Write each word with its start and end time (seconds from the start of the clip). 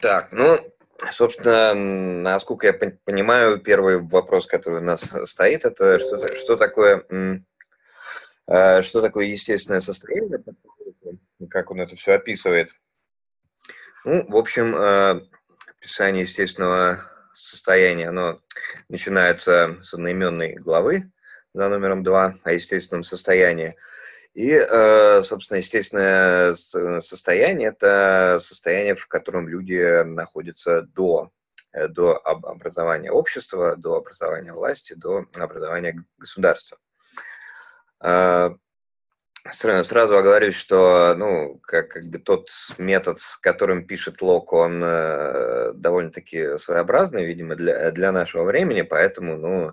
Так, 0.00 0.32
ну, 0.32 0.58
собственно, 1.10 1.74
насколько 1.74 2.66
я 2.66 2.72
понимаю, 2.72 3.58
первый 3.58 4.00
вопрос, 4.00 4.46
который 4.46 4.80
у 4.80 4.84
нас 4.84 5.14
стоит, 5.24 5.64
это 5.64 5.98
что, 5.98 6.26
что 6.34 6.56
такое 6.56 7.04
э, 8.46 8.82
что 8.82 9.02
такое 9.02 9.26
естественное 9.26 9.80
состояние, 9.80 10.42
как 11.50 11.70
он 11.70 11.82
это 11.82 11.96
все 11.96 12.12
описывает. 12.12 12.70
Ну, 14.04 14.26
в 14.26 14.36
общем, 14.36 14.74
э, 14.74 15.20
описание 15.78 16.22
естественного 16.22 17.00
состояния, 17.34 18.08
оно 18.08 18.40
начинается 18.88 19.76
с 19.82 19.92
одноименной 19.92 20.54
главы 20.54 21.10
за 21.52 21.68
номером 21.68 22.02
2 22.02 22.36
о 22.42 22.52
естественном 22.52 23.02
состоянии. 23.02 23.76
И, 24.34 24.52
э, 24.52 25.22
собственно, 25.22 25.58
естественное 25.58 26.54
состояние– 27.00 27.68
это 27.80 28.38
состояние, 28.40 28.94
в 28.94 29.08
котором 29.08 29.48
люди 29.48 30.04
находятся 30.04 30.82
до, 30.82 31.30
э, 31.72 31.88
до 31.88 32.16
образования 32.16 33.10
общества, 33.10 33.76
до 33.76 33.96
образования 33.96 34.52
власти, 34.52 34.94
до 34.94 35.26
образования 35.34 36.04
государства. 36.16 36.78
А, 37.98 38.54
сразу 39.50 40.16
оговорюсь, 40.16 40.54
что 40.54 41.14
ну, 41.16 41.58
как, 41.62 41.88
как 41.88 42.04
бы 42.04 42.18
тот 42.18 42.48
метод, 42.78 43.18
с 43.18 43.36
которым 43.36 43.84
пишет 43.84 44.22
Лок, 44.22 44.52
он 44.52 44.80
э, 44.82 45.72
довольно-таки 45.74 46.56
своеобразный, 46.56 47.24
видимо, 47.24 47.56
для, 47.56 47.90
для 47.90 48.12
нашего 48.12 48.44
времени, 48.44 48.82
поэтому 48.82 49.36
ну, 49.36 49.72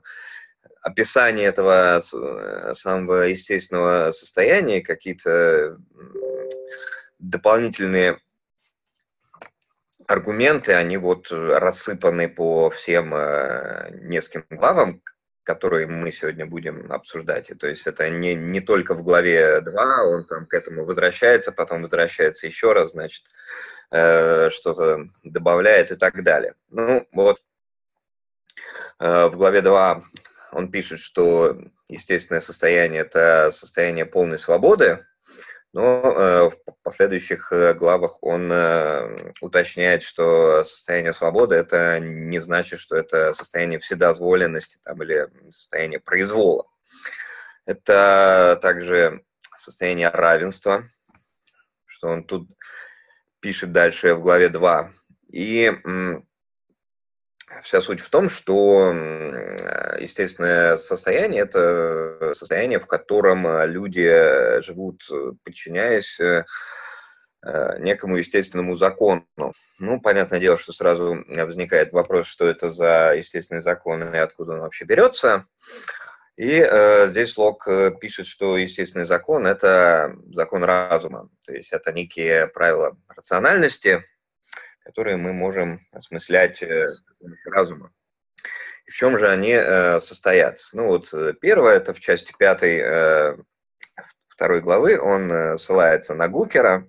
описание 0.81 1.47
этого 1.47 1.99
э, 1.99 2.73
самого 2.73 3.23
естественного 3.23 4.11
состояния, 4.11 4.81
какие-то 4.81 5.77
дополнительные 7.19 8.19
аргументы, 10.07 10.73
они 10.73 10.97
вот 10.97 11.31
рассыпаны 11.31 12.29
по 12.29 12.69
всем 12.69 13.13
э, 13.13 13.89
нескольким 14.03 14.57
главам, 14.57 15.01
которые 15.43 15.87
мы 15.87 16.11
сегодня 16.11 16.45
будем 16.45 16.91
обсуждать. 16.91 17.49
И 17.49 17.55
то 17.55 17.67
есть 17.67 17.87
это 17.87 18.09
не, 18.09 18.35
не 18.35 18.61
только 18.61 18.93
в 18.95 19.03
главе 19.03 19.61
2, 19.61 20.03
он 20.03 20.25
там 20.25 20.45
к 20.45 20.53
этому 20.53 20.85
возвращается, 20.85 21.51
потом 21.51 21.81
возвращается 21.81 22.47
еще 22.47 22.73
раз, 22.73 22.91
значит, 22.91 23.23
э, 23.91 24.49
что-то 24.49 25.07
добавляет 25.23 25.91
и 25.91 25.95
так 25.95 26.23
далее. 26.23 26.55
Ну, 26.69 27.07
вот 27.11 27.41
в 28.99 29.29
главе 29.35 29.61
2 29.61 30.01
он 30.51 30.71
пишет, 30.71 30.99
что 30.99 31.57
естественное 31.87 32.41
состояние– 32.41 33.01
это 33.03 33.49
состояние 33.51 34.05
полной 34.05 34.39
свободы, 34.39 35.05
но 35.73 36.01
э, 36.01 36.49
в 36.49 36.57
последующих 36.81 37.51
э, 37.51 37.73
главах 37.73 38.17
он 38.23 38.51
э, 38.51 39.15
уточняет, 39.41 40.01
что 40.01 40.63
состояние 40.63 41.13
свободы– 41.13 41.55
это 41.57 41.99
не 41.99 42.39
значит, 42.39 42.79
что 42.79 42.95
это 42.95 43.33
состояние 43.33 43.77
вседозволенности 43.77 44.79
там, 44.83 45.03
или 45.03 45.27
состояние 45.51 45.99
произвола. 45.99 46.65
Это 47.65 48.57
также 48.61 49.23
состояние 49.57 50.09
равенства, 50.09 50.89
что 51.85 52.07
он 52.07 52.23
тут 52.23 52.49
пишет 53.39 53.71
дальше 53.71 54.15
в 54.15 54.21
главе 54.21 54.49
2. 54.49 54.91
И 55.27 55.71
Вся 57.61 57.79
суть 57.79 58.01
в 58.01 58.09
том, 58.09 58.27
что 58.27 58.91
естественное 59.99 60.75
состояние– 60.77 61.41
это 61.43 62.33
состояние, 62.33 62.79
в 62.79 62.87
котором 62.87 63.47
э, 63.47 63.67
люди 63.67 64.61
живут, 64.61 65.01
э, 65.09 65.31
подчиняясь 65.43 66.19
э, 66.19 66.43
некому 67.79 68.17
естественному 68.17 68.75
закону. 68.75 69.25
Ну, 69.79 70.01
понятное 70.01 70.39
дело, 70.39 70.57
что 70.57 70.73
сразу 70.73 71.23
возникает 71.27 71.93
вопрос, 71.93 72.27
что 72.27 72.47
это 72.47 72.69
за 72.69 73.13
естественный 73.15 73.61
закон 73.61 74.03
и 74.03 74.17
откуда 74.17 74.53
он 74.53 74.59
вообще 74.59 74.83
берется. 74.83 75.45
И 76.35 76.59
э, 76.59 77.07
здесь 77.07 77.37
Лок 77.37 77.65
пишет, 78.01 78.27
что 78.27 78.57
естественный 78.57 79.05
закон– 79.05 79.47
это 79.47 80.13
закон 80.33 80.65
разума, 80.65 81.29
то 81.45 81.53
есть 81.53 81.71
это 81.71 81.93
некие 81.93 82.47
правила 82.47 82.97
рациональности– 83.15 84.03
которые 84.87 85.17
мы 85.17 85.33
можем 85.33 85.85
осмыслять 85.91 86.63
э, 86.63 86.95
с 86.95 87.01
помощью 87.19 87.51
разума. 87.51 87.91
В 88.85 88.93
чем 88.93 89.17
же 89.17 89.29
они 89.29 89.51
э, 89.51 89.99
состоят? 89.99 90.59
Ну 90.71 90.87
вот 90.87 91.13
э, 91.13 91.33
первое, 91.41 91.75
это 91.75 91.93
в 91.93 91.99
части 91.99 92.33
пятой 92.37 93.43
второй 94.29 94.61
главы, 94.61 94.97
он 94.97 95.57
ссылается 95.57 96.13
на 96.13 96.27
Гукера, 96.27 96.87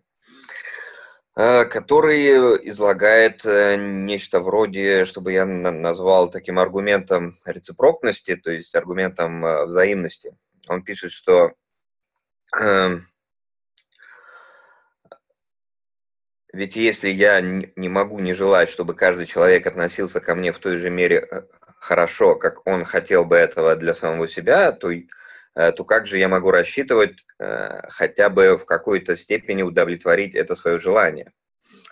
который 1.35 2.69
излагает 2.69 3.43
нечто 3.45 4.41
вроде, 4.41 5.07
чтобы 5.07 5.33
я 5.33 5.47
назвал 5.47 6.31
таким 6.31 6.59
аргументом 6.59 7.37
рецепрокности, 7.47 8.37
то 8.37 8.51
есть 8.51 8.75
аргументом 8.75 9.67
взаимности. 9.67 10.37
Он 10.69 10.83
пишет, 10.83 11.11
что 11.11 11.55
ведь 16.59 16.75
если 16.75 17.09
я 17.09 17.41
не 17.41 17.89
могу 17.89 18.19
не 18.19 18.35
желать, 18.35 18.69
чтобы 18.69 18.95
каждый 18.95 19.27
человек 19.27 19.65
относился 19.65 20.19
ко 20.19 20.35
мне 20.35 20.51
в 20.51 20.59
той 20.59 20.77
же 20.77 20.91
мере 20.91 21.19
э, 21.31 21.43
хорошо, 21.79 22.35
как 22.35 22.67
он 22.67 22.83
хотел 22.83 23.25
бы 23.25 23.37
этого 23.37 23.77
для 23.77 23.95
самого 23.95 24.27
себя, 24.27 24.73
то, 24.73 24.91
э, 24.91 25.05
то 25.55 25.85
как 25.85 26.09
же 26.09 26.19
я 26.19 26.27
могу 26.27 26.51
рассчитывать 26.51 27.25
э, 27.39 27.83
хотя 27.89 28.29
бы 28.29 28.59
в 28.59 28.65
какой-то 28.67 29.15
степени 29.15 29.63
удовлетворить 29.63 30.35
это 30.35 30.57
свое 30.57 30.81
желание? 30.81 31.33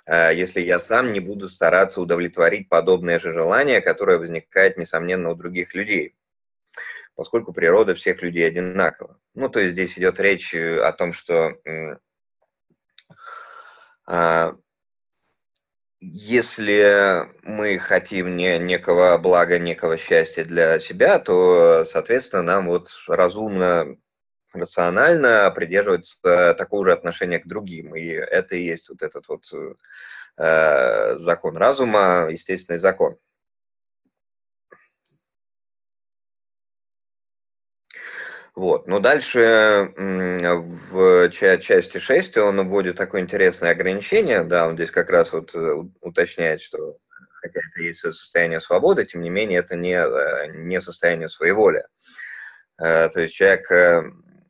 Если 0.09 0.61
я 0.61 0.79
сам 0.79 1.13
не 1.13 1.19
буду 1.21 1.49
стараться 1.49 2.01
удовлетворить 2.01 2.69
подобное 2.69 3.19
же 3.19 3.33
желание, 3.33 3.81
которое 3.81 4.19
возникает, 4.19 4.79
несомненно, 4.79 5.31
у 5.31 5.35
других 5.37 5.75
людей 5.75 6.15
поскольку 7.17 7.55
природа 7.55 7.95
всех 7.95 8.21
людей 8.21 8.47
одинакова. 8.47 9.19
Ну, 9.35 9.49
то 9.49 9.59
есть 9.59 9.73
здесь 9.73 9.99
идет 9.99 10.21
речь 10.21 10.55
о 10.55 10.93
том, 10.93 11.15
что 11.15 11.57
если 16.01 17.27
мы 17.43 17.79
хотим 17.79 18.37
не, 18.37 18.59
некого 18.59 19.17
блага, 19.19 19.59
некого 19.59 19.97
счастья 19.97 20.45
для 20.45 20.79
себя, 20.79 21.19
то, 21.19 21.85
соответственно, 21.85 22.43
нам 22.43 22.67
вот 22.67 22.89
разумно, 23.09 23.97
рационально 24.53 25.51
придерживаться 25.55 26.55
такого 26.57 26.87
же 26.87 26.93
отношения 26.93 27.39
к 27.39 27.47
другим. 27.47 27.95
И 27.97 28.09
это 28.09 28.57
и 28.57 28.65
есть 28.65 28.89
вот 28.89 29.03
этот 29.03 29.27
вот 29.29 29.45
э, 30.39 31.17
закон 31.17 31.57
разума, 31.57 32.29
естественный 32.31 32.79
закон. 32.79 33.17
Вот. 38.57 38.87
Но 38.87 39.01
дальше 39.01 39.93
в 39.97 41.29
части 41.29 41.99
6 41.99 42.39
он 42.39 42.67
вводит 42.67 42.97
такое 42.97 43.21
интересное 43.21 43.73
ограничение, 43.73 44.45
да, 44.45 44.67
он 44.67 44.77
здесь 44.77 44.91
как 44.91 45.11
раз 45.11 45.35
вот 45.35 45.55
э, 45.55 45.85
уточняет, 46.01 46.63
что 46.63 46.97
хотя 47.35 47.61
это 47.61 47.83
есть 47.83 48.01
состояние 48.01 48.61
свободы, 48.61 49.05
тем 49.05 49.21
не 49.21 49.29
менее 49.29 49.59
это 49.59 49.77
не, 49.77 49.95
э, 49.95 50.53
не 50.53 50.81
состояние 50.81 51.29
своеволия. 51.29 51.87
Э, 52.83 53.11
то 53.11 53.21
есть 53.21 53.35
человек 53.35 53.71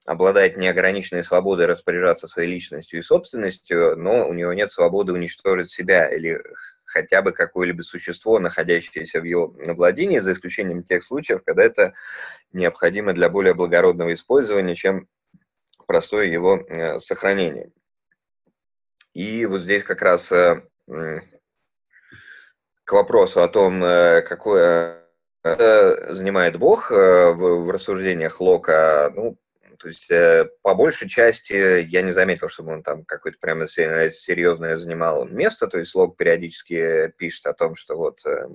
обладает 0.07 0.57
неограниченной 0.57 1.25
свободой 1.25 1.67
распоряжаться 1.67 2.29
своей 2.29 2.49
личностью 2.49 3.01
и 3.01 3.03
собственностью, 3.03 3.97
но 3.97 4.29
у 4.29 4.33
него 4.35 4.53
нет 4.53 4.71
свободы 4.71 5.15
уничтожить 5.15 5.69
себя 5.69 6.09
или 6.09 6.41
хотя 6.97 7.21
бы 7.21 7.33
какое-либо 7.33 7.83
существо, 7.83 8.39
находящееся 8.39 9.21
в 9.21 9.25
его 9.25 9.55
владении, 9.75 10.19
за 10.19 10.33
исключением 10.33 10.83
тех 10.83 11.05
случаев, 11.05 11.43
когда 11.45 11.63
это 11.63 11.93
необходимо 12.53 13.13
для 13.13 13.29
более 13.29 13.53
благородного 13.53 14.15
использования, 14.15 14.75
чем 14.75 15.07
простое 15.87 16.25
его 16.25 16.57
э, 16.57 16.99
сохранение. 17.01 17.71
И 19.13 19.45
вот 19.45 19.61
здесь 19.61 19.85
как 19.85 20.01
раз 20.01 20.33
э, 20.33 20.63
к 22.85 22.93
вопросу 22.93 23.43
о 23.43 23.49
том, 23.49 23.85
э, 23.85 24.23
какое 24.23 25.03
занимает 25.45 26.57
Бог 26.57 26.91
в 26.91 27.71
рассуждениях 27.71 28.41
Лока, 28.41 29.13
ну, 29.15 29.39
то 29.79 29.89
есть 29.89 30.11
э, 30.11 30.49
по 30.63 30.75
большей 30.75 31.09
части 31.09 31.83
я 31.83 32.03
не 32.03 32.13
заметил, 32.13 32.49
чтобы 32.49 32.73
он 32.73 32.83
там 32.83 33.05
какое-то 33.05 33.39
прямо 33.41 33.67
серьезное 33.67 34.77
занимал 34.77 35.27
место. 35.27 35.67
То 35.67 35.79
есть 35.79 35.95
Лог 35.95 36.17
периодически 36.17 37.13
пишет 37.17 37.47
о 37.47 37.55
том, 37.55 37.77
что 37.77 37.97
вот 37.97 38.25
э, 38.27 38.49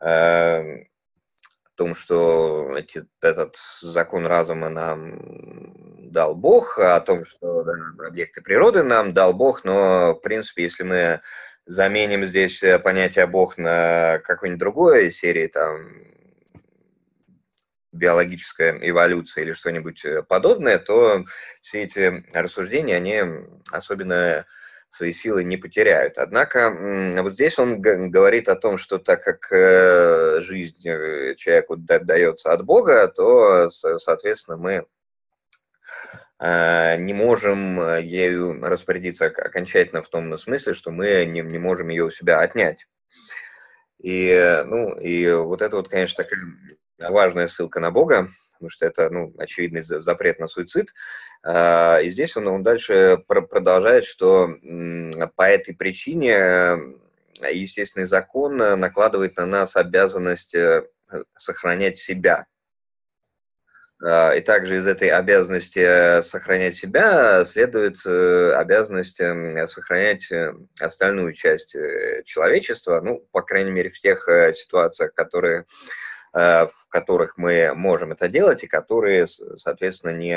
э, 0.00 0.06
о 0.06 1.76
том, 1.76 1.94
что 1.94 2.76
эти, 2.76 3.04
этот 3.20 3.56
закон 3.80 4.26
разума 4.26 4.68
нам 4.68 6.10
дал 6.12 6.34
Бог, 6.34 6.78
о 6.78 7.00
том, 7.00 7.24
что 7.24 7.64
да, 7.64 7.72
объекты 8.06 8.40
природы 8.40 8.82
нам 8.82 9.12
дал 9.12 9.34
Бог, 9.34 9.64
но, 9.64 10.14
в 10.14 10.20
принципе, 10.20 10.64
если 10.64 10.84
мы 10.84 11.20
заменим 11.66 12.24
здесь 12.26 12.62
понятие 12.84 13.26
Бог 13.26 13.58
на 13.58 14.20
какой-нибудь 14.20 14.60
другой 14.60 15.10
серии, 15.10 15.48
там, 15.48 16.13
биологическая 17.94 18.78
эволюция 18.82 19.44
или 19.44 19.52
что-нибудь 19.52 20.04
э, 20.04 20.22
подобное, 20.22 20.78
то 20.78 21.24
все 21.62 21.84
эти 21.84 22.24
рассуждения, 22.32 22.96
они 22.96 23.22
особенно 23.70 24.44
свои 24.88 25.12
силы 25.12 25.44
не 25.44 25.56
потеряют. 25.56 26.18
Однако 26.18 26.70
вот 27.22 27.32
здесь 27.32 27.58
он 27.58 27.80
говорит 27.80 28.48
о 28.48 28.56
том, 28.56 28.76
что 28.76 28.98
так 28.98 29.24
как 29.24 29.50
э, 29.52 30.40
жизнь 30.40 30.82
человеку 31.36 31.76
дается 31.76 32.52
от 32.52 32.64
Бога, 32.64 33.08
то, 33.08 33.68
соответственно, 33.68 34.56
мы 34.56 34.86
не 36.40 37.14
можем 37.14 37.98
ею 38.00 38.60
распорядиться 38.62 39.26
окончательно 39.26 40.02
в 40.02 40.08
том 40.08 40.36
смысле, 40.36 40.74
что 40.74 40.90
мы 40.90 41.24
не, 41.24 41.40
не 41.40 41.58
можем 41.58 41.88
ее 41.88 42.04
у 42.04 42.10
себя 42.10 42.40
отнять. 42.40 42.86
И, 44.04 44.62
ну, 44.66 44.98
и 44.98 45.32
вот 45.32 45.62
это 45.62 45.76
вот, 45.76 45.88
конечно, 45.88 46.22
такая 46.22 46.40
важная 46.98 47.46
ссылка 47.46 47.80
на 47.80 47.90
Бога, 47.90 48.28
потому 48.52 48.70
что 48.70 48.86
это, 48.86 49.10
ну, 49.10 49.34
очевидный 49.38 49.82
запрет 49.82 50.38
на 50.38 50.46
суицид. 50.46 50.92
А, 51.42 51.98
и 51.98 52.08
здесь 52.08 52.36
он, 52.36 52.46
он 52.48 52.62
дальше 52.62 53.22
продолжает, 53.26 54.04
что 54.04 54.48
по 55.36 55.42
этой 55.42 55.74
причине 55.74 56.94
естественный 57.50 58.06
закон 58.06 58.56
накладывает 58.56 59.36
на 59.36 59.44
нас 59.44 59.76
обязанность 59.76 60.54
э, 60.54 60.84
сохранять 61.36 61.96
себя. 61.96 62.46
И 64.02 64.40
также 64.44 64.78
из 64.78 64.86
этой 64.86 65.08
обязанности 65.08 66.20
сохранять 66.20 66.74
себя 66.74 67.44
следует 67.44 67.96
э, 68.04 68.52
обязанность 68.52 69.20
эм, 69.20 69.66
сохранять 69.66 70.30
э, 70.30 70.52
остальную 70.78 71.32
часть 71.32 71.74
человечества, 72.24 73.00
ну, 73.00 73.26
по 73.32 73.40
крайней 73.40 73.70
мере, 73.70 73.90
в 73.90 73.98
тех 73.98 74.28
ситуациях, 74.52 75.14
которые 75.14 75.64
Э, 75.64 75.64
в 76.34 76.88
которых 76.88 77.38
мы 77.38 77.74
можем 77.74 78.10
это 78.10 78.28
делать 78.28 78.64
и 78.64 78.66
которые, 78.66 79.28
соответственно, 79.28 80.10
не, 80.10 80.36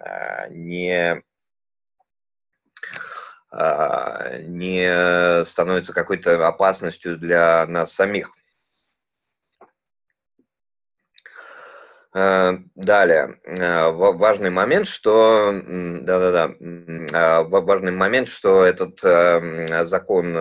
а, 0.00 0.48
не, 0.50 1.22
а, 3.50 4.38
не 4.40 5.44
становятся 5.46 5.94
какой-то 5.94 6.46
опасностью 6.46 7.16
для 7.16 7.66
нас 7.66 7.92
самих. 7.94 8.32
Далее, 12.14 13.40
э, 13.42 13.90
важный 13.90 14.50
момент, 14.50 14.86
что 14.86 15.50
да-да-да, 15.52 16.54
а, 17.12 17.42
важный 17.42 17.90
момент, 17.90 18.28
что 18.28 18.64
этот 18.64 19.02
э, 19.02 19.84
закон 19.84 20.32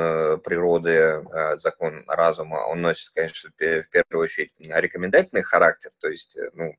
природы, 0.44 1.25
закон 1.56 2.04
разума, 2.06 2.58
он 2.68 2.81
носит, 2.81 3.10
конечно, 3.16 3.50
в 3.50 3.56
первую 3.58 4.24
очередь 4.24 4.52
рекомендательный 4.60 5.42
характер, 5.42 5.90
то 6.00 6.10
есть, 6.10 6.38
ну, 6.54 6.75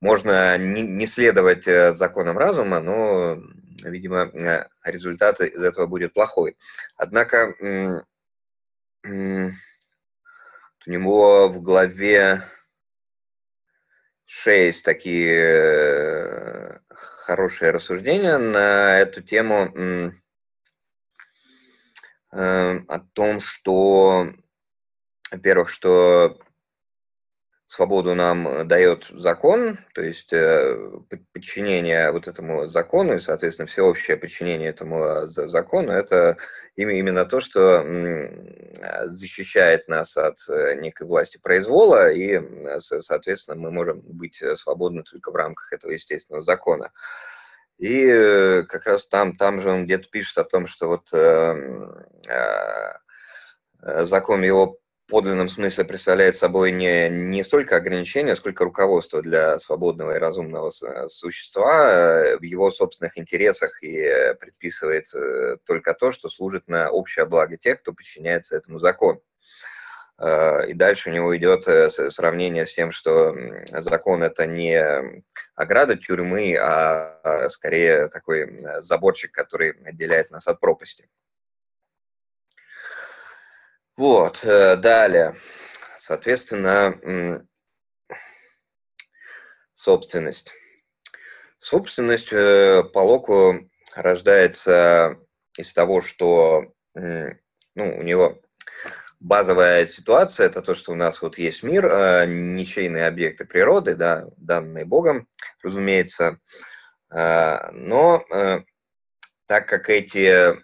можно 0.00 0.56
не 0.56 1.06
следовать 1.08 1.64
законам 1.64 2.38
разума, 2.38 2.78
но, 2.78 3.42
видимо, 3.82 4.30
результат 4.84 5.40
из 5.40 5.60
этого 5.60 5.86
будет 5.86 6.12
плохой. 6.12 6.56
Однако 6.96 7.56
у 10.86 10.90
него 10.90 11.48
в 11.48 11.60
главе 11.60 12.42
6 14.26 14.84
такие 14.84 15.34
э, 15.36 16.78
хорошие 16.88 17.70
рассуждения 17.70 18.38
на 18.38 18.98
эту 18.98 19.22
тему 19.22 19.72
э, 22.32 22.78
о 22.88 22.98
том, 23.12 23.40
что, 23.40 24.32
во-первых, 25.30 25.68
что 25.68 26.38
свободу 27.66 28.14
нам 28.14 28.46
э, 28.46 28.64
дает 28.64 29.08
закон, 29.10 29.78
то 29.94 30.02
есть 30.02 30.32
э, 30.32 30.76
подчинение 31.32 32.10
вот 32.12 32.28
этому 32.28 32.66
закону 32.66 33.14
и, 33.14 33.20
соответственно, 33.20 33.66
всеобщее 33.66 34.16
подчинение 34.16 34.68
этому 34.68 35.04
э, 35.04 35.26
закону, 35.26 35.92
это 35.92 36.36
именно 36.76 37.24
то, 37.24 37.40
что 37.40 37.84
защищает 39.04 39.88
нас 39.88 40.16
от 40.16 40.38
некой 40.76 41.06
власти 41.06 41.38
произвола, 41.38 42.10
и, 42.10 42.40
соответственно, 42.78 43.56
мы 43.56 43.70
можем 43.70 44.00
быть 44.00 44.42
свободны 44.56 45.04
только 45.04 45.30
в 45.30 45.36
рамках 45.36 45.72
этого 45.72 45.92
естественного 45.92 46.42
закона. 46.42 46.90
И 47.78 48.64
как 48.68 48.86
раз 48.86 49.06
там, 49.06 49.36
там 49.36 49.60
же 49.60 49.70
он 49.70 49.84
где-то 49.84 50.08
пишет 50.10 50.38
о 50.38 50.44
том, 50.44 50.66
что 50.66 50.88
вот 50.88 51.08
закон 53.80 54.42
его 54.42 54.80
подлинном 55.06 55.48
смысле 55.48 55.84
представляет 55.84 56.36
собой 56.36 56.72
не, 56.72 57.08
не 57.08 57.42
столько 57.42 57.76
ограничения, 57.76 58.34
сколько 58.34 58.64
руководство 58.64 59.22
для 59.22 59.58
свободного 59.58 60.16
и 60.16 60.18
разумного 60.18 60.70
существа 61.08 61.90
э, 61.90 62.38
в 62.38 62.42
его 62.42 62.70
собственных 62.70 63.18
интересах 63.18 63.82
и 63.82 64.34
предписывает 64.40 65.06
э, 65.14 65.58
только 65.66 65.94
то, 65.94 66.10
что 66.10 66.28
служит 66.28 66.68
на 66.68 66.90
общее 66.90 67.26
благо 67.26 67.56
тех, 67.56 67.80
кто 67.80 67.92
подчиняется 67.92 68.56
этому 68.56 68.78
закону. 68.78 69.20
Э, 70.18 70.66
и 70.68 70.74
дальше 70.74 71.10
у 71.10 71.12
него 71.12 71.36
идет 71.36 71.64
сравнение 72.12 72.64
с 72.64 72.74
тем, 72.74 72.90
что 72.90 73.36
закон 73.72 74.22
это 74.22 74.46
не 74.46 74.82
ограда 75.54 75.96
тюрьмы, 75.96 76.56
а 76.58 77.48
скорее 77.50 78.08
такой 78.08 78.64
заборчик, 78.80 79.32
который 79.32 79.72
отделяет 79.84 80.30
нас 80.30 80.46
от 80.48 80.60
пропасти. 80.60 81.08
Вот, 83.96 84.44
э, 84.44 84.76
далее. 84.76 85.36
Соответственно, 85.98 87.46
собственность. 89.72 90.52
Собственность 91.58 92.32
э, 92.32 92.82
по 92.92 93.00
рождается 93.94 95.16
из 95.56 95.72
того, 95.72 96.00
что 96.00 96.72
ну, 96.94 97.98
у 97.98 98.02
него 98.02 98.40
базовая 99.20 99.86
ситуация, 99.86 100.46
это 100.46 100.60
то, 100.62 100.74
что 100.74 100.92
у 100.92 100.96
нас 100.96 101.22
вот 101.22 101.38
есть 101.38 101.62
мир, 101.62 101.86
э, 101.86 102.26
ничейные 102.26 103.06
объекты 103.06 103.44
природы, 103.44 103.94
да, 103.94 104.26
данные 104.36 104.84
Богом, 104.84 105.28
разумеется, 105.62 106.38
но 107.10 108.24
так 109.46 109.68
как 109.68 109.88
эти 109.88 110.63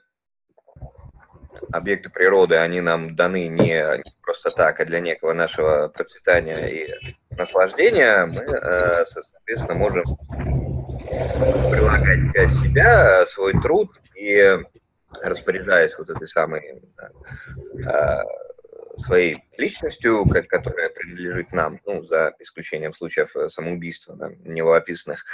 объекты 1.72 2.10
природы, 2.10 2.56
они 2.56 2.80
нам 2.80 3.16
даны 3.16 3.48
не 3.48 4.02
просто 4.22 4.50
так, 4.50 4.80
а 4.80 4.84
для 4.84 5.00
некого 5.00 5.32
нашего 5.32 5.88
процветания 5.88 6.68
и 6.68 7.16
наслаждения, 7.30 8.26
мы, 8.26 8.42
э, 8.42 9.04
соответственно, 9.04 9.74
можем 9.74 10.16
прилагать 11.70 12.32
часть 12.34 12.60
себя, 12.62 13.26
свой 13.26 13.52
труд 13.60 13.90
и 14.14 14.58
распоряжаясь 15.22 15.96
вот 15.98 16.10
этой 16.10 16.28
самой 16.28 16.82
э, 16.98 18.22
своей 18.96 19.42
личностью, 19.56 20.24
которая 20.48 20.90
принадлежит 20.90 21.52
нам, 21.52 21.80
ну, 21.86 22.02
за 22.02 22.34
исключением 22.38 22.92
случаев 22.92 23.34
самоубийства, 23.48 24.14
да, 24.14 24.30
него 24.44 24.74
описанных, 24.74 25.24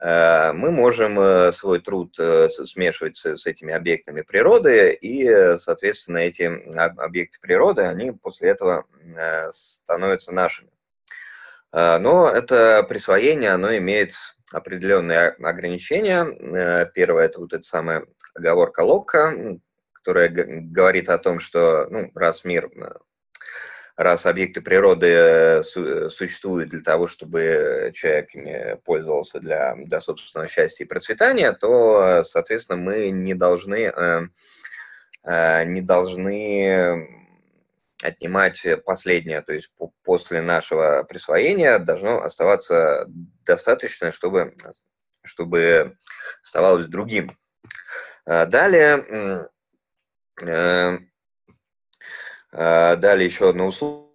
мы 0.00 0.70
можем 0.70 1.18
э, 1.18 1.50
свой 1.50 1.80
труд 1.80 2.14
э, 2.20 2.48
смешивать 2.48 3.16
с 3.16 3.46
этими 3.46 3.74
объектами 3.74 4.22
природы, 4.22 4.92
и, 4.92 5.56
соответственно, 5.56 6.18
эти 6.18 6.44
объекты 6.76 7.40
природы, 7.40 7.82
они 7.82 8.12
после 8.12 8.50
этого 8.50 8.86
становятся 9.50 10.32
нашими. 10.32 10.70
Но 11.72 12.30
это 12.30 12.82
присвоение, 12.88 13.50
оно 13.50 13.76
имеет 13.76 14.14
определенные 14.52 15.28
ограничения. 15.28 16.86
Первое– 16.94 17.24
это 17.26 17.40
вот 17.40 17.52
эта 17.52 17.62
самая 17.62 18.06
оговорка 18.34 18.80
Локка, 18.80 19.58
которая 19.92 20.30
говорит 20.30 21.10
о 21.10 21.18
том, 21.18 21.40
что 21.40 21.86
ну, 21.90 22.10
раз 22.14 22.44
мир 22.44 22.70
раз 23.98 24.26
объекты 24.26 24.60
природы 24.60 25.08
э, 25.08 25.62
существуют 25.62 26.70
для 26.70 26.80
того, 26.82 27.08
чтобы 27.08 27.90
человек 27.94 28.32
ими 28.32 28.78
пользовался 28.84 29.40
для, 29.40 29.74
для 29.74 30.00
собственного 30.00 30.48
счастья 30.48 30.84
и 30.84 30.88
процветания, 30.88 31.52
то, 31.52 32.22
соответственно, 32.22 32.78
мы 32.78 33.10
не 33.10 33.34
должны, 33.34 33.92
э, 33.94 34.20
э, 35.24 35.64
не 35.64 35.80
должны 35.80 37.26
отнимать 38.00 38.64
последнее, 38.84 39.42
то 39.42 39.52
есть 39.52 39.72
после 40.04 40.42
нашего 40.42 41.02
присвоения 41.02 41.80
должно 41.80 42.22
оставаться 42.22 43.04
достаточно, 43.44 44.12
чтобы, 44.12 44.54
чтобы 45.24 45.96
оставалось 46.40 46.86
другим. 46.86 47.36
Далее 48.24 49.48
а, 52.52 52.96
Далее 52.96 53.26
еще 53.26 53.50
одно 53.50 53.66
условие, 53.66 54.08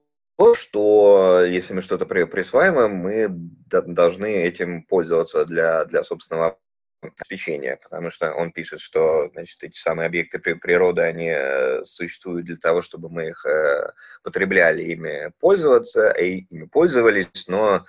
что 0.56 1.44
если 1.46 1.74
мы 1.74 1.82
что-то 1.82 2.06
присваиваем, 2.06 2.96
мы 2.96 3.28
должны 3.30 4.44
этим 4.44 4.84
пользоваться 4.84 5.46
для, 5.46 5.86
для 5.86 6.04
собственного 6.04 6.58
обеспечения, 7.04 7.80
потому 7.82 8.10
что 8.10 8.34
он 8.34 8.52
пишет, 8.52 8.80
что 8.80 9.30
значит, 9.34 9.64
эти 9.64 9.78
самые 9.78 10.08
объекты 10.08 10.40
природы, 10.40 11.02
они 11.02 11.32
э, 11.34 11.84
существуют 11.84 12.46
для 12.46 12.58
того, 12.58 12.82
чтобы 12.82 13.10
мы 13.10 13.30
их 13.30 13.46
э, 13.46 13.92
потребляли, 14.24 14.84
ими 14.84 15.32
пользоваться, 15.40 16.10
и 16.12 16.46
ими 16.50 16.66
пользовались, 16.66 17.48
но 17.48 17.86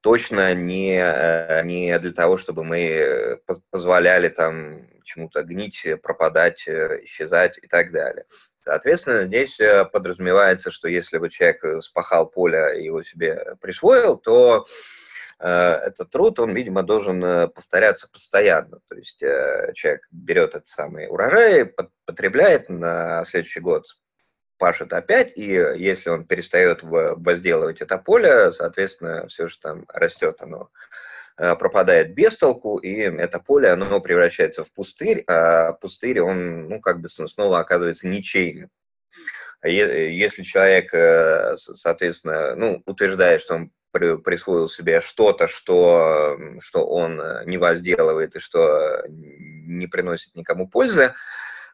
точно 0.00 0.54
не, 0.54 0.98
э, 1.02 1.62
не 1.64 1.98
для 1.98 2.12
того, 2.12 2.36
чтобы 2.36 2.64
мы 2.64 3.40
позволяли 3.70 4.28
там 4.28 4.86
чему-то 5.04 5.42
гнить, 5.42 5.86
пропадать, 6.02 6.68
исчезать 6.68 7.58
и 7.58 7.66
так 7.66 7.90
далее. 7.92 8.26
Соответственно, 8.62 9.24
здесь 9.24 9.58
подразумевается, 9.92 10.70
что 10.70 10.88
если 10.88 11.18
бы 11.18 11.28
человек 11.28 11.82
спахал 11.82 12.28
поле 12.28 12.80
и 12.80 12.84
его 12.84 13.02
себе 13.02 13.56
присвоил, 13.60 14.16
то 14.16 14.66
этот 15.38 16.10
труд, 16.10 16.38
он, 16.38 16.54
видимо, 16.54 16.84
должен 16.84 17.50
повторяться 17.50 18.08
постоянно. 18.08 18.78
То 18.88 18.94
есть 18.94 19.18
человек 19.18 20.06
берет 20.12 20.50
этот 20.50 20.68
самый 20.68 21.08
урожай, 21.08 21.72
потребляет 22.04 22.68
на 22.68 23.24
следующий 23.24 23.58
год, 23.58 23.84
пашет 24.58 24.92
опять, 24.92 25.32
и 25.36 25.46
если 25.46 26.10
он 26.10 26.24
перестает 26.24 26.84
возделывать 26.84 27.80
это 27.80 27.98
поле, 27.98 28.52
соответственно, 28.52 29.26
все, 29.26 29.48
что 29.48 29.70
там 29.70 29.84
растет, 29.88 30.36
оно 30.40 30.70
э, 30.70 31.11
пропадает 31.36 32.14
без 32.14 32.36
толку, 32.36 32.78
и 32.78 32.94
это 32.94 33.38
поле, 33.38 33.70
оно 33.70 34.00
превращается 34.00 34.64
в 34.64 34.72
пустырь, 34.72 35.24
а 35.26 35.72
пустырь, 35.72 36.20
он, 36.20 36.68
ну, 36.68 36.80
как 36.80 37.00
бы 37.00 37.08
снова 37.08 37.58
оказывается 37.58 38.06
ничейным. 38.06 38.70
Если 39.64 40.42
человек, 40.42 40.92
э, 40.92 41.54
соответственно, 41.56 42.54
ну, 42.56 42.82
утверждает, 42.86 43.40
что 43.40 43.54
он 43.54 43.72
присвоил 43.92 44.68
себе 44.68 45.00
что-то, 45.00 45.46
что, 45.46 46.38
что 46.60 46.86
он 46.86 47.22
не 47.46 47.58
возделывает 47.58 48.34
и 48.34 48.40
что 48.40 49.02
не 49.08 49.86
приносит 49.86 50.34
никому 50.34 50.66
пользы, 50.66 51.12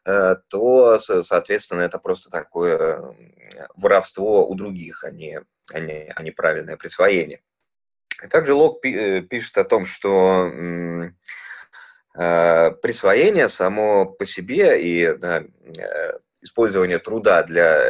Э, 0.08 0.36
то, 0.48 0.98
соответственно, 0.98 1.82
это 1.82 1.98
просто 1.98 2.30
такое 2.30 3.14
воровство 3.76 4.48
у 4.48 4.54
других, 4.54 5.04
а 5.04 5.10
не, 5.10 5.42
а 5.72 5.80
не, 5.80 6.10
а 6.14 6.22
не 6.22 6.30
правильное 6.30 6.78
присвоение. 6.78 7.42
Также 8.30 8.52
Лок 8.54 8.84
э, 8.84 9.22
пишет 9.22 9.58
о 9.58 9.64
том, 9.64 9.86
что 9.86 10.50
э, 12.14 12.70
присвоение 12.82 13.48
само 13.48 14.06
по 14.06 14.26
себе 14.26 14.82
и 14.82 15.16
да, 15.16 15.44
использование 16.40 16.98
труда 16.98 17.42
для 17.44 17.80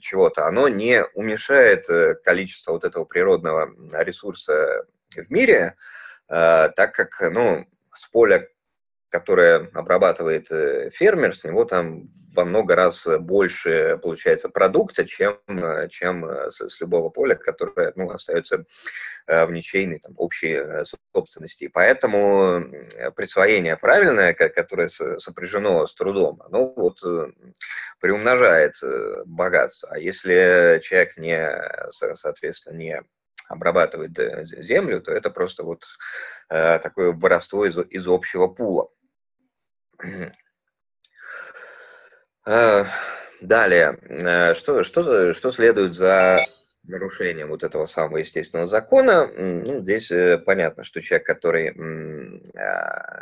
чего-то, 0.00 0.46
оно 0.46 0.68
не 0.68 1.04
уменьшает 1.14 1.86
количество 2.22 2.72
вот 2.72 2.84
этого 2.84 3.04
природного 3.04 3.70
ресурса 3.92 4.84
в 5.14 5.30
мире, 5.30 5.76
так 6.28 6.94
как 6.94 7.20
ну, 7.32 7.66
с 7.92 8.06
поля 8.08 8.48
которое 9.08 9.70
обрабатывает 9.72 10.50
э, 10.50 10.90
фермер, 10.90 11.34
с 11.34 11.44
него 11.44 11.64
там 11.64 12.10
во 12.34 12.44
много 12.44 12.74
раз 12.74 13.06
больше 13.20 13.98
получается 14.02 14.48
продукта, 14.48 15.06
чем, 15.06 15.38
э, 15.46 15.88
чем 15.90 16.24
э, 16.24 16.50
с, 16.50 16.68
с 16.68 16.80
любого 16.80 17.08
поля, 17.08 17.34
которое 17.36 17.92
ну, 17.96 18.10
остается 18.10 18.64
в 19.28 19.50
ничейной 19.50 19.98
там, 19.98 20.14
общей 20.18 20.56
собственности. 21.12 21.66
Поэтому 21.66 22.64
присвоение 23.16 23.76
правильное, 23.76 24.34
которое 24.34 24.88
сопряжено 24.88 25.84
с 25.84 25.92
трудом, 25.96 26.40
оно 26.46 26.72
вот 26.76 27.00
приумножает 27.98 28.74
богатство. 29.24 29.88
А 29.90 29.98
если 29.98 30.78
человек 30.80 31.16
не, 31.16 31.44
соответственно, 31.90 32.76
не 32.76 33.02
обрабатывает 33.48 34.16
землю, 34.46 35.00
то 35.00 35.10
это 35.10 35.30
просто 35.30 35.64
вот 35.64 35.84
такое 36.48 37.10
воровство 37.10 37.66
из, 37.66 37.76
из 37.78 38.06
общего 38.06 38.46
пула. 38.46 38.90
Э, 42.46 42.84
далее, 43.40 43.98
э, 44.02 44.54
что, 44.54 44.84
что, 44.84 45.32
что 45.32 45.50
следует 45.50 45.94
за 45.94 46.44
нарушением 46.84 47.48
вот 47.48 47.64
этого 47.64 47.86
самого 47.86 48.18
естественного 48.18 48.68
закона? 48.68 49.26
Ну, 49.26 49.80
здесь 49.80 50.12
э, 50.12 50.38
понятно, 50.38 50.84
что 50.84 51.00
человек, 51.00 51.26
который, 51.26 51.72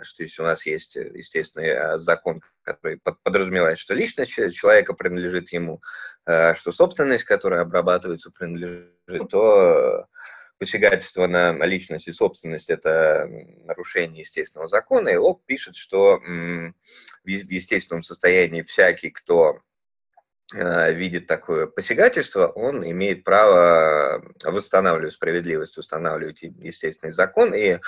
что 0.02 0.23
если 0.23 0.43
у 0.43 0.45
нас 0.45 0.66
есть 0.66 0.97
естественный 0.97 1.99
закон, 1.99 2.43
который 2.62 2.99
подразумевает, 2.99 3.78
что 3.78 3.95
личность 3.95 4.33
человека 4.33 4.93
принадлежит 4.93 5.50
ему, 5.52 5.81
что 6.26 6.73
собственность, 6.73 7.25
которая 7.25 7.62
обрабатывается, 7.62 8.31
принадлежит, 8.31 8.90
то 9.31 10.07
посягательство 10.58 11.26
на 11.26 11.52
личность 11.66 12.08
и 12.08 12.12
собственность– 12.12 12.70
это 12.70 13.28
нарушение 13.64 14.20
естественного 14.20 14.68
закона, 14.68 15.08
и 15.08 15.16
Лок 15.16 15.44
пишет, 15.44 15.76
что 15.76 16.18
в 16.18 17.28
естественном 17.28 18.02
состоянии 18.02 18.62
всякий, 18.62 19.11
кто 19.11 19.61
э, 20.54 20.92
видит 20.92 21.26
такое 21.26 21.66
посягательство, 21.66 22.46
он 22.46 22.88
имеет 22.88 23.25
право 23.25 24.23
восстанавливать 24.44 25.14
справедливость, 25.14 25.78
устанавливать 25.78 26.42
естественный 26.42 27.12
закон 27.12 27.54
и 27.54 27.78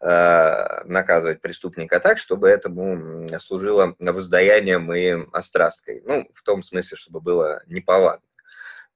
э, 0.00 0.84
наказывать 0.84 1.40
преступника 1.40 2.00
так, 2.00 2.18
чтобы 2.18 2.48
этому 2.48 3.28
служило 3.38 3.94
воздаянием 3.98 4.92
и 4.92 5.26
острасткой. 5.32 6.02
Ну, 6.04 6.28
в 6.34 6.42
том 6.42 6.62
смысле, 6.62 6.96
чтобы 6.96 7.20
было 7.20 7.62
неповадно 7.66 8.22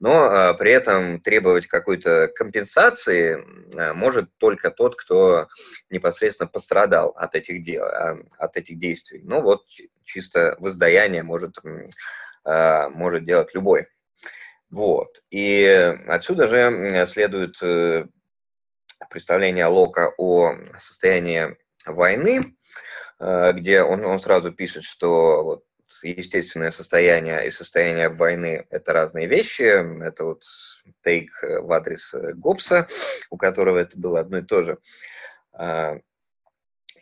но 0.01 0.23
а, 0.23 0.55
при 0.55 0.73
этом 0.73 1.21
требовать 1.21 1.67
какой-то 1.67 2.29
компенсации 2.29 3.45
а, 3.77 3.95
может 3.95 4.35
только 4.39 4.71
тот, 4.71 4.97
кто 4.97 5.49
непосредственно 5.91 6.49
пострадал 6.49 7.11
от 7.11 7.35
этих 7.35 7.63
дел, 7.63 7.85
а, 7.85 8.19
от 8.39 8.57
этих 8.57 8.79
действий. 8.79 9.21
Ну 9.23 9.43
вот 9.43 9.67
чисто 10.05 10.57
воздаяние 10.59 11.23
может, 11.23 11.57
может 12.45 13.27
делать 13.27 13.55
любой. 13.55 13.87
Вот. 14.71 15.23
И 15.31 15.65
отсюда 16.09 16.49
же 16.49 17.07
следует 17.07 17.63
э, 17.63 18.07
представление 19.11 19.67
Лока 19.67 20.13
о 20.17 20.55
состоянии 20.79 21.57
войны, 21.85 22.57
где 23.19 23.83
он, 23.83 24.05
он 24.05 24.21
сразу 24.21 24.53
пишет, 24.53 24.85
что 24.85 25.45
вот 25.45 25.65
естественное 26.03 26.71
состояние 26.71 27.47
и 27.47 27.51
состояние 27.51 28.09
войны– 28.09 28.67
это 28.71 28.93
разные 28.93 29.27
вещи. 29.27 29.63
Это 30.05 30.25
вот 30.25 30.45
тейк 31.03 31.43
э, 31.43 31.61
в 31.61 31.73
адрес 31.73 32.15
э, 32.15 32.33
Гоббса, 32.35 32.89
у 33.31 33.37
которого 33.37 33.79
это 33.79 33.99
было 33.99 34.21
одно 34.21 34.39
и 34.39 34.43
то 34.43 34.63
же. 34.63 34.79
А, 35.53 35.99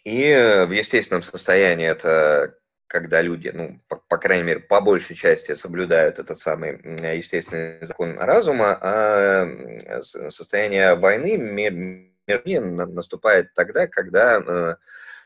и 0.04 0.64
в 0.66 0.70
естественном 0.70 1.22
состоянии 1.22 1.86
это 1.86 2.54
когда 2.88 3.20
люди, 3.20 3.50
ну, 3.54 3.78
по, 3.86 3.96
по 3.96 4.16
крайней 4.16 4.44
мере, 4.44 4.60
по 4.60 4.80
большей 4.80 5.14
части 5.14 5.52
соблюдают 5.52 6.18
этот 6.18 6.38
самый 6.38 6.80
естественный 7.14 7.84
закон 7.84 8.18
разума, 8.18 8.78
а 8.80 10.00
состояние 10.02 10.94
войны 10.94 11.36
мир 11.36 12.62
наступает 12.62 13.52
тогда, 13.54 13.86
когда 13.86 14.76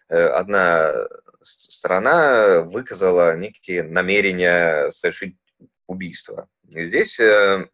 э, 0.09 0.17
одна 0.17 1.07
страна 1.43 2.61
выказала 2.61 3.37
некие 3.37 3.83
намерения 3.83 4.91
совершить 4.91 5.37
убийство. 5.87 6.49
И 6.71 6.87
здесь 6.87 7.19
э, 7.21 7.67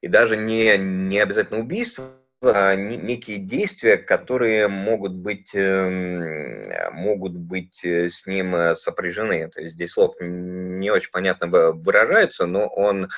и 0.00 0.08
даже 0.08 0.36
не, 0.36 0.76
не 0.78 1.18
обязательно 1.20 1.60
убийство, 1.60 2.12
а 2.40 2.74
некие 2.76 3.38
действия, 3.38 3.96
которые 3.96 4.68
могут 4.68 5.12
быть, 5.12 5.50
эм, 5.54 6.62
могут 6.92 7.34
быть 7.34 7.84
э, 7.84 8.08
с 8.08 8.26
ним 8.26 8.54
э, 8.54 8.74
сопряжены. 8.74 9.48
То 9.48 9.60
есть 9.60 9.74
здесь 9.74 9.92
слог 9.92 10.16
не 10.20 10.90
очень 10.90 11.10
понятно 11.10 11.48
выражается, 11.48 12.46
но 12.46 12.66
он 12.68 13.08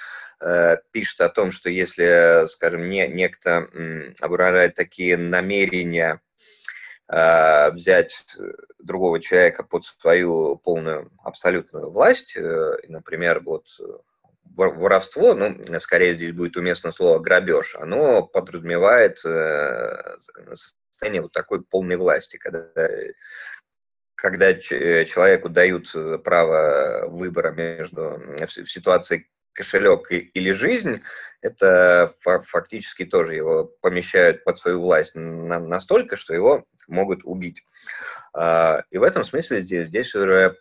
пишет 0.90 1.20
о 1.20 1.28
том, 1.28 1.50
что 1.50 1.68
если, 1.68 2.46
скажем, 2.46 2.88
не, 2.88 3.06
некто 3.08 3.68
выражает 4.22 4.74
такие 4.74 5.18
намерения 5.18 6.22
Э, 7.12 7.72
взять 7.72 8.24
другого 8.78 9.18
человека 9.20 9.64
под 9.64 9.84
свою 9.84 10.56
полную 10.56 11.10
абсолютную 11.24 11.90
власть, 11.90 12.36
э, 12.36 12.76
например, 12.86 13.40
вот 13.40 13.66
воровство, 14.44 15.34
ну, 15.34 15.56
скорее 15.80 16.14
здесь 16.14 16.32
будет 16.32 16.56
уместно 16.56 16.92
слово 16.92 17.18
грабеж, 17.18 17.74
оно 17.74 18.22
подразумевает 18.22 19.24
э, 19.24 20.18
состояние 20.52 21.22
вот 21.22 21.32
такой 21.32 21.64
полной 21.64 21.96
власти, 21.96 22.36
когда, 22.36 22.68
когда 24.14 24.54
человеку 24.54 25.48
дают 25.48 25.92
право 26.22 27.08
выбора 27.08 27.50
между 27.50 28.22
в 28.38 28.70
ситуации 28.70 29.28
кошелек 29.60 30.10
или 30.10 30.52
жизнь, 30.52 31.02
это 31.42 32.14
фактически 32.20 33.04
тоже 33.04 33.34
его 33.34 33.64
помещают 33.82 34.42
под 34.44 34.58
свою 34.58 34.80
власть 34.80 35.14
настолько, 35.14 36.16
что 36.16 36.34
его 36.34 36.64
могут 36.88 37.20
убить. 37.24 37.62
А, 38.32 38.84
и 38.90 38.98
в 38.98 39.02
этом 39.02 39.24
смысле 39.24 39.60
здесь, 39.60 39.88
здесь 39.88 40.14
уже 40.14 40.56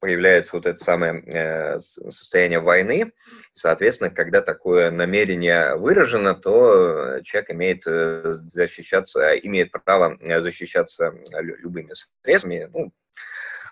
появляется 0.00 0.56
вот 0.56 0.66
это 0.66 0.82
самое 0.82 1.22
э, 1.26 1.78
состояние 1.78 2.58
войны. 2.58 3.12
Соответственно, 3.54 4.10
когда 4.10 4.40
такое 4.40 4.90
намерение 4.90 5.76
выражено, 5.76 6.34
то 6.34 7.20
человек 7.22 7.50
имеет 7.50 7.86
э, 7.86 8.32
защищаться, 8.32 9.34
имеет 9.38 9.70
право 9.70 10.18
защищаться 10.40 11.14
любыми 11.38 11.92
средствами, 12.22 12.68
ну, 12.72 12.92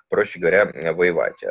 проще 0.08 0.38
говоря, 0.38 0.66
воевать. 0.92 1.42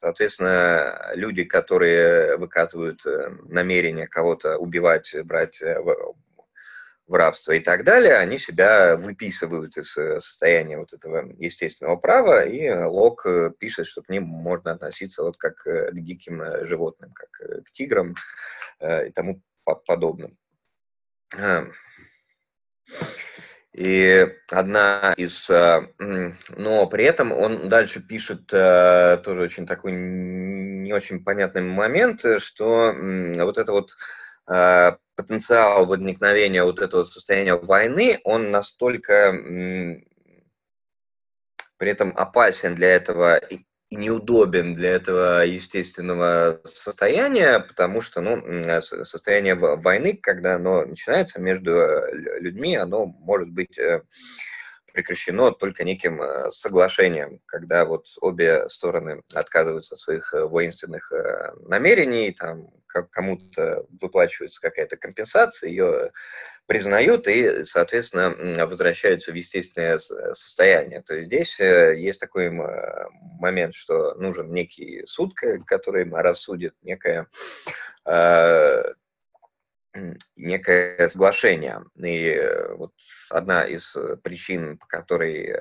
Соответственно, 0.00 1.12
люди, 1.14 1.44
которые 1.44 2.38
выказывают 2.38 3.04
э, 3.04 3.36
намерение 3.48 4.08
кого-то 4.08 4.56
убивать, 4.56 5.14
брать 5.24 5.60
в 5.60 7.14
рабство 7.14 7.52
и 7.52 7.60
так 7.60 7.84
далее, 7.84 8.14
они 8.16 8.38
себя 8.38 8.96
выписывают 8.96 9.76
из 9.76 9.92
состояния 9.92 10.78
вот 10.78 10.94
этого 10.94 11.30
естественного 11.38 11.96
права, 11.96 12.46
и 12.46 12.70
Лок 12.70 13.26
пишет, 13.58 13.88
что 13.88 14.00
к 14.00 14.08
ним 14.08 14.22
можно 14.22 14.72
относиться 14.72 15.22
вот 15.22 15.36
как 15.36 15.56
к 15.56 15.90
диким 15.92 16.66
животным, 16.66 17.12
как 17.12 17.30
к 17.64 17.72
тиграм 17.72 18.14
и 18.80 19.10
тому 19.10 19.42
подобным. 19.86 20.38
И 23.72 24.26
одна 24.48 25.14
из... 25.16 25.48
Э, 25.48 25.88
но 26.56 26.86
при 26.86 27.04
этом 27.04 27.32
он 27.32 27.68
дальше 27.68 28.00
пишет 28.00 28.52
э, 28.52 29.18
тоже 29.24 29.42
очень 29.42 29.66
такой 29.66 29.92
не 29.92 30.92
очень 30.92 31.22
понятный 31.22 31.62
момент, 31.62 32.24
что 32.38 32.92
вот 32.92 33.58
это 33.58 33.70
вот 33.70 33.96
э, 34.48 34.92
потенциал 35.14 35.86
возникновения 35.86 36.64
вот 36.64 36.80
этого 36.80 37.04
состояния 37.04 37.54
войны, 37.54 38.18
он 38.24 38.50
настолько 38.50 39.32
при 41.76 41.90
этом 41.90 42.12
опасен 42.16 42.74
для 42.74 42.96
этого 42.96 43.40
неудобен 43.96 44.74
для 44.74 44.90
этого 44.90 45.44
естественного 45.44 46.60
состояния, 46.64 47.58
потому 47.60 48.00
что 48.00 48.20
ну, 48.20 48.62
состояние 48.80 49.54
войны, 49.56 50.18
когда 50.20 50.54
оно 50.54 50.84
начинается 50.84 51.40
между 51.40 51.72
э, 51.72 52.12
людьми, 52.40 52.76
оно 52.76 53.06
может 53.06 53.50
быть 53.50 53.78
э, 53.78 54.02
прекращено 54.92 55.52
только 55.52 55.84
неким 55.84 56.22
э, 56.22 56.50
соглашением, 56.50 57.40
когда 57.46 57.84
вот 57.84 58.06
обе 58.20 58.68
стороны 58.68 59.22
отказываются 59.34 59.94
от 59.94 60.00
своих 60.00 60.32
воинственных 60.32 61.12
намерений, 61.66 62.32
там 62.32 62.68
кому-то 62.86 63.86
выплачивается 64.00 64.60
какая-то 64.60 64.96
компенсация, 64.96 65.70
ее 65.70 66.10
признают 66.66 67.26
и, 67.26 67.64
соответственно, 67.64 68.34
возвращаются 68.66 69.32
в 69.32 69.34
естественное 69.34 69.98
состояние. 69.98 71.02
То 71.02 71.16
есть 71.16 71.26
здесь 71.26 71.60
э, 71.60 71.98
есть 71.98 72.20
такой 72.20 72.50
момент, 73.40 73.74
что 73.74 74.14
нужен 74.14 74.52
некий 74.52 75.04
суд, 75.06 75.34
который 75.66 76.08
рассудит 76.10 76.74
некое 76.82 77.26
э, 78.06 78.82
некое 80.36 81.08
соглашение. 81.08 81.84
И 81.96 82.30
э, 82.30 82.74
вот 82.74 82.92
одна 83.28 83.62
из 83.62 83.96
причин, 84.22 84.78
по 84.78 84.86
которой 84.86 85.54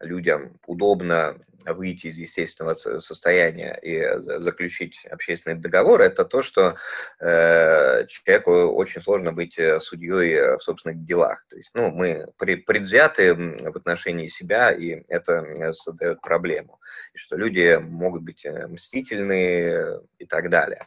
людям 0.00 0.58
удобно 0.66 1.38
выйти 1.66 2.06
из 2.06 2.16
естественного 2.16 2.72
состояния 2.74 3.78
и 3.82 4.18
заключить 4.18 5.04
общественный 5.06 5.56
договор, 5.56 6.00
это 6.00 6.24
то, 6.24 6.40
что 6.40 6.76
э, 7.20 8.06
человеку 8.06 8.52
очень 8.68 9.02
сложно 9.02 9.32
быть 9.32 9.58
э, 9.58 9.78
судьей 9.78 10.56
в 10.56 10.60
собственных 10.60 11.04
делах. 11.04 11.44
То 11.50 11.56
есть, 11.56 11.70
ну, 11.74 11.90
мы 11.90 12.26
предвзяты 12.38 13.34
в 13.34 13.76
отношении 13.76 14.28
себя, 14.28 14.72
и 14.72 15.02
это 15.08 15.72
создает 15.72 16.22
проблему. 16.22 16.80
И 17.12 17.18
что 17.18 17.36
люди 17.36 17.78
могут 17.80 18.22
быть 18.22 18.46
э, 18.46 18.66
мстительны 18.66 20.00
и 20.18 20.24
так 20.24 20.48
далее. 20.48 20.86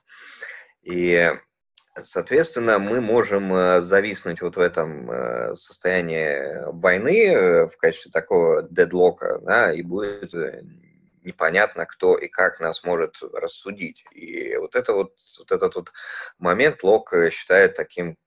И 0.81 1.31
Соответственно, 2.01 2.79
мы 2.79 3.01
можем 3.01 3.53
э, 3.53 3.81
зависнуть 3.81 4.41
вот 4.41 4.55
в 4.55 4.59
этом 4.59 5.11
э, 5.11 5.53
состоянии 5.53 6.71
войны 6.71 7.27
э, 7.27 7.67
в 7.67 7.77
качестве 7.77 8.11
такого 8.11 8.63
дедлока, 8.63 9.37
да, 9.43 9.71
и 9.71 9.83
будет 9.83 10.33
непонятно, 11.23 11.85
кто 11.85 12.17
и 12.17 12.27
как 12.27 12.59
нас 12.59 12.83
может 12.83 13.21
рассудить. 13.21 14.03
И 14.11 14.57
вот, 14.57 14.75
это 14.75 14.93
вот, 14.93 15.13
вот 15.37 15.51
этот 15.51 15.75
вот 15.75 15.91
момент 16.39 16.81
Лок 16.83 17.13
считает 17.31 17.75
таким 17.75 18.17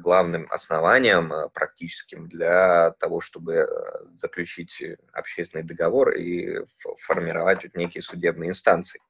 главным 0.00 0.46
основанием 0.50 1.32
практическим 1.52 2.28
для 2.28 2.92
того, 2.98 3.20
чтобы 3.20 3.68
заключить 4.14 4.82
общественный 5.12 5.64
договор 5.64 6.10
и 6.12 6.64
формировать 7.00 7.62
вот 7.62 7.74
некие 7.74 8.02
судебные 8.02 8.50
инстанции. 8.50 9.00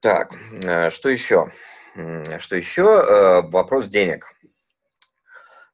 Так, 0.00 0.34
э, 0.62 0.90
что 0.90 1.08
еще? 1.08 1.50
Что 2.38 2.56
еще? 2.56 2.82
Э, 2.82 3.42
вопрос 3.42 3.86
денег. 3.86 4.26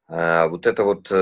Э, 0.08 0.46
вот 0.48 0.66
это 0.66 0.84
вот 0.84 1.12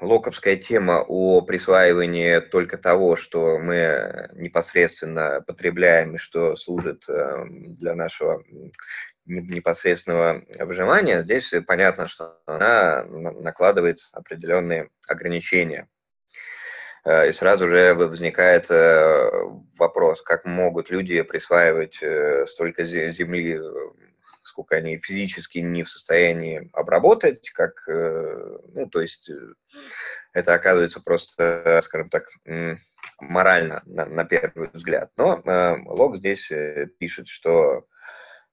локовская 0.00 0.56
тема 0.56 1.04
о 1.06 1.42
присваивании 1.42 2.40
только 2.40 2.78
того, 2.78 3.16
что 3.16 3.58
мы 3.58 4.28
непосредственно 4.34 5.42
потребляем 5.46 6.14
и 6.14 6.18
что 6.18 6.56
служит 6.56 7.04
для 7.06 7.94
нашего 7.94 8.42
непосредственного 9.24 10.42
выживания, 10.58 11.22
здесь 11.22 11.54
понятно, 11.66 12.06
что 12.06 12.38
она 12.44 13.04
накладывает 13.04 14.00
определенные 14.12 14.90
ограничения. 15.08 15.88
Э, 17.04 17.28
и 17.28 17.32
сразу 17.32 17.68
же 17.68 17.94
возникает 17.94 18.70
э, 18.70 19.30
вопрос, 19.78 20.22
как 20.22 20.44
могут 20.44 20.90
люди 20.90 21.20
присваивать 21.22 22.02
э, 22.02 22.46
столько 22.46 22.84
земли, 22.84 23.60
сколько 24.42 24.76
они 24.76 24.98
физически 24.98 25.58
не 25.58 25.82
в 25.82 25.88
состоянии 25.88 26.70
обработать, 26.72 27.50
как, 27.50 27.82
ну, 27.88 28.88
то 28.88 29.00
есть 29.00 29.30
это 30.32 30.54
оказывается 30.54 31.00
просто, 31.02 31.80
скажем 31.82 32.08
так, 32.08 32.28
морально 33.20 33.82
на, 33.86 34.06
на 34.06 34.24
первый 34.24 34.70
взгляд. 34.72 35.10
Но 35.16 35.40
э, 35.44 35.76
Лок 35.86 36.18
здесь 36.18 36.50
пишет, 36.98 37.28
что 37.28 37.86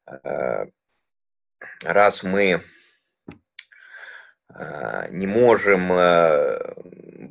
э, 0.07 0.65
раз 1.83 2.23
мы 2.23 2.63
не 5.11 5.27
можем 5.27 5.91
э, 5.91 6.73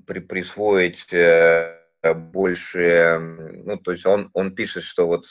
при, 0.07 0.21
присвоить 0.21 1.13
э, 1.13 1.77
больше, 2.03 3.19
ну, 3.19 3.77
то 3.77 3.93
есть 3.93 4.07
он, 4.07 4.31
он 4.33 4.55
пишет, 4.55 4.83
что 4.85 5.07
вот 5.07 5.27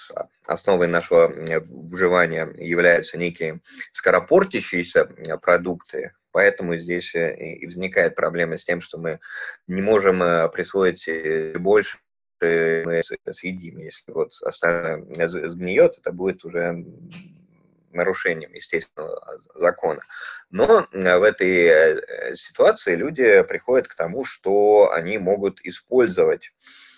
основой 0.45 0.87
нашего 0.87 1.27
выживания 1.27 2.47
являются 2.57 3.17
некие 3.17 3.61
скоропортящиеся 3.91 5.05
продукты, 5.41 6.13
поэтому 6.31 6.77
здесь 6.77 7.15
э, 7.15 7.35
и 7.35 7.65
возникает 7.65 8.15
проблема 8.15 8.57
с 8.57 8.63
тем, 8.63 8.81
что 8.81 8.97
мы 8.97 9.19
не 9.67 9.81
можем 9.81 10.21
э, 10.21 10.49
присвоить 10.49 11.09
больше, 11.57 11.97
мы 12.41 13.01
съедим. 13.31 13.79
Если 13.79 14.11
вот 14.11 14.31
остальное 14.43 15.27
сгниет, 15.27 15.97
это 15.97 16.11
будет 16.11 16.45
уже 16.45 16.85
нарушением 17.91 18.53
естественного 18.53 19.21
закона. 19.55 20.01
Но 20.49 20.87
э, 20.91 21.17
в 21.17 21.23
этой 21.23 21.65
э, 21.65 22.35
ситуации 22.35 22.95
люди 22.95 23.43
приходят 23.43 23.87
к 23.87 23.95
тому, 23.95 24.23
что 24.23 24.91
они 24.91 25.17
могут 25.17 25.59
использовать 25.63 26.51
Э, 26.59 26.88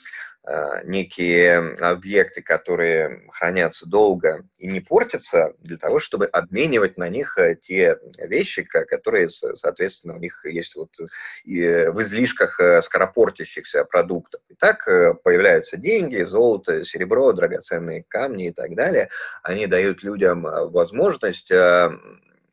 некие 0.86 1.76
объекты, 1.80 2.42
которые 2.42 3.28
хранятся 3.30 3.88
долго 3.88 4.44
и 4.58 4.68
не 4.68 4.80
портятся, 4.80 5.54
для 5.60 5.78
того, 5.78 6.00
чтобы 6.00 6.26
обменивать 6.26 6.98
на 6.98 7.10
них 7.10 7.38
э, 7.38 7.56
те 7.56 7.98
вещи, 8.18 8.64
которые, 8.64 9.30
соответственно, 9.30 10.16
у 10.16 10.20
них 10.20 10.44
есть 10.46 10.76
вот 10.76 10.96
в 10.98 12.02
излишках 12.02 12.60
э, 12.60 12.82
скоропортящихся 12.82 13.86
продуктов. 13.86 14.42
И 14.50 14.56
так 14.56 14.86
появляются 15.24 15.78
деньги, 15.78 16.24
золото, 16.24 16.84
серебро, 16.84 17.34
драгоценные 17.34 18.04
камни 18.08 18.48
и 18.48 18.52
так 18.52 18.76
далее. 18.76 19.10
Они 19.44 19.68
дают 19.68 20.04
людям 20.04 20.42
возможность 20.42 21.52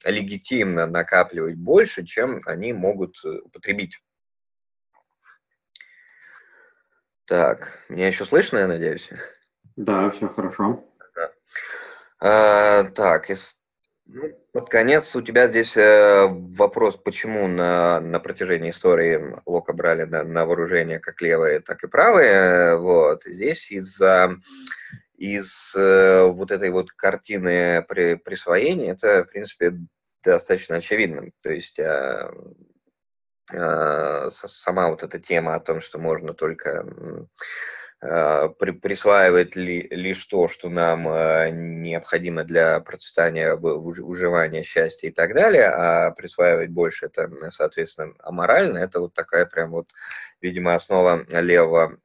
легитимно 0.05 0.87
накапливать 0.87 1.57
больше, 1.57 2.05
чем 2.05 2.40
они 2.44 2.72
могут 2.72 3.16
употребить. 3.24 4.01
Так, 7.29 7.79
меня 7.91 8.09
еще 8.09 8.25
слышно, 8.25 8.57
я 8.57 8.67
надеюсь? 8.67 9.11
Да, 9.77 10.09
все 10.09 10.29
хорошо. 10.29 10.83
Да. 11.14 11.31
А, 12.21 12.85
так, 12.85 13.29
из... 13.29 13.61
ну, 14.07 14.31
под 14.55 14.71
конец 14.71 15.14
у 15.14 15.21
тебя 15.21 15.47
здесь 15.47 15.77
э, 15.77 16.27
вопрос, 16.27 16.97
почему 16.97 17.47
на, 17.47 18.01
на 18.01 18.19
протяжении 18.19 18.71
истории 18.71 19.37
Лока 19.45 19.75
брали 19.75 20.05
на, 20.05 20.25
на 20.25 20.47
вооружение 20.47 21.01
как 21.01 21.21
левые, 21.21 21.61
так 21.61 21.85
и 21.85 21.87
правые. 21.87 22.77
Вот. 22.77 23.25
Здесь 23.25 23.71
из-за 23.71 24.35
из 25.19 25.75
э, 25.77 26.25
вот 26.29 26.51
этой 26.51 26.71
вот 26.71 26.93
картины 26.93 27.85
при, 27.87 28.14
присвоения 28.14 28.93
это, 28.93 29.25
в 29.25 29.29
принципе, 29.29 29.75
достаточно 30.25 30.77
очевидно. 30.77 31.31
То 31.43 31.51
есть 31.51 31.79
э, 31.79 32.31
Э, 32.31 32.31
сама 33.51 34.89
вот 34.89 35.03
эта 35.03 35.19
тема 35.19 35.55
о 35.55 35.61
том, 35.61 35.81
что 35.81 35.99
можно 35.99 36.35
только 36.35 36.87
э, 38.01 38.49
присваивать 38.51 39.57
ли, 39.57 39.89
лишь 39.91 40.25
то, 40.27 40.49
что 40.49 40.69
нам 40.69 41.09
э, 41.09 41.51
необходимо 41.51 42.45
для 42.45 42.81
процветания, 42.81 43.57
выживания, 43.57 44.63
счастья 44.63 45.09
и 45.09 45.11
так 45.11 45.35
далее, 45.35 45.69
а 45.69 46.11
присваивать 46.11 46.71
больше 46.71 47.07
это, 47.07 47.31
соответственно, 47.51 48.15
аморально, 48.21 48.79
это 48.79 49.01
вот 49.01 49.15
такая 49.15 49.47
прям 49.47 49.71
вот, 49.71 49.93
видимо, 50.41 50.75
основа 50.75 51.25
левого 51.31 51.99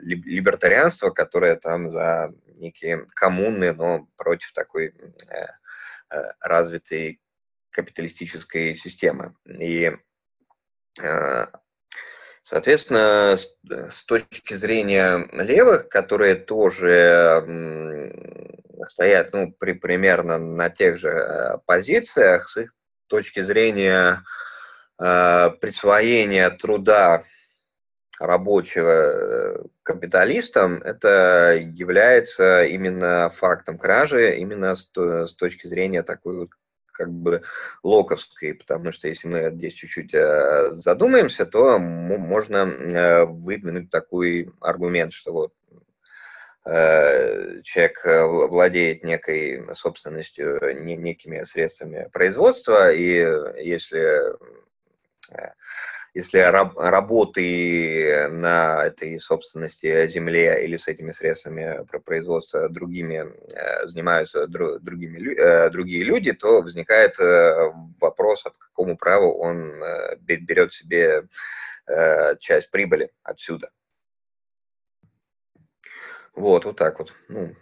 либертарианства, 0.00 1.10
которое 1.10 1.56
там 1.56 1.90
за 1.90 2.32
некие 2.54 3.06
коммуны, 3.14 3.72
но 3.72 4.08
против 4.16 4.52
такой 4.52 4.94
развитой 6.40 7.20
капиталистической 7.76 8.74
системы. 8.74 9.34
И, 9.44 9.92
соответственно, 12.42 13.36
с 13.36 14.04
точки 14.04 14.54
зрения 14.54 15.28
левых, 15.32 15.88
которые 15.88 16.36
тоже 16.36 17.44
стоят 18.86 19.32
ну, 19.32 19.52
при, 19.52 19.72
примерно 19.72 20.38
на 20.38 20.70
тех 20.70 20.96
же 20.98 21.60
позициях, 21.66 22.48
с 22.48 22.56
их 22.56 22.74
точки 23.08 23.42
зрения 23.42 24.22
присвоения 24.98 26.50
труда 26.50 27.24
рабочего 28.18 28.90
э, 28.90 29.64
капиталистам, 29.82 30.82
это 30.82 31.54
является 31.56 32.64
именно 32.64 33.30
фактом 33.30 33.78
кражи, 33.78 34.36
именно 34.36 34.74
с, 34.74 34.90
с 34.94 35.34
точки 35.34 35.66
зрения 35.66 36.02
такой 36.02 36.38
вот 36.38 36.50
как 36.96 37.10
бы 37.10 37.42
локовской, 37.82 38.54
потому 38.54 38.90
что 38.90 39.08
если 39.08 39.28
мы 39.28 39.50
здесь 39.52 39.74
чуть-чуть 39.74 40.14
э, 40.14 40.70
задумаемся, 40.72 41.44
то 41.44 41.78
можно 41.78 42.56
э, 42.56 43.24
выдвинуть 43.24 43.90
такой 43.90 44.50
аргумент, 44.60 45.12
что 45.12 45.32
вот 45.32 45.52
человек 47.62 48.04
владеет 48.50 49.04
некой 49.04 49.64
собственностью, 49.72 50.58
некими 50.82 51.44
средствами 51.44 52.08
производства, 52.12 52.90
и 52.90 53.04
если 53.62 54.34
если 56.16 56.38
раб, 56.38 56.78
работы 56.78 58.28
на 58.30 58.86
этой 58.86 59.20
собственности 59.20 60.06
земле 60.06 60.64
или 60.64 60.78
с 60.78 60.88
этими 60.88 61.10
средствами 61.10 61.84
производства 62.06 62.70
другими 62.70 63.34
э, 63.52 63.86
занимаются 63.86 64.46
другими, 64.46 65.38
э, 65.38 65.68
другие 65.68 66.04
люди, 66.04 66.32
то 66.32 66.62
возникает 66.62 67.20
э, 67.20 67.70
вопрос, 68.00 68.46
а 68.46 68.50
по 68.50 68.58
какому 68.58 68.96
праву 68.96 69.34
он 69.38 69.74
берет 70.20 70.72
себе 70.72 71.28
часть 72.40 72.70
прибыли 72.70 73.10
отсюда. 73.22 73.70
Вот, 76.34 76.64
вот 76.64 76.76
так 76.76 76.98
вот. 76.98 77.14
Ну, 77.28 77.54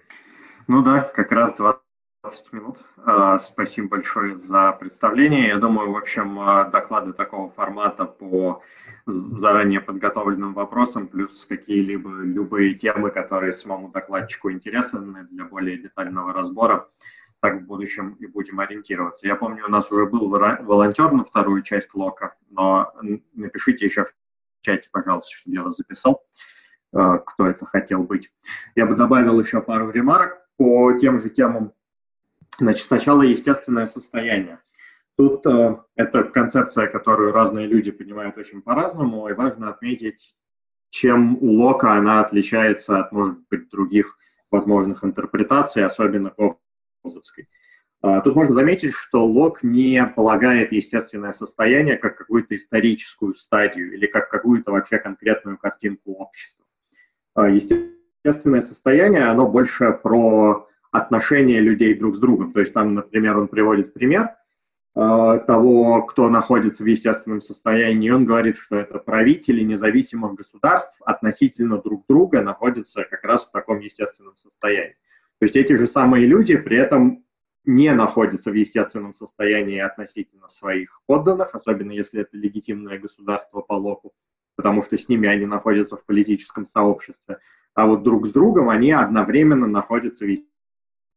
ну 0.69 0.83
да, 0.85 1.01
как 1.01 1.33
раз 1.33 1.55
20 1.55 1.84
20 2.25 2.53
минут. 2.55 2.79
А, 3.05 3.39
спасибо 3.39 3.89
большое 3.89 4.35
за 4.35 4.73
представление. 4.73 5.49
Я 5.49 5.59
думаю, 5.59 5.93
в 5.93 5.97
общем, 5.97 6.41
а, 6.41 6.65
доклады 6.65 7.13
такого 7.13 7.51
формата 7.51 8.07
по 8.07 8.63
заранее 9.05 9.83
подготовленным 9.83 10.55
вопросам, 10.55 11.07
плюс 11.07 11.45
какие-либо 11.45 12.09
любые 12.09 12.73
темы, 12.75 13.11
которые 13.11 13.53
самому 13.53 13.91
докладчику 13.91 14.51
интересны 14.51 15.25
для 15.31 15.45
более 15.45 15.77
детального 15.77 16.33
разбора, 16.33 16.89
так 17.41 17.61
в 17.61 17.67
будущем 17.67 18.15
и 18.15 18.27
будем 18.27 18.59
ориентироваться. 18.59 19.27
Я 19.27 19.37
помню, 19.37 19.67
у 19.67 19.71
нас 19.71 19.93
уже 19.93 20.07
был 20.07 20.31
волонтер 20.31 21.13
на 21.13 21.25
вторую 21.25 21.61
часть 21.61 21.95
лока, 21.95 22.37
но 22.49 22.91
напишите 23.35 23.85
еще 23.85 24.05
в 24.05 24.15
чате, 24.63 24.89
пожалуйста, 24.91 25.31
чтобы 25.31 25.57
я 25.57 25.63
вас 25.63 25.77
записал, 25.77 26.25
а, 26.95 27.19
кто 27.19 27.47
это 27.47 27.67
хотел 27.67 28.03
быть. 28.03 28.33
Я 28.75 28.87
бы 28.87 28.97
добавил 28.97 29.39
еще 29.39 29.61
пару 29.61 29.91
ремарок 29.91 30.39
по 30.57 30.95
тем 30.95 31.19
же 31.19 31.29
темам, 31.29 31.75
Значит, 32.59 32.87
сначала 32.87 33.23
естественное 33.23 33.87
состояние. 33.87 34.61
Тут 35.17 35.47
э, 35.47 35.79
это 35.97 36.25
концепция, 36.25 36.87
которую 36.87 37.33
разные 37.33 37.67
люди 37.67 37.91
понимают 37.91 38.37
очень 38.37 38.63
по-разному, 38.63 39.29
и 39.29 39.33
важно 39.33 39.71
отметить, 39.71 40.37
чем 40.91 41.37
у 41.41 41.53
Лока 41.53 41.93
она 41.93 42.21
отличается 42.21 42.99
от, 42.99 43.13
может 43.13 43.39
быть, 43.49 43.69
других 43.71 44.19
возможных 44.51 45.05
интерпретаций, 45.05 45.85
особенно 45.85 46.33
Гоббсовской. 46.37 47.49
Э, 48.03 48.21
тут 48.23 48.35
можно 48.35 48.53
заметить, 48.53 48.93
что 48.93 49.25
Лок 49.25 49.63
не 49.63 50.05
полагает 50.07 50.73
естественное 50.73 51.33
состояние 51.33 51.97
как 51.97 52.19
какую-то 52.19 52.57
историческую 52.57 53.35
стадию 53.35 53.95
или 53.95 54.07
как 54.07 54.29
какую-то 54.29 54.73
вообще 54.73 54.99
конкретную 54.99 55.59
картинку 55.59 56.13
общества. 56.15 56.65
Э, 57.37 57.51
естественное 57.51 58.61
состояние, 58.61 59.25
оно 59.25 59.49
больше 59.49 59.93
про 59.93 60.69
отношения 60.95 61.59
людей 61.59 61.93
друг 61.95 62.17
с 62.17 62.21
другом. 62.21 62.53
То 62.53 62.61
есть 62.61 62.73
там, 62.73 62.95
например, 62.95 63.37
он 63.37 63.49
приводит 63.49 63.93
пример 63.93 64.31
э, 64.95 65.41
того, 65.45 66.03
кто 66.05 66.31
находится 66.31 66.85
в 66.85 66.87
естественном 66.87 67.41
состоянии, 67.41 68.11
он 68.11 68.25
говорит, 68.25 68.57
что 68.59 68.77
это 68.77 69.01
правители 69.01 69.63
независимых 69.63 70.35
государств 70.35 70.97
относительно 71.05 71.79
друг 71.79 72.05
друга 72.09 72.43
находятся 72.43 73.03
как 73.03 73.25
раз 73.25 73.45
в 73.45 73.51
таком 73.51 73.81
естественном 73.81 74.37
состоянии. 74.37 74.97
То 75.41 75.47
есть 75.47 75.57
эти 75.57 75.73
же 75.73 75.89
самые 75.89 76.27
люди 76.27 76.57
при 76.57 76.77
этом 76.77 77.25
не 77.65 77.93
находятся 77.93 78.53
в 78.53 78.55
естественном 78.55 79.15
состоянии 79.15 79.81
относительно 79.81 80.47
своих 80.47 81.01
подданных, 81.07 81.57
особенно 81.57 81.91
если 81.91 82.21
это 82.21 82.37
легитимное 82.37 83.01
государство 83.01 83.63
по 83.63 83.73
локу, 83.73 84.13
потому 84.55 84.81
что 84.83 84.97
с 84.97 85.09
ними 85.09 85.29
они 85.29 85.45
находятся 85.45 85.97
в 85.97 86.05
политическом 86.05 86.67
сообществе, 86.67 87.39
а 87.75 87.87
вот 87.89 88.05
друг 88.05 88.29
с 88.29 88.31
другом 88.31 88.69
они 88.69 88.93
одновременно 88.93 89.67
находятся 89.67 90.25
в 90.25 90.29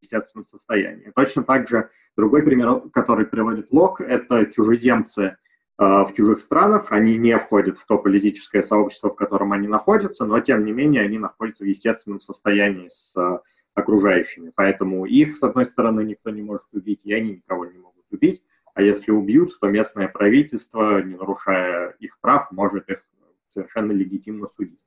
естественном 0.01 0.45
состоянии. 0.45 1.11
Точно 1.15 1.43
так 1.43 1.67
же 1.67 1.89
другой 2.15 2.43
пример, 2.43 2.81
который 2.93 3.25
приводит 3.25 3.71
Лок, 3.71 4.01
это 4.01 4.45
чужеземцы 4.45 5.21
э, 5.21 5.35
в 5.77 6.13
чужих 6.15 6.39
странах. 6.39 6.91
Они 6.91 7.17
не 7.17 7.37
входят 7.37 7.77
в 7.77 7.85
то 7.85 7.97
политическое 7.97 8.61
сообщество, 8.61 9.09
в 9.09 9.15
котором 9.15 9.53
они 9.53 9.67
находятся, 9.67 10.25
но 10.25 10.39
тем 10.39 10.65
не 10.65 10.71
менее 10.71 11.03
они 11.03 11.17
находятся 11.17 11.63
в 11.63 11.67
естественном 11.67 12.19
состоянии 12.19 12.89
с 12.89 13.15
э, 13.15 13.39
окружающими. 13.73 14.51
Поэтому 14.55 15.05
их, 15.05 15.37
с 15.37 15.43
одной 15.43 15.65
стороны, 15.65 16.01
никто 16.01 16.29
не 16.29 16.41
может 16.41 16.67
убить, 16.73 17.05
и 17.05 17.13
они 17.13 17.31
никого 17.31 17.65
не 17.65 17.77
могут 17.77 18.05
убить. 18.11 18.43
А 18.73 18.81
если 18.81 19.11
убьют, 19.11 19.59
то 19.59 19.67
местное 19.67 20.07
правительство, 20.07 21.01
не 21.01 21.15
нарушая 21.15 21.95
их 21.99 22.19
прав, 22.19 22.51
может 22.51 22.89
их 22.89 23.03
совершенно 23.47 23.91
легитимно 23.91 24.47
судить. 24.47 24.79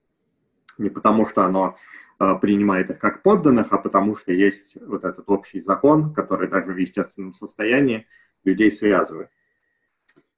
Не 0.81 0.91
потому, 0.91 1.27
что 1.27 1.45
оно 1.45 1.77
Э, 2.23 2.35
принимает 2.39 2.91
их 2.91 2.99
как 2.99 3.23
подданных, 3.23 3.73
а 3.73 3.79
потому 3.79 4.15
что 4.15 4.31
есть 4.31 4.77
вот 4.83 5.05
этот 5.05 5.25
общий 5.31 5.63
закон, 5.63 6.13
который 6.13 6.49
даже 6.49 6.75
в 6.75 6.77
естественном 6.77 7.33
состоянии 7.33 8.07
людей 8.45 8.71
связывает. 8.71 9.31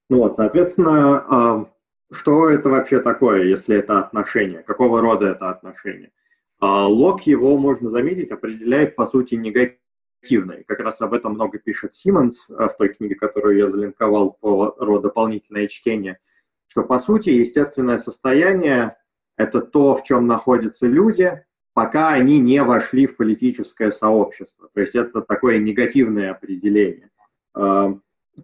Ну 0.08 0.18
вот, 0.18 0.36
соответственно, 0.36 1.66
э, 2.08 2.14
что 2.14 2.48
это 2.48 2.68
вообще 2.68 3.00
такое, 3.00 3.42
если 3.42 3.76
это 3.76 3.98
отношение? 3.98 4.62
Какого 4.62 5.00
рода 5.00 5.26
это 5.26 5.50
отношение? 5.50 6.12
Э, 6.60 6.66
Лок 6.66 7.22
его, 7.22 7.58
можно 7.58 7.88
заметить, 7.88 8.30
определяет, 8.30 8.94
по 8.94 9.04
сути, 9.04 9.34
негативное. 9.34 10.62
Как 10.68 10.78
раз 10.78 11.00
об 11.00 11.14
этом 11.14 11.32
много 11.32 11.58
пишет 11.58 11.96
Симмонс 11.96 12.48
в 12.48 12.74
той 12.78 12.90
книге, 12.90 13.16
которую 13.16 13.58
я 13.58 13.66
залинковал 13.66 14.38
по 14.40 14.76
роду 14.78 15.08
дополнительное 15.08 15.66
чтение, 15.66 16.20
что, 16.68 16.84
по 16.84 17.00
сути, 17.00 17.30
естественное 17.30 17.98
состояние– 17.98 18.96
это 19.36 19.60
то, 19.60 19.94
в 19.94 20.04
чем 20.04 20.26
находятся 20.26 20.86
люди, 20.86 21.42
пока 21.74 22.10
они 22.10 22.38
не 22.38 22.62
вошли 22.62 23.06
в 23.06 23.16
политическое 23.16 23.90
сообщество. 23.90 24.68
То 24.72 24.80
есть 24.80 24.94
это 24.94 25.22
такое 25.22 25.58
негативное 25.58 26.32
определение, 26.32 27.10
э, 27.54 27.94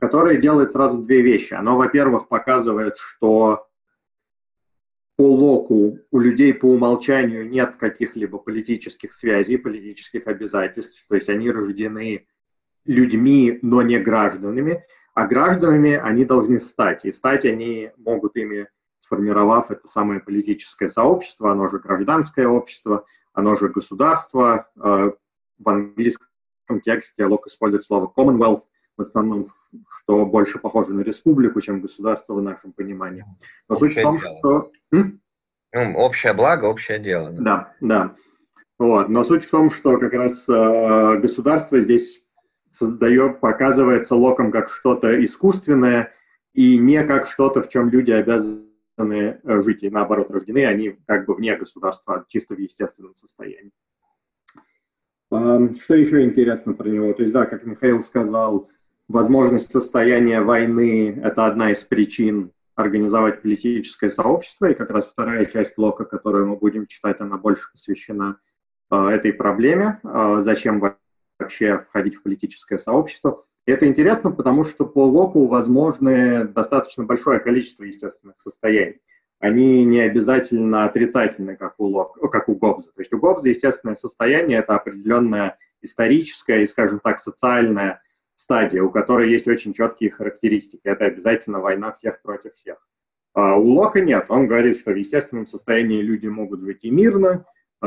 которое 0.01 0.37
делает 0.37 0.73
сразу 0.73 0.99
две 0.99 1.23
вещи. 1.23 1.55
Оно, 1.55 1.77
во-первых, 1.77 2.29
показывает, 2.29 2.97
что 2.97 3.67
по 5.17 5.23
локу 5.23 5.99
у 6.13 6.19
людей 6.21 6.55
по 6.55 6.67
умолчанию 6.67 7.49
нет 7.49 7.75
каких-либо 7.77 8.39
политических 8.39 9.13
связей, 9.13 9.57
политических 9.57 10.29
обязательств, 10.29 11.05
то 11.09 11.17
есть 11.17 11.29
они 11.29 11.51
рождены 11.51 12.29
людьми, 12.85 13.59
но 13.61 13.83
не 13.83 13.99
гражданами, 13.99 14.85
а 15.15 15.27
гражданами 15.27 15.95
они 15.95 16.25
должны 16.25 16.61
стать, 16.61 17.05
и 17.05 17.11
стать 17.11 17.45
они 17.45 17.91
могут 17.97 18.37
ими, 18.37 18.69
сформировав 18.99 19.71
это 19.71 19.87
самое 19.87 20.21
политическое 20.21 20.89
сообщество, 20.89 21.53
оно 21.53 21.69
же 21.69 21.79
гражданское 21.79 22.47
общество– 22.47 23.05
оно 23.39 23.55
же 23.55 23.69
государство. 23.69 24.69
Э, 24.77 25.13
в 25.59 25.69
английском 25.69 26.27
тексте 26.83 27.25
Лок 27.25 27.47
использует 27.47 27.85
слово 27.85 28.13
Commonwealth, 28.17 28.63
в 28.97 29.01
основном, 29.01 29.47
что 30.01 30.27
больше 30.27 30.59
похоже 30.59 30.93
на 30.93 31.01
республику, 31.03 31.61
чем 31.61 31.81
государство 31.81 32.35
в 32.35 32.43
нашем 32.43 32.73
понимании. 32.73 33.25
Но 33.69 33.77
общее 33.77 33.91
суть 33.91 33.99
в 33.99 34.03
том, 34.03 34.19
дело. 34.19 34.39
что... 34.39 34.73
М? 34.93 35.21
Ну, 35.73 35.99
общее 35.99 36.33
благо, 36.33 36.65
общее 36.65 36.99
дело. 36.99 37.31
Да, 37.31 37.75
да. 37.81 37.89
да. 37.89 38.17
Вот. 38.79 39.09
Но 39.09 39.23
суть 39.23 39.45
в 39.45 39.51
том, 39.51 39.71
что 39.71 39.99
как 39.99 40.15
раз 40.15 40.49
э, 40.49 41.17
государство 41.19 41.81
здесь 41.81 42.21
создает, 42.71 43.39
показывается 43.39 44.17
Локом 44.17 44.51
как 44.51 44.69
что-то 44.69 45.25
искусственное 45.25 46.13
и 46.55 46.77
не 46.79 47.05
как 47.05 47.29
что-то, 47.29 47.63
в 47.63 47.69
чем 47.69 47.89
люди 47.89 48.11
обязаны 48.11 48.68
э, 49.03 49.63
жить, 49.63 49.83
и 49.83 49.91
наоборот, 49.91 50.31
рождены 50.31 50.67
они 50.67 50.99
как 51.07 51.27
бы 51.27 51.35
вне 51.35 51.57
государства, 51.57 52.15
а 52.17 52.25
чисто 52.29 52.55
в 52.55 52.59
естественном 52.59 53.15
состоянии. 53.15 53.73
Что 55.31 55.95
еще 55.95 56.25
интересно 56.25 56.73
про 56.73 56.89
него? 56.89 57.13
То 57.13 57.23
есть, 57.23 57.35
да, 57.35 57.45
как 57.45 57.65
Михаил 57.65 58.01
сказал, 58.01 58.71
возможность 59.09 59.71
состояния 59.71 60.41
войны– 60.41 61.21
это 61.23 61.47
одна 61.47 61.71
из 61.73 61.85
причин 61.85 62.53
организовать 62.75 63.43
политическое 63.43 64.09
сообщество, 64.09 64.71
и 64.71 64.75
как 64.75 64.91
раз 64.91 65.07
вторая 65.07 65.45
часть 65.47 65.77
Лока, 65.77 66.05
которую 66.05 66.47
мы 66.47 66.57
будем 66.57 66.87
читать, 66.87 67.21
она 67.21 67.37
больше 67.37 67.71
посвящена 67.73 68.39
э, 68.91 68.97
этой 68.97 69.33
проблеме, 69.33 70.01
э, 70.05 70.37
зачем 70.41 70.81
вообще 71.39 71.85
входить 71.89 72.15
в 72.15 72.23
политическое 72.23 72.79
сообщество. 72.79 73.45
Это 73.71 73.87
интересно, 73.87 74.31
потому 74.31 74.65
что 74.65 74.87
по 74.87 75.05
Локу 75.05 75.47
возможны 75.47 76.49
достаточно 76.49 77.05
большое 77.05 77.41
количество 77.41 77.85
естественных 77.85 78.41
состояний. 78.41 79.01
Они 79.41 79.85
не 79.85 80.01
обязательно 80.01 80.85
отрицательны, 80.85 81.57
как 81.57 81.75
у, 81.79 81.87
Лок, 81.87 82.19
как 82.33 82.49
у 82.49 82.55
Гоббса. 82.55 82.91
То 82.93 83.01
есть 83.01 83.13
у 83.13 83.19
Гоббса 83.19 83.49
естественное 83.49 83.95
состояние– 83.95 84.59
это 84.61 84.75
определенная 84.75 85.59
историческая 85.81 86.63
и, 86.63 86.67
скажем 86.67 86.99
так, 86.99 87.21
социальная 87.21 88.03
стадия, 88.35 88.83
у 88.83 88.91
которой 88.91 89.31
есть 89.31 89.47
очень 89.47 89.75
четкие 89.75 90.11
характеристики. 90.11 90.83
Это 90.85 91.05
обязательно 91.05 91.61
война 91.61 91.93
всех 91.93 92.21
против 92.23 92.55
всех. 92.55 92.79
А 93.35 93.57
у 93.57 93.69
Лока 93.69 94.01
нет. 94.01 94.27
Он 94.29 94.49
говорит, 94.49 94.79
что 94.79 94.93
в 94.93 94.97
естественном 94.97 95.47
состоянии 95.47 96.03
люди 96.03 96.27
могут 96.27 96.63
жить 96.63 96.85
и 96.85 96.91
мирно, 96.91 97.45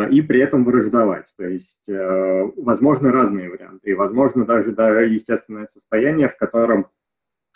и 0.09 0.21
при 0.21 0.39
этом 0.39 0.63
враждовать. 0.63 1.33
То 1.37 1.45
есть 1.45 1.89
э, 1.89 2.51
возможны 2.55 3.11
разные 3.11 3.49
варианты. 3.49 3.91
И 3.91 3.93
возможно 3.93 4.45
даже 4.45 4.71
да, 4.71 5.01
естественное 5.01 5.65
состояние, 5.65 6.29
в 6.29 6.37
котором 6.37 6.87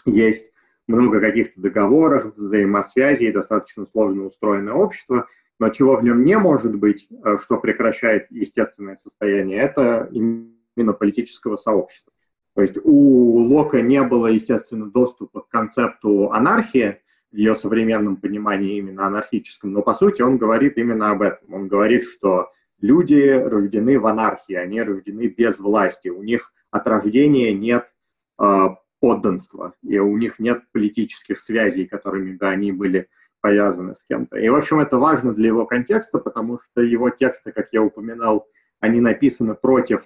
есть 0.05 0.51
много 0.87 1.19
каких-то 1.19 1.61
договоров, 1.61 2.35
взаимосвязей, 2.35 3.31
достаточно 3.31 3.85
сложно 3.85 4.25
устроенное 4.25 4.73
общество, 4.73 5.27
но 5.59 5.69
чего 5.69 5.95
в 5.95 6.03
нем 6.03 6.23
не 6.23 6.37
может 6.37 6.75
быть, 6.75 7.07
э, 7.09 7.37
что 7.41 7.57
прекращает 7.57 8.27
естественное 8.29 8.97
состояние, 8.97 9.59
это 9.59 10.09
именно 10.11 10.93
политического 10.93 11.55
сообщества. 11.55 12.11
То 12.53 12.61
есть 12.61 12.77
у 12.83 13.37
Лока 13.37 13.81
не 13.81 14.01
было, 14.03 14.27
естественно, 14.27 14.89
доступа 14.89 15.41
к 15.41 15.49
концепту 15.49 16.31
анархии, 16.31 16.99
в 17.35 17.37
ее 17.37 17.53
современном 17.53 18.15
понимании 18.15 18.77
именно 18.77 19.07
анархическом, 19.07 19.73
но 19.73 19.81
по 19.81 19.93
сути 19.93 20.21
он 20.21 20.37
говорит 20.37 20.77
именно 20.77 21.11
об 21.11 21.21
этом. 21.21 21.53
Он 21.53 21.67
говорит, 21.67 22.05
что 22.05 22.49
люди 22.79 23.29
рождены 23.29 23.99
в 23.99 24.07
анархии, 24.07 24.55
они 24.55 24.81
рождены 24.81 25.27
без 25.27 25.59
власти, 25.59 26.07
у 26.07 26.23
них 26.23 26.53
от 26.71 26.87
рождения 26.87 27.53
нет 27.53 27.93
э, 28.41 28.67
подданства, 29.01 29.73
и 29.83 29.99
у 29.99 30.15
них 30.15 30.39
нет 30.39 30.63
политических 30.71 31.41
связей, 31.41 31.85
которыми 31.85 32.37
бы 32.37 32.47
они 32.47 32.71
были 32.71 33.09
повязаны 33.41 33.95
с 33.95 34.03
кем-то. 34.03 34.39
И, 34.39 34.47
в 34.47 34.55
общем, 34.55 34.79
это 34.79 34.97
важно 34.97 35.33
для 35.33 35.47
его 35.47 35.65
контекста, 35.65 36.19
потому 36.19 36.59
что 36.59 36.81
его 36.81 37.09
тексты, 37.09 37.51
как 37.51 37.67
я 37.73 37.83
упоминал, 37.83 38.47
они 38.79 39.01
написаны 39.01 39.55
против 39.55 40.03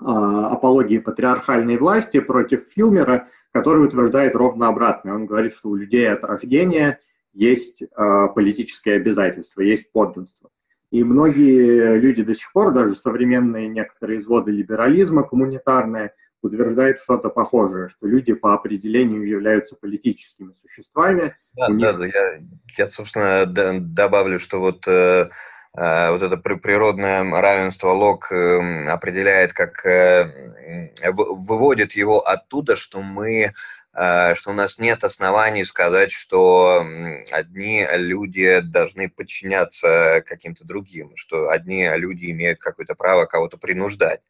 э, 0.00 0.04
апологии 0.06 0.98
патриархальной 1.00 1.76
власти, 1.76 2.20
против 2.20 2.64
Филмера, 2.74 3.28
который 3.54 3.86
утверждает 3.86 4.34
ровно 4.34 4.66
обратное. 4.66 5.14
Он 5.14 5.26
говорит, 5.26 5.54
что 5.54 5.68
у 5.68 5.76
людей 5.76 6.10
от 6.10 6.24
рождения 6.24 6.98
есть 7.32 7.82
э, 7.82 7.86
политические 8.34 8.96
обязательства, 8.96 9.60
есть 9.60 9.92
подданство. 9.92 10.50
И 10.90 11.04
многие 11.04 11.96
люди 11.96 12.24
до 12.24 12.34
сих 12.34 12.52
пор, 12.52 12.74
даже 12.74 12.96
современные 12.96 13.68
некоторые 13.68 14.18
изводы 14.18 14.50
либерализма, 14.50 15.22
коммунитарные, 15.22 16.12
утверждают 16.42 17.00
что-то 17.00 17.30
похожее, 17.30 17.88
что 17.88 18.08
люди 18.08 18.34
по 18.34 18.54
определению 18.54 19.26
являются 19.26 19.76
политическими 19.76 20.52
существами. 20.60 21.32
Да, 21.54 21.68
них... 21.68 21.96
да, 21.96 22.06
я, 22.06 22.40
я, 22.76 22.86
собственно, 22.88 23.46
добавлю, 23.46 24.40
что 24.40 24.58
вот 24.58 24.86
э, 24.88 25.30
вот 25.74 26.22
это 26.22 26.36
природное 26.36 27.24
равенство 27.24 27.88
Лок 27.90 28.30
э, 28.30 28.86
определяет 28.86 29.52
как 29.52 29.84
э, 29.84 30.92
выводит 31.12 31.92
его 31.92 32.20
оттуда, 32.20 32.76
что 32.76 33.02
мы 33.02 33.52
э, 33.92 34.34
что 34.36 34.50
у 34.50 34.52
нас 34.52 34.78
нет 34.78 35.02
оснований 35.02 35.64
сказать, 35.64 36.12
что 36.12 36.86
одни 37.32 37.84
люди 37.92 38.60
должны 38.60 39.08
подчиняться 39.08 40.22
каким-то 40.24 40.64
другим, 40.64 41.16
что 41.16 41.50
одни 41.50 41.88
люди 41.96 42.30
имеют 42.30 42.60
какое-то 42.60 42.94
право 42.94 43.26
кого-то 43.26 43.56
принуждать. 43.56 44.20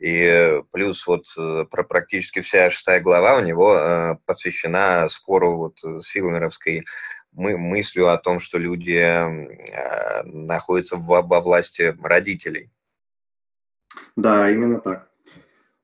И 0.00 0.62
плюс 0.72 1.06
вот 1.06 1.26
э, 1.36 1.66
про 1.70 1.84
практически 1.84 2.40
вся 2.40 2.70
шестая 2.70 3.00
глава 3.00 3.36
у 3.36 3.40
него 3.40 3.76
э, 3.76 4.14
посвящена 4.24 5.06
спору 5.10 5.58
вот 5.58 5.78
с 5.82 6.06
филмеровской 6.06 6.86
мы, 7.32 7.56
мыслью 7.56 8.08
о 8.08 8.18
том, 8.18 8.40
что 8.40 8.58
люди 8.58 8.92
э, 8.92 10.22
находятся 10.24 10.96
во, 10.96 11.22
во 11.22 11.40
власти 11.40 11.96
родителей. 12.02 12.70
Да, 14.16 14.50
именно 14.50 14.80
так. 14.80 15.08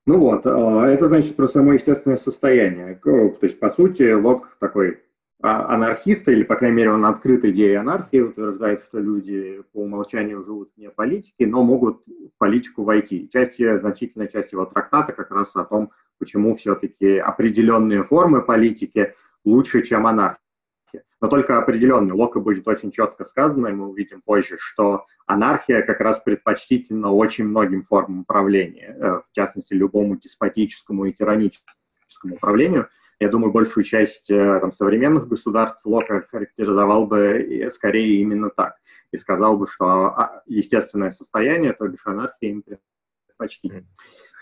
Ну 0.07 0.19
вот, 0.19 0.47
это 0.47 1.09
значит 1.09 1.35
про 1.35 1.49
само 1.49 1.73
естественное 1.73 2.17
состояние. 2.17 2.95
То 3.03 3.39
есть, 3.43 3.59
по 3.59 3.71
сути, 3.71 4.13
Лок 4.13 4.57
такой 4.61 5.03
а, 5.43 5.75
анархиста, 5.75 6.31
или, 6.31 6.45
по 6.45 6.55
крайней 6.55 6.77
мере, 6.77 6.93
он 6.93 7.05
открыт 7.05 7.45
идеей 7.45 7.75
анархии, 7.75 8.21
утверждает, 8.21 8.83
что 8.83 9.01
люди 9.01 9.63
по 9.73 9.83
умолчанию 9.83 10.45
живут 10.45 10.71
не 10.77 10.91
политики, 10.91 11.43
но 11.43 11.63
могут 11.63 12.05
в 12.07 12.39
политику 12.39 12.85
войти. 12.85 13.29
Часть, 13.33 13.57
значительная 13.59 14.29
часть 14.29 14.53
его 14.53 14.65
трактата 14.65 15.13
как 15.13 15.31
раз 15.33 15.55
о 15.57 15.65
том, 15.65 15.91
почему 16.19 16.55
все-таки 16.55 17.19
определенные 17.19 18.03
формы 18.03 18.43
политики 18.43 19.15
лучше, 19.45 19.83
чем 19.83 20.07
анархия. 20.07 20.46
Но 21.21 21.29
только 21.29 21.59
определенные. 21.59 22.13
Лока 22.13 22.41
будет 22.41 22.69
очень 22.69 22.91
четко 22.91 23.25
сказано, 23.25 23.69
и 23.69 23.73
мы 23.73 23.89
увидим 23.89 24.21
позже, 24.21 24.57
что 24.59 25.07
анархия 25.27 25.83
как 25.83 26.01
раз 26.01 26.21
предпочтительна 26.21 27.11
очень 27.11 27.45
многим 27.45 27.83
формам 27.83 28.21
управления, 28.21 28.95
э, 28.99 29.21
в 29.29 29.33
частности, 29.33 29.73
любому 29.73 30.17
деспотическому 30.17 31.07
и 31.07 31.13
тираническому 31.13 32.35
управлению– 32.35 32.89
я 33.19 33.29
думаю, 33.31 33.51
большую 33.51 33.85
часть 33.85 34.31
э, 34.31 34.61
там, 34.61 34.73
современных 34.73 35.29
государств 35.29 35.87
Лока 35.87 36.27
характеризовал 36.31 37.07
бы 37.07 37.67
скорее 37.71 38.21
именно 38.21 38.51
так. 38.51 38.77
И 39.11 39.17
сказал 39.17 39.57
бы, 39.57 39.67
что 39.67 39.87
а, 39.87 40.43
естественное 40.47 41.11
состояние, 41.11 41.73
то 41.73 41.89
бишь 41.89 42.05
анархия, 42.05 42.51
им 42.51 42.63
предпочтительно. 42.63 43.87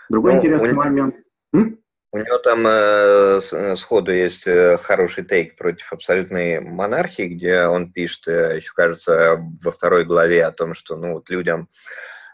Другой 0.09 0.33
ну, 0.33 0.37
интересный 0.39 0.73
у 0.73 0.75
момент. 0.75 1.15
М? 1.53 1.79
У 2.15 2.17
него 2.17 2.37
там 2.37 2.65
э, 2.65 3.41
э, 3.51 3.75
сходу 3.75 4.13
есть 4.13 4.47
э, 4.47 4.77
хороший 4.77 5.25
тейк 5.25 5.57
против 5.57 5.91
абсолютной 5.91 6.61
монархии, 6.61 7.23
где 7.23 7.65
он 7.65 7.91
пишет, 7.91 8.29
э, 8.29 8.55
еще 8.55 8.71
кажется, 8.73 9.37
во 9.61 9.69
второй 9.69 10.05
главе 10.05 10.45
о 10.45 10.53
том, 10.53 10.73
что 10.73 10.95
ну, 10.95 11.15
вот 11.15 11.29
людям, 11.29 11.67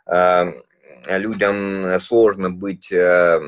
э, 0.05 0.51
людям 1.09 1.99
сложно 1.99 2.51
быть 2.51 2.91
э, 2.91 3.39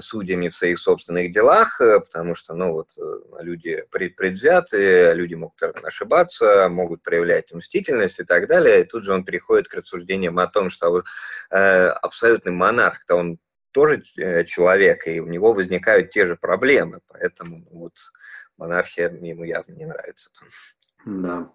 судьями 0.00 0.50
в 0.50 0.54
своих 0.54 0.78
собственных 0.78 1.32
делах, 1.32 1.78
потому 1.78 2.34
что, 2.34 2.52
ну, 2.52 2.72
вот, 2.72 2.90
люди 3.40 3.84
предвзяты, 3.90 5.14
люди 5.14 5.32
могут 5.32 5.62
ошибаться, 5.82 6.68
могут 6.68 7.02
проявлять 7.02 7.50
мстительность 7.54 8.20
и 8.20 8.24
так 8.24 8.48
далее. 8.48 8.82
И 8.82 8.84
тут 8.84 9.04
же 9.04 9.14
он 9.14 9.24
переходит 9.24 9.68
к 9.68 9.74
рассуждениям 9.74 10.38
о 10.38 10.46
том, 10.46 10.68
что 10.68 11.04
э, 11.50 11.86
абсолютный 11.88 12.52
монарх-то 12.52 13.14
он 13.14 13.38
тоже 13.74 14.00
человек, 14.46 15.06
и 15.08 15.20
у 15.20 15.26
него 15.26 15.52
возникают 15.52 16.10
те 16.10 16.26
же 16.26 16.36
проблемы, 16.36 17.00
поэтому 17.08 17.58
ну, 17.58 17.78
вот 17.80 17.92
монархия 18.56 19.10
ему 19.10 19.44
явно 19.44 19.72
не 19.72 19.84
нравится. 19.84 20.30
Да. 21.04 21.50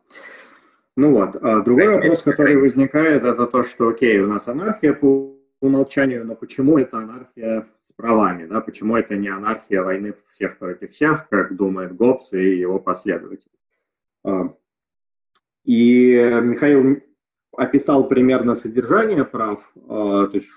Ну 0.97 1.13
вот, 1.13 1.38
а 1.38 1.62
другой 1.62 1.95
вопрос, 1.95 2.21
который 2.23 2.58
возникает, 2.58 3.23
это 3.23 3.47
то, 3.47 3.63
что, 3.63 3.88
окей, 3.88 4.19
у 4.19 4.27
нас 4.27 4.49
анархия 4.49 4.93
по 4.93 5.34
умолчанию, 5.62 6.25
но 6.25 6.36
почему 6.36 6.77
это 6.77 6.97
анархия 6.97 7.67
с 7.79 7.93
правами, 7.93 8.45
да, 8.45 8.60
почему 8.60 8.97
это 8.97 9.15
не 9.15 9.29
анархия 9.29 9.82
войны 9.82 10.13
всех 10.32 10.58
против 10.58 10.91
всех, 10.91 11.29
как 11.29 11.55
думает 11.55 11.95
Гоббс 11.95 12.34
и 12.34 12.60
его 12.60 12.79
последователи. 12.79 13.51
А, 14.25 14.53
и 15.63 16.15
Михаил 16.41 17.01
описал 17.55 18.08
примерно 18.10 18.55
содержание 18.55 19.23
прав, 19.23 19.71
а, 19.88 20.27
то 20.27 20.36
есть 20.36 20.49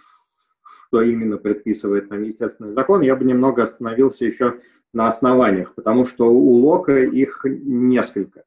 что 0.92 1.00
именно 1.00 1.38
предписывает 1.38 2.10
нам 2.10 2.22
естественный 2.22 2.72
закон, 2.72 3.00
я 3.00 3.16
бы 3.16 3.24
немного 3.24 3.62
остановился 3.62 4.26
еще 4.26 4.60
на 4.92 5.08
основаниях, 5.08 5.74
потому 5.74 6.04
что 6.04 6.30
у 6.30 6.52
Лока 6.52 6.98
их 6.98 7.40
несколько. 7.44 8.44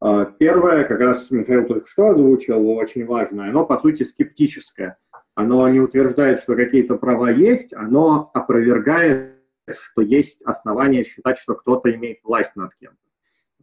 А, 0.00 0.24
первое, 0.24 0.82
как 0.82 0.98
раз 0.98 1.30
Михаил 1.30 1.68
только 1.68 1.86
что 1.86 2.08
озвучил, 2.08 2.68
очень 2.68 3.06
важное, 3.06 3.50
оно 3.50 3.64
по 3.64 3.76
сути 3.76 4.02
скептическое 4.02 4.98
оно 5.36 5.68
не 5.68 5.80
утверждает, 5.80 6.40
что 6.40 6.56
какие-то 6.56 6.96
права 6.96 7.30
есть, 7.30 7.72
оно 7.72 8.30
опровергает, 8.34 9.34
что 9.68 10.02
есть 10.02 10.42
основания 10.42 11.04
считать, 11.04 11.38
что 11.38 11.54
кто-то 11.54 11.92
имеет 11.92 12.18
власть 12.24 12.56
над 12.56 12.74
кем-то. 12.74 12.98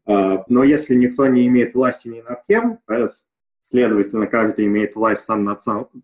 А, 0.06 0.46
но 0.48 0.64
если 0.64 0.96
никто 0.96 1.28
не 1.28 1.48
имеет 1.48 1.74
власти 1.74 2.08
ни 2.08 2.22
над 2.22 2.44
кем, 2.46 2.80
э, 2.88 3.08
следовательно, 3.72 4.28
каждый 4.28 4.66
имеет 4.66 4.96
власть 4.96 5.24
сам 5.24 5.44
над, 5.46 5.60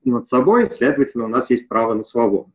над 0.05 0.27
собой, 0.27 0.65
следовательно, 0.67 1.25
у 1.25 1.29
нас 1.29 1.49
есть 1.49 1.67
право 1.67 1.93
на 1.93 2.03
свободу. 2.03 2.51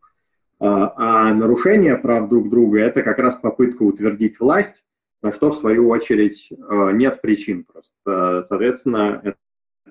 А, 0.59 1.29
а 1.29 1.35
нарушение 1.35 1.97
прав 1.97 2.29
друг 2.29 2.49
друга– 2.49 2.79
это 2.81 3.03
как 3.03 3.19
раз 3.19 3.37
попытка 3.37 3.83
утвердить 3.83 4.41
власть, 4.41 4.87
на 5.21 5.31
что, 5.31 5.51
в 5.51 5.57
свою 5.57 5.89
очередь, 5.89 6.51
э, 6.51 6.91
нет 6.93 7.21
причин 7.21 7.65
просто. 7.65 8.43
Соответственно, 8.43 9.21
это 9.23 9.37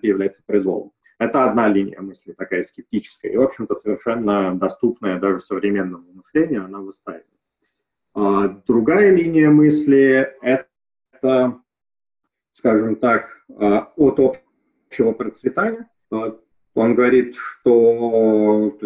является 0.02 0.44
произволом. 0.46 0.92
Это 1.20 1.46
одна 1.46 1.70
линия 1.70 2.02
мысли, 2.02 2.34
такая 2.34 2.64
скептическая, 2.64 3.32
и, 3.32 3.38
в 3.38 3.44
общем-то, 3.44 3.76
совершенно 3.76 4.58
доступная 4.58 5.20
даже 5.20 5.40
современному 5.40 6.12
мышлению, 6.14 6.66
она 6.66 6.80
выстаивает. 6.80 7.28
А 8.14 8.48
другая 8.68 9.16
линия 9.16 9.50
мысли– 9.50 10.34
это, 10.42 11.62
скажем 12.52 12.96
так, 12.96 13.46
а, 13.56 13.92
от 13.96 14.20
общего 14.20 14.51
процветания. 15.14 15.88
А, 16.12 16.38
он 16.74 16.96
говорит, 16.96 17.36
что 17.36 18.78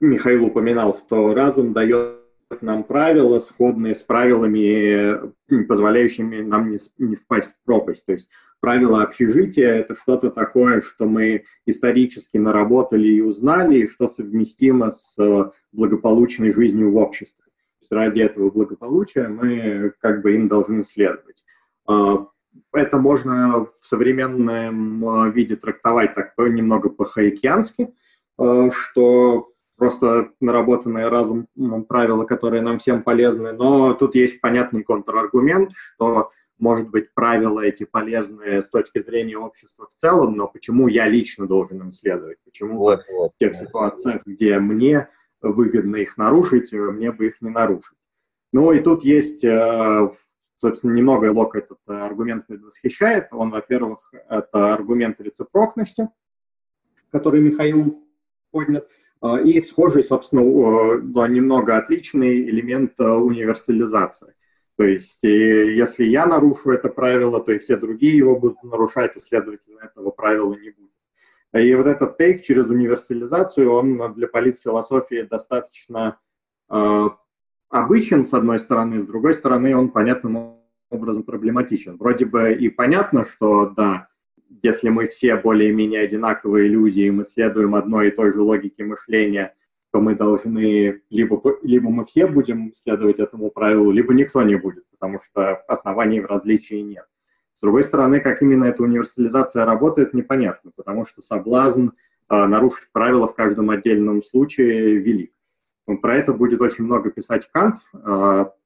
Михаил 0.00 0.46
упоминал, 0.46 0.96
что 0.96 1.34
разум 1.34 1.72
дает 1.72 2.18
нам 2.62 2.82
правила, 2.82 3.38
сходные 3.40 3.94
с 3.94 4.02
правилами, 4.02 5.32
позволяющими 5.66 6.40
нам 6.40 6.70
не, 6.70 6.78
не 6.98 7.14
впасть 7.14 7.50
в 7.50 7.64
пропасть. 7.64 8.06
То 8.06 8.12
есть 8.12 8.30
правила 8.60 9.02
общежития– 9.02 9.74
это 9.74 9.94
что-то 9.94 10.30
такое, 10.30 10.80
что 10.80 11.06
мы 11.06 11.44
исторически 11.66 12.38
наработали 12.38 13.08
и 13.08 13.20
узнали, 13.20 13.80
и 13.80 13.86
что 13.86 14.08
совместимо 14.08 14.90
с 14.90 15.16
благополучной 15.72 16.52
жизнью 16.52 16.92
в 16.92 16.96
обществе. 16.96 17.44
То 17.44 17.82
есть 17.82 17.92
ради 17.92 18.20
этого 18.20 18.50
благополучия 18.50 19.28
мы 19.28 19.92
как 20.00 20.22
бы 20.22 20.34
им 20.34 20.48
должны 20.48 20.82
следовать. 20.82 21.44
А, 22.72 22.78
это 22.78 22.98
можно 22.98 23.66
в 23.66 23.86
современном 23.86 25.30
виде 25.32 25.56
трактовать 25.56 26.14
так 26.14 26.32
немного 26.38 26.88
по-хаикиански, 26.88 27.94
что 28.36 29.52
просто 29.78 30.32
наработанные 30.40 31.08
разумом 31.08 31.84
правила, 31.84 32.24
которые 32.24 32.62
нам 32.62 32.78
всем 32.78 33.02
полезны. 33.02 33.52
Но 33.52 33.94
тут 33.94 34.14
есть 34.14 34.40
понятный 34.40 34.82
контраргумент, 34.82 35.70
что, 35.94 36.30
может 36.58 36.90
быть, 36.90 37.14
правила 37.14 37.60
эти 37.60 37.84
полезны 37.84 38.60
с 38.60 38.68
точки 38.68 39.00
зрения 39.00 39.38
общества 39.38 39.86
в 39.88 39.94
целом, 39.94 40.36
но 40.36 40.48
почему 40.48 40.88
я 40.88 41.06
лично 41.06 41.46
должен 41.46 41.80
им 41.80 41.92
следовать? 41.92 42.38
Почему 42.44 42.78
вот, 42.78 43.04
вот, 43.10 43.32
в 43.34 43.38
тех 43.38 43.54
ситуациях, 43.54 44.22
где 44.26 44.58
мне 44.58 45.08
выгодно 45.40 45.96
их 45.96 46.18
нарушить, 46.18 46.72
мне 46.72 47.12
бы 47.12 47.28
их 47.28 47.40
не 47.40 47.50
нарушить? 47.50 47.96
Ну 48.52 48.72
и 48.72 48.80
тут 48.80 49.04
есть, 49.04 49.44
э, 49.44 50.10
собственно, 50.58 50.92
немного 50.92 51.32
Лок 51.32 51.56
этот 51.56 51.78
аргумент 51.86 52.46
предвосхищает. 52.46 53.28
Он, 53.32 53.50
во-первых, 53.50 54.12
это 54.28 54.74
аргумент 54.74 55.20
рецепрокности, 55.20 56.08
который 57.10 57.40
Михаил 57.40 58.04
поднят. 58.50 58.88
А, 59.20 59.40
и 59.40 59.60
схожий, 59.60 60.04
собственно, 60.04 60.42
немного 61.28 61.76
отличный 61.76 62.42
элемент 62.48 62.92
э, 62.98 63.04
универсализации. 63.04 64.34
То 64.76 64.84
есть, 64.84 65.24
если 65.24 66.04
я 66.04 66.24
нарушу 66.24 66.70
это 66.70 66.88
правило, 66.88 67.42
то 67.42 67.50
и 67.50 67.58
все 67.58 67.76
другие 67.76 68.16
его 68.16 68.38
будут 68.38 68.62
нарушать, 68.62 69.16
и, 69.16 69.18
следовательно, 69.18 69.80
этого 69.80 70.10
правила 70.12 70.54
не 70.54 70.70
будет. 70.70 70.92
И 71.52 71.74
вот 71.74 71.86
этот 71.86 72.16
тейк 72.16 72.44
через 72.44 72.68
универсализацию, 72.68 73.72
он 73.72 74.14
для 74.14 74.28
политфилософии 74.28 75.22
достаточно 75.22 76.20
э, 76.70 77.06
обычен, 77.70 78.24
с 78.24 78.34
одной 78.34 78.58
стороны, 78.58 79.00
с 79.00 79.06
другой 79.06 79.34
стороны, 79.34 79.76
он 79.76 79.90
понятным 79.90 80.56
образом 80.90 81.22
проблематичен. 81.22 81.96
Вроде 81.96 82.24
бы 82.24 82.52
и 82.52 82.68
понятно, 82.68 83.24
что, 83.24 83.70
да, 83.70 84.08
если 84.62 84.88
мы 84.88 85.06
все 85.06 85.36
более-менее 85.36 86.00
одинаковые 86.00 86.68
люди, 86.68 87.02
и 87.02 87.10
мы 87.10 87.24
следуем 87.24 87.74
одной 87.74 88.08
и 88.08 88.10
той 88.10 88.32
же 88.32 88.42
логике 88.42 88.84
мышления, 88.84 89.54
то 89.92 90.00
мы 90.00 90.14
должны, 90.14 91.02
либо, 91.10 91.42
либо 91.62 91.90
мы 91.90 92.04
все 92.04 92.26
будем 92.26 92.72
следовать 92.74 93.18
этому 93.18 93.50
правилу, 93.50 93.90
либо 93.90 94.12
никто 94.12 94.42
не 94.42 94.56
будет, 94.56 94.84
потому 94.90 95.18
что 95.20 95.56
оснований 95.66 96.20
в 96.20 96.26
различии 96.26 96.76
нет. 96.76 97.06
С 97.54 97.60
другой 97.60 97.82
стороны, 97.82 98.20
как 98.20 98.42
именно 98.42 98.66
эта 98.66 98.82
универсализация 98.82 99.64
работает, 99.64 100.14
непонятно, 100.14 100.70
потому 100.76 101.04
что 101.04 101.22
соблазн 101.22 101.88
э, 101.88 102.46
нарушить 102.46 102.88
правила 102.92 103.26
в 103.26 103.34
каждом 103.34 103.70
отдельном 103.70 104.22
случае 104.22 104.96
велик. 104.96 105.32
Про 105.96 106.16
это 106.16 106.32
будет 106.32 106.60
очень 106.60 106.84
много 106.84 107.10
писать 107.10 107.48
Кант, 107.50 107.76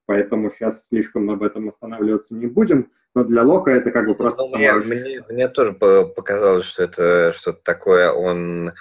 поэтому 0.07 0.51
сейчас 0.51 0.87
слишком 0.89 1.31
об 1.31 1.43
этом 1.43 1.69
останавливаться 1.69 2.35
не 2.35 2.47
будем. 2.47 2.91
Но 3.15 3.25
для 3.25 3.43
Лока 3.43 3.71
это 3.71 3.91
как 3.91 4.07
бы 4.07 4.15
просто... 4.15 4.43
Ну, 4.43 4.57
мне, 4.57 4.73
мне, 4.73 5.23
мне 5.29 5.49
тоже 5.49 5.73
показалось, 5.73 6.65
что 6.65 6.83
это 6.83 7.33
что-то 7.33 7.61
такое, 7.63 8.11
он 8.11 8.73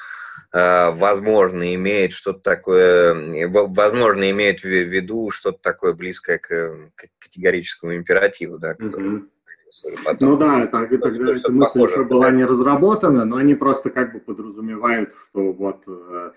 э, 0.54 0.92
возможно 0.92 1.76
имеет 1.76 2.14
что-то 2.14 2.40
такое, 2.40 3.48
возможно 3.50 4.30
имеет 4.32 4.62
в 4.62 4.66
виду 4.66 5.32
что-то 5.32 5.60
такое 5.62 5.94
близкое 5.94 6.38
к, 6.38 6.48
к 6.96 7.08
категорическому 7.20 7.96
императиву, 7.96 8.58
да, 8.58 8.74
который... 8.74 9.10
Mm-hmm. 9.10 9.28
Потом, 10.06 10.30
ну 10.30 10.38
да, 10.38 10.68
так, 10.68 10.90
тогда 10.90 11.32
эта 11.32 11.52
мысль 11.52 11.80
похоже, 11.80 11.94
еще 11.94 12.04
была 12.04 12.30
не 12.30 12.46
разработана, 12.46 13.26
но 13.26 13.38
они 13.38 13.56
просто 13.56 13.90
как 13.90 14.14
бы 14.14 14.20
подразумевают, 14.20 15.14
что 15.16 15.54
вот 15.54 15.84
э, 15.88 16.32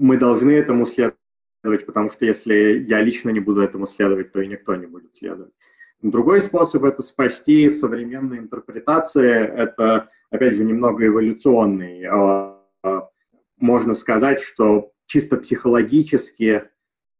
мы 0.00 0.16
должны 0.16 0.52
этому 0.52 0.86
следовать, 0.86 1.84
потому 1.86 2.08
что 2.08 2.24
если 2.24 2.82
я 2.88 3.02
лично 3.02 3.28
не 3.30 3.40
буду 3.40 3.60
этому 3.60 3.86
следовать, 3.86 4.32
то 4.32 4.40
и 4.40 4.48
никто 4.48 4.74
не 4.74 4.86
будет 4.86 5.14
следовать. 5.14 5.52
Другой 6.00 6.40
способ 6.40 6.84
это 6.84 7.02
спасти 7.02 7.68
в 7.68 7.76
современной 7.76 8.38
интерпретации, 8.38 9.30
это, 9.30 10.08
опять 10.30 10.54
же, 10.54 10.64
немного 10.64 11.06
эволюционный. 11.06 12.06
А, 12.06 12.58
а, 12.82 13.10
можно 13.58 13.92
сказать, 13.92 14.40
что 14.40 14.92
чисто 15.04 15.36
психологически 15.36 16.64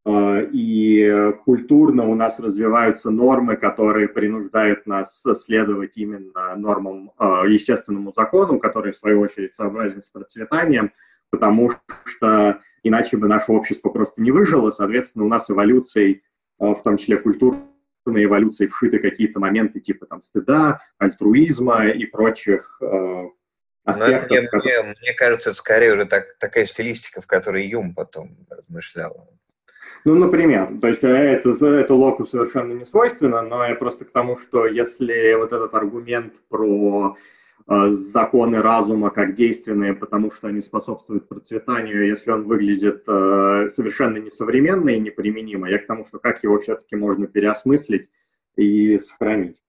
а, 0.03 0.39
и 0.41 1.33
культурно 1.45 2.07
у 2.07 2.15
нас 2.15 2.39
развиваются 2.39 3.11
нормы, 3.11 3.57
которые 3.57 4.07
принуждают 4.07 4.87
нас 4.87 5.23
следовать 5.35 5.97
именно 5.97 6.55
нормам, 6.55 7.11
естественному 7.47 8.11
закону, 8.17 8.57
который, 8.57 8.91
в 8.91 8.97
свою 8.97 9.19
очередь, 9.19 9.53
сообразен 9.53 10.01
с 10.01 10.09
процветанием, 10.09 10.91
потому 11.29 11.71
что 12.05 12.59
иначе 12.83 13.17
бы 13.17 13.27
наше 13.27 13.51
общество 13.51 13.89
просто 13.89 14.21
не 14.21 14.31
выжило. 14.31 14.71
Соответственно, 14.71 15.25
у 15.25 15.27
нас 15.27 15.49
эволюцией, 15.49 16.23
в 16.57 16.81
том 16.83 16.97
числе 16.97 17.17
культурной, 17.17 17.61
на 18.05 18.23
эволюции 18.23 18.67
вшиты 18.67 18.99
какие-то 18.99 19.39
моменты 19.39 19.79
типа 19.79 20.05
там 20.07 20.21
стыда, 20.21 20.81
альтруизма 20.97 21.87
и 21.87 22.05
прочих 22.05 22.79
э, 22.81 23.27
аспектов. 23.83 24.29
Мне, 24.29 24.41
которые... 24.47 24.83
мне, 24.83 24.95
мне 25.01 25.13
кажется, 25.13 25.51
это 25.51 25.57
скорее 25.57 25.93
уже 25.93 26.05
так, 26.05 26.35
такая 26.39 26.65
стилистика, 26.65 27.21
в 27.21 27.27
которой 27.27 27.67
Юм 27.67 27.93
потом 27.93 28.35
размышлял. 28.49 29.29
Ну, 30.03 30.15
например, 30.15 30.79
то 30.81 30.87
есть 30.87 31.03
э, 31.03 31.09
это, 31.09 31.49
это 31.51 31.93
Локу 31.93 32.25
совершенно 32.25 32.73
не 32.73 32.85
свойственно, 32.85 33.43
но 33.43 33.65
я 33.67 33.75
просто 33.75 34.05
к 34.05 34.11
тому, 34.11 34.35
что 34.35 34.65
если 34.65 35.35
вот 35.35 35.53
этот 35.53 35.75
аргумент 35.75 36.41
про 36.49 37.15
Э, 37.15 37.40
законы 37.67 38.61
разума 38.61 39.09
как 39.09 39.35
действенные, 39.35 39.93
потому 39.93 40.31
что 40.31 40.47
они 40.47 40.61
способствуют 40.61 41.27
процветанию, 41.27 42.07
если 42.07 42.31
он 42.31 42.43
выглядит 42.43 43.03
э, 43.07 43.69
совершенно 43.69 44.17
несовременно 44.17 44.89
и 44.89 44.99
неприменимо, 44.99 45.69
я 45.69 45.79
к 45.79 45.87
тому, 45.87 46.05
что 46.05 46.19
как 46.19 46.43
его 46.43 46.59
все-таки 46.59 46.95
можно 46.95 47.27
переосмыслить 47.27 48.09
и 48.55 48.97
сохранить. 48.99 49.61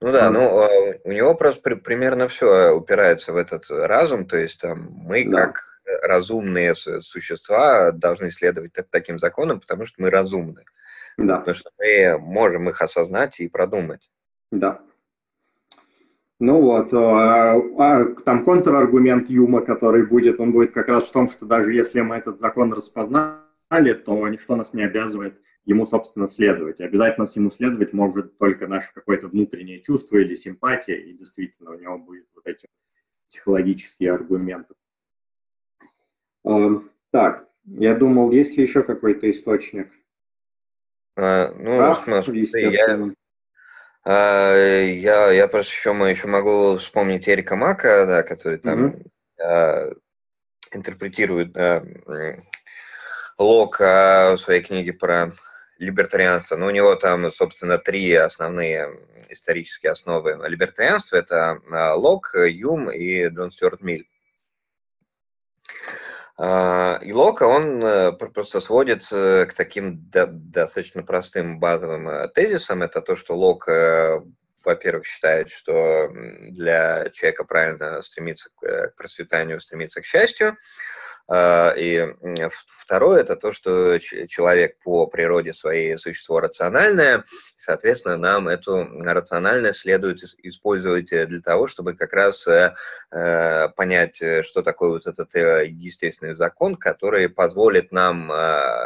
Ну 0.00 0.12
да, 0.12 0.30
ну 0.30 0.62
э, 0.62 1.00
у 1.04 1.12
него 1.12 1.34
просто 1.34 1.62
при, 1.62 1.74
примерно 1.74 2.28
все 2.28 2.70
упирается 2.70 3.32
в 3.32 3.36
этот 3.36 3.66
разум, 3.68 4.26
то 4.26 4.36
есть 4.36 4.60
там 4.60 4.88
мы 4.90 5.28
да. 5.28 5.46
как 5.46 5.64
разумные 6.02 6.74
существа 6.74 7.92
должны 7.92 8.30
следовать 8.30 8.72
таким 8.90 9.18
законам, 9.18 9.60
потому 9.60 9.84
что 9.84 10.02
мы 10.02 10.10
разумны. 10.10 10.64
Да. 11.16 11.38
Потому 11.38 11.54
что 11.54 11.70
мы 11.78 12.18
можем 12.18 12.68
их 12.68 12.80
осознать 12.80 13.40
и 13.40 13.48
продумать. 13.48 14.08
Да. 14.52 14.80
Ну 16.40 16.60
вот, 16.60 16.94
а, 16.94 17.56
а, 17.78 18.04
там 18.24 18.44
контраргумент 18.44 19.28
Юма, 19.28 19.60
который 19.60 20.06
будет, 20.06 20.38
он 20.38 20.52
будет 20.52 20.72
как 20.72 20.86
раз 20.88 21.08
в 21.08 21.12
том, 21.12 21.28
что 21.28 21.46
даже 21.46 21.74
если 21.74 22.00
мы 22.00 22.14
этот 22.14 22.38
закон 22.38 22.72
распознали, 22.72 23.94
то 24.04 24.28
ничто 24.28 24.54
нас 24.54 24.72
не 24.72 24.84
обязывает 24.84 25.40
ему, 25.64 25.84
собственно, 25.84 26.28
следовать. 26.28 26.78
И 26.78 26.84
обязательно 26.84 27.26
с 27.26 27.34
ему 27.34 27.50
следовать 27.50 27.92
может 27.92 28.38
только 28.38 28.68
наше 28.68 28.94
какое-то 28.94 29.26
внутреннее 29.26 29.80
чувство 29.80 30.16
или 30.16 30.34
симпатия, 30.34 30.94
и 30.94 31.12
действительно 31.12 31.72
у 31.72 31.78
него 31.78 31.98
будет 31.98 32.26
вот 32.36 32.46
эти 32.46 32.68
психологические 33.26 34.12
аргументы. 34.12 34.74
А, 36.44 36.82
так, 37.10 37.48
я 37.64 37.96
думал, 37.96 38.30
есть 38.30 38.56
ли 38.56 38.62
еще 38.62 38.84
какой-то 38.84 39.28
источник? 39.28 39.90
А, 41.16 41.52
ну, 41.52 41.76
Прав, 41.76 42.04
смотри, 42.04 42.48
я, 42.54 43.12
я, 44.04 45.30
я 45.30 45.48
просто 45.48 45.72
еще, 45.72 45.90
еще 45.90 46.28
могу 46.28 46.76
вспомнить 46.78 47.28
Эрика 47.28 47.56
Мака, 47.56 48.06
да, 48.06 48.22
который 48.22 48.58
там 48.58 48.86
mm-hmm. 48.86 49.10
а, 49.42 49.92
интерпретирует 50.72 51.56
а, 51.56 51.84
Лок 53.38 53.80
а, 53.80 54.34
в 54.34 54.38
своей 54.38 54.62
книге 54.62 54.92
про 54.92 55.32
либертарианство. 55.78 56.56
Ну, 56.56 56.66
у 56.66 56.70
него 56.70 56.94
там, 56.96 57.30
собственно, 57.30 57.78
три 57.78 58.12
основные 58.14 58.98
исторические 59.28 59.92
основы 59.92 60.38
либертарианства. 60.48 61.16
Это 61.16 61.60
а, 61.70 61.94
Лок, 61.94 62.34
Юм 62.34 62.90
и 62.90 63.28
Джон 63.28 63.50
Стюарт 63.50 63.82
Миль. 63.82 64.08
А, 66.40 67.00
и 67.02 67.12
Лока, 67.12 67.44
он 67.44 67.82
э, 67.84 68.12
просто 68.12 68.60
сводится 68.60 69.44
к 69.50 69.54
таким 69.54 70.08
достаточно 70.08 71.02
простым 71.02 71.58
базовым 71.58 72.08
э, 72.08 72.28
тезисам. 72.28 72.84
Это 72.84 73.00
то, 73.00 73.16
что 73.16 73.36
Лок, 73.36 73.68
э, 73.68 74.20
во-первых, 74.64 75.04
считает, 75.04 75.50
что 75.50 76.08
для 76.50 77.10
человека 77.10 77.42
правильно 77.42 78.00
стремиться 78.02 78.50
к 78.54 78.92
процветанию, 78.96 79.60
стремиться 79.60 80.00
к 80.00 80.06
счастью. 80.06 80.56
А, 81.30 81.74
и 81.76 82.06
второе– 82.48 83.20
это 83.20 83.36
то, 83.36 83.52
что 83.52 83.98
человек 83.98 84.78
по 84.82 85.06
природе 85.06 85.52
своей 85.52 85.98
существо 85.98 86.40
рациональное, 86.40 87.24
соответственно, 87.54 88.16
нам 88.16 88.48
эту 88.48 88.88
рациональность 89.02 89.80
следует 89.80 90.22
использовать 90.42 91.08
для 91.08 91.40
того, 91.40 91.66
чтобы 91.66 91.94
как 91.94 92.14
раз 92.14 92.46
э, 92.46 92.72
э, 93.10 93.68
понять, 93.76 94.16
что 94.42 94.62
такое 94.62 94.90
вот 94.90 95.06
этот 95.06 95.34
э, 95.34 95.66
естественный 95.68 96.34
закон, 96.34 96.76
который 96.76 97.28
позволит 97.28 97.92
нам, 97.92 98.28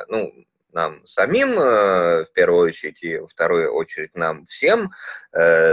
ну, 0.09 0.33
нам 0.73 1.05
самим, 1.07 1.55
в 1.55 2.27
первую 2.35 2.69
очередь, 2.69 3.03
и 3.03 3.19
во 3.19 3.29
вторую 3.29 3.73
очередь 3.73 4.15
нам 4.15 4.47
всем, 4.47 4.91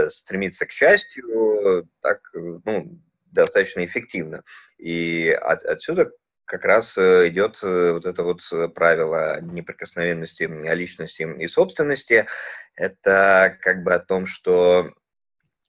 стремиться 0.08 0.66
к 0.66 0.72
счастью 0.72 1.88
так, 2.00 2.20
ну, 2.34 3.00
достаточно 3.32 3.84
эффективно. 3.84 4.44
И 4.76 5.30
от, 5.30 5.64
отсюда 5.64 6.10
как 6.50 6.64
раз 6.64 6.98
идет 6.98 7.62
вот 7.62 8.04
это 8.06 8.24
вот 8.24 8.40
правило 8.74 9.40
неприкосновенности 9.40 10.42
личности 10.74 11.22
и 11.38 11.46
собственности. 11.46 12.26
Это 12.74 13.56
как 13.60 13.84
бы 13.84 13.94
о 13.94 14.00
том, 14.00 14.26
что 14.26 14.92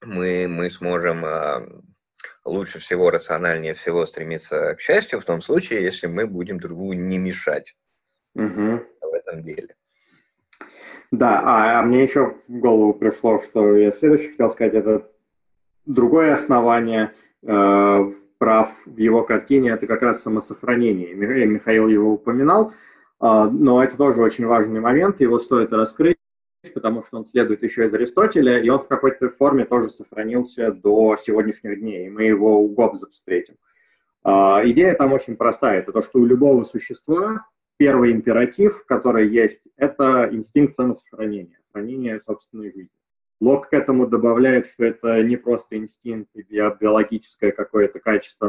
мы, 0.01 0.47
мы 0.47 0.71
сможем 0.71 1.23
лучше 2.45 2.79
всего, 2.79 3.11
рациональнее 3.11 3.73
всего 3.73 4.05
стремиться 4.05 4.75
к 4.75 4.81
счастью 4.81 5.19
в 5.19 5.25
том 5.25 5.41
случае, 5.41 5.83
если 5.83 6.07
мы 6.07 6.25
будем 6.25 6.59
другу 6.59 6.93
не 6.93 7.17
мешать 7.17 7.75
угу. 8.33 8.83
в 9.01 9.13
этом 9.13 9.41
деле. 9.41 9.75
Да, 11.11 11.41
а, 11.43 11.79
а 11.79 11.83
мне 11.83 12.03
еще 12.03 12.37
в 12.47 12.59
голову 12.59 12.93
пришло, 12.93 13.41
что 13.43 13.75
я 13.75 13.91
следующее 13.91 14.31
хотел 14.31 14.49
сказать, 14.49 14.73
это 14.73 15.09
другое 15.85 16.33
основание 16.33 17.03
э, 17.03 17.13
прав 17.41 18.75
в 18.85 18.97
его 18.97 19.23
картине, 19.23 19.69
это 19.69 19.87
как 19.87 20.01
раз 20.01 20.21
самосохранение. 20.21 21.13
Михаил 21.13 21.87
его 21.87 22.13
упоминал, 22.13 22.71
э, 22.71 23.49
но 23.51 23.83
это 23.83 23.97
тоже 23.97 24.21
очень 24.21 24.45
важный 24.45 24.79
момент, 24.79 25.21
его 25.21 25.39
стоит 25.39 25.73
раскрыть 25.73 26.17
потому 26.75 27.01
что 27.01 27.17
он 27.17 27.25
следует 27.25 27.63
еще 27.63 27.85
из 27.85 27.93
Аристотеля, 27.93 28.61
и 28.61 28.69
он 28.69 28.79
в 28.79 28.87
какой-то 28.87 29.29
форме 29.29 29.65
тоже 29.65 29.89
сохранился 29.89 30.71
до 30.71 31.17
сегодняшних 31.17 31.79
дней, 31.79 32.05
и 32.05 32.09
мы 32.09 32.23
его 32.23 32.61
у 32.61 32.67
Гоббса 32.67 33.07
встретим. 33.07 33.55
А, 34.23 34.61
идея 34.65 34.93
там 34.93 35.13
очень 35.13 35.35
простая. 35.35 35.79
Это 35.79 35.91
то, 35.91 36.01
что 36.03 36.19
у 36.19 36.25
любого 36.25 36.63
существа 36.63 37.47
первый 37.77 38.11
императив, 38.11 38.85
который 38.85 39.27
есть, 39.27 39.61
это 39.75 40.29
инстинкт 40.31 40.75
самосохранения, 40.75 41.57
хранение 41.71 42.19
собственной 42.19 42.71
жизни. 42.71 42.89
Лок 43.41 43.69
к 43.69 43.73
этому 43.73 44.05
добавляет, 44.05 44.67
что 44.67 44.85
это 44.85 45.21
не 45.23 45.35
просто 45.35 45.75
инстинкт, 45.75 46.29
биологическое 46.35 47.51
какое-то 47.51 47.99
качество, 47.99 48.47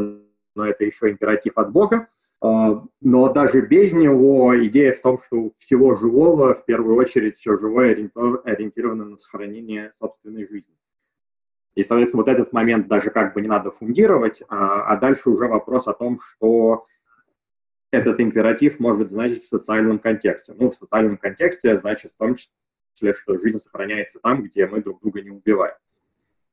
но 0.54 0.66
это 0.66 0.84
еще 0.84 1.10
императив 1.10 1.56
от 1.56 1.72
Бога. 1.72 2.08
А, 2.42 2.84
но 3.00 3.32
даже 3.32 3.62
без 3.62 3.94
него 3.94 4.54
идея 4.66 4.92
в 4.92 5.00
том, 5.00 5.18
что 5.18 5.36
у 5.36 5.54
всего 5.58 5.96
живого, 5.96 6.54
в 6.54 6.66
первую 6.66 6.96
очередь, 6.96 7.38
все 7.38 7.56
живое 7.56 7.92
ориентировано 7.92 9.06
на 9.06 9.16
сохранение 9.16 9.92
собственной 9.98 10.46
жизни. 10.46 10.74
И, 11.74 11.82
соответственно, 11.82 12.24
вот 12.24 12.30
этот 12.30 12.52
момент 12.52 12.86
даже 12.86 13.08
как 13.08 13.32
бы 13.32 13.40
не 13.40 13.48
надо 13.48 13.70
фундировать, 13.70 14.42
а, 14.48 14.82
а 14.82 14.96
дальше 14.96 15.30
уже 15.30 15.46
вопрос 15.46 15.88
о 15.88 15.94
том, 15.94 16.20
что 16.20 16.84
этот 17.92 18.20
императив 18.20 18.78
может 18.78 19.10
значить 19.10 19.44
в 19.44 19.48
социальном 19.48 19.98
контексте. 19.98 20.52
Ну, 20.54 20.70
в 20.70 20.76
социальном 20.76 21.16
контексте 21.16 21.78
значит 21.78 22.12
в 22.12 22.18
том 22.18 22.34
числе, 22.34 22.52
что 23.10 23.38
жизнь 23.38 23.58
сохраняется 23.58 24.20
там, 24.20 24.44
где 24.44 24.66
мы 24.66 24.82
друг 24.82 25.00
друга 25.00 25.20
не 25.20 25.30
убиваем. 25.30 25.74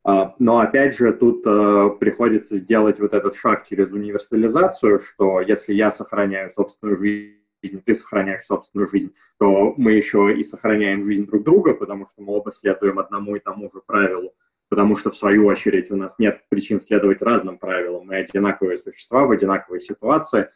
А, 0.04 0.36
но 0.40 0.60
опять 0.60 0.98
же, 0.98 1.12
тут 1.14 1.46
э, 1.46 1.90
приходится 2.00 2.58
сделать 2.58 3.00
вот 3.00 3.14
этот 3.14 3.36
шаг 3.36 3.68
через 3.68 3.92
универсализацию, 3.92 5.00
что 5.00 5.42
если 5.42 5.74
я 5.74 5.92
сохраняю 5.92 6.50
собственную 6.50 6.98
жизнь, 6.98 7.84
ты 7.84 7.94
сохраняешь 7.94 8.46
собственную 8.46 8.88
жизнь, 8.88 9.14
то 9.38 9.74
мы 9.78 9.94
еще 9.94 10.34
и 10.34 10.44
сохраняем 10.44 11.04
жизнь 11.04 11.26
друг 11.26 11.44
друга, 11.44 11.74
потому 11.74 12.08
что 12.08 12.22
мы 12.22 12.34
оба 12.34 12.52
следуем 12.52 13.00
одному 13.00 13.36
и 13.36 13.40
тому 13.40 13.70
же 13.70 13.82
правилу, 13.86 14.34
потому 14.70 14.96
что 14.96 15.12
в 15.12 15.18
свою 15.18 15.46
очередь 15.46 15.92
у 15.92 15.98
нас 15.98 16.18
нет 16.18 16.42
причин 16.48 16.80
следовать 16.80 17.22
разным 17.22 17.58
правилам, 17.58 18.08
мы 18.08 18.16
одинаковые 18.16 18.78
существа 18.78 19.26
в 19.26 19.32
одинаковой 19.32 19.82
ситуации, 19.82 20.50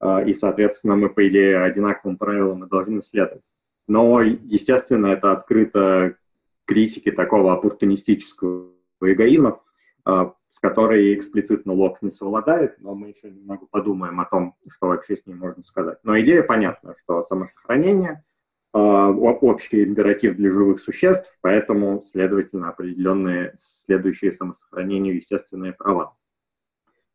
э, 0.00 0.24
и, 0.26 0.32
соответственно, 0.32 0.96
мы, 0.96 1.10
по 1.10 1.28
идее, 1.28 1.60
одинаковым 1.60 2.16
правилам 2.16 2.64
и 2.64 2.68
должны 2.68 3.02
следовать. 3.02 3.42
Но, 3.86 4.20
естественно, 4.22 5.06
это 5.06 5.32
открыто 5.32 6.16
критике 6.64 7.12
такого 7.12 7.52
оппортунистического 7.52 8.72
эгоизма, 9.00 9.60
а, 10.04 10.34
с 10.50 10.58
которой 10.58 11.14
эксплицитно 11.14 11.72
Лок 11.72 12.02
не 12.02 12.10
совладает, 12.10 12.80
но 12.80 12.94
мы 12.94 13.08
еще 13.08 13.30
немного 13.30 13.66
подумаем 13.66 14.20
о 14.20 14.24
том, 14.24 14.54
что 14.68 14.88
вообще 14.88 15.16
с 15.16 15.26
ним 15.26 15.38
можно 15.38 15.62
сказать. 15.62 15.98
Но 16.02 16.18
идея 16.20 16.42
понятна, 16.42 16.94
что 16.98 17.22
самосохранение 17.22 18.24
а, 18.72 19.10
общий 19.10 19.84
императив 19.84 20.36
для 20.36 20.50
живых 20.50 20.80
существ, 20.80 21.36
поэтому, 21.40 22.02
следовательно, 22.02 22.70
определенные 22.70 23.54
следующие 23.56 24.32
самосохранению 24.32 25.16
естественные 25.16 25.72
права. 25.72 26.16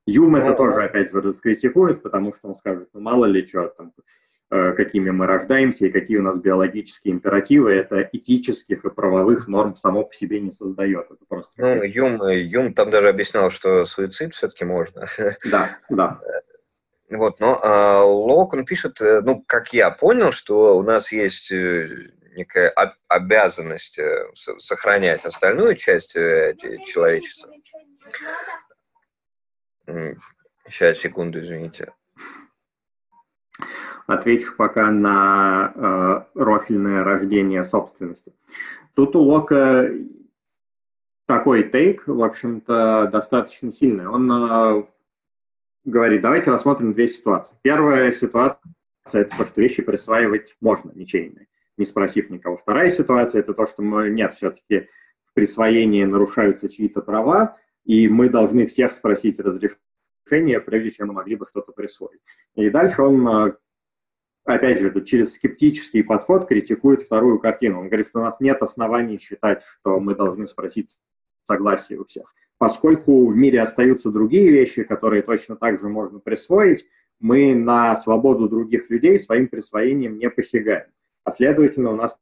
Юм 0.07 0.35
это 0.35 0.53
тоже, 0.53 0.81
опять 0.83 1.11
же, 1.11 1.21
раскритикует, 1.21 2.01
потому 2.01 2.33
что 2.33 2.49
он 2.49 2.55
скажет, 2.55 2.89
ну 2.93 3.01
мало 3.01 3.25
ли 3.25 3.45
что, 3.45 3.67
там, 3.67 3.93
какими 4.51 5.11
мы 5.11 5.27
рождаемся 5.27 5.85
и 5.85 5.91
какие 5.91 6.17
у 6.17 6.21
нас 6.21 6.37
биологические 6.37 7.13
императивы, 7.13 7.71
это 7.71 8.09
этических 8.11 8.83
и 8.83 8.89
правовых 8.89 9.47
норм 9.47 9.77
само 9.77 10.03
по 10.03 10.13
себе 10.13 10.41
не 10.41 10.51
создает. 10.51 11.05
Это 11.05 11.25
просто 11.25 11.53
ну, 11.57 11.83
Юм, 11.83 12.21
Юм 12.27 12.73
там 12.73 12.91
даже 12.91 13.07
объяснял, 13.07 13.49
что 13.49 13.85
суицид 13.85 14.33
все-таки 14.33 14.65
можно. 14.65 15.07
Да, 15.49 15.69
да. 15.89 16.19
Вот, 17.09 17.39
но 17.39 17.57
а, 17.61 18.03
Лок, 18.03 18.53
он 18.53 18.65
пишет, 18.65 19.01
э, 19.01 19.21
ну, 19.21 19.43
как 19.45 19.73
я 19.73 19.91
понял, 19.91 20.31
что 20.31 20.77
у 20.77 20.83
нас 20.83 21.11
есть 21.11 21.51
э, 21.51 22.09
некая 22.35 22.73
обязанность 23.09 23.99
сохранять 24.59 25.25
остальную 25.25 25.75
часть 25.75 26.13
человечества. 26.13 27.51
Сейчас, 30.69 30.99
секунду, 30.99 31.41
извините. 31.41 31.91
Отвечу 34.07 34.55
пока 34.57 34.91
на 34.91 35.73
э, 35.75 36.39
рофильное 36.39 37.03
рождение 37.03 37.63
собственности. 37.63 38.33
Тут 38.93 39.15
у 39.15 39.19
Лока 39.19 39.89
такой 41.25 41.63
тейк, 41.63 42.07
в 42.07 42.23
общем-то, 42.23 43.09
достаточно 43.11 43.71
сильный. 43.71 44.07
Он 44.07 44.31
э, 44.31 44.83
говорит, 45.85 46.21
давайте 46.21 46.51
рассмотрим 46.51 46.93
две 46.93 47.07
ситуации. 47.07 47.55
Первая 47.61 48.11
ситуация– 48.11 48.59
это 49.13 49.37
то, 49.37 49.45
что 49.45 49.61
вещи 49.61 49.81
присваивать 49.81 50.55
можно 50.59 50.91
ничейные, 50.93 51.47
не 51.77 51.85
спросив 51.85 52.29
никого. 52.29 52.57
Вторая 52.57 52.89
ситуация– 52.89 53.39
это 53.41 53.53
то, 53.53 53.65
что 53.65 53.81
мы, 53.81 54.09
нет, 54.09 54.33
все-таки 54.33 54.87
в 55.25 55.33
присвоении 55.33 56.03
нарушаются 56.03 56.67
чьи-то 56.67 57.01
права, 57.01 57.57
и 57.85 58.09
мы 58.09 58.29
должны 58.29 58.65
всех 58.65 58.93
спросить 58.93 59.39
разрешение, 59.39 59.79
прежде 60.59 60.91
чем 60.91 61.07
мы 61.07 61.13
могли 61.13 61.35
бы 61.35 61.45
что-то 61.45 61.71
присвоить. 61.71 62.21
И 62.55 62.69
дальше 62.69 63.01
он 63.01 63.27
э, 63.27 63.53
опять 64.45 64.79
же, 64.79 64.93
через 65.03 65.33
скептический 65.33 66.03
подход 66.03 66.47
критикует 66.47 67.01
вторую 67.01 67.39
картину. 67.39 67.79
Он 67.79 67.87
говорит, 67.87 68.07
что 68.07 68.19
у 68.19 68.23
нас 68.23 68.39
нет 68.39 68.61
оснований 68.61 69.19
считать, 69.19 69.63
что 69.63 69.99
мы 69.99 70.15
должны 70.15 70.47
спросить 70.47 70.99
согласие 71.43 71.99
у 71.99 72.05
всех. 72.05 72.33
Поскольку 72.57 73.27
в 73.27 73.35
мире 73.35 73.61
остаются 73.61 74.11
другие 74.11 74.51
вещи, 74.51 74.83
которые 74.83 75.23
точно 75.23 75.55
так 75.55 75.79
же 75.79 75.89
можно 75.89 76.19
присвоить, 76.19 76.85
мы 77.19 77.55
на 77.55 77.95
свободу 77.95 78.49
других 78.49 78.89
людей 78.89 79.17
своим 79.17 79.47
присвоением 79.47 80.17
не 80.17 80.29
посягаем. 80.29 80.87
А 81.23 81.31
следовательно, 81.31 81.91
у 81.91 81.95
нас 81.95 82.17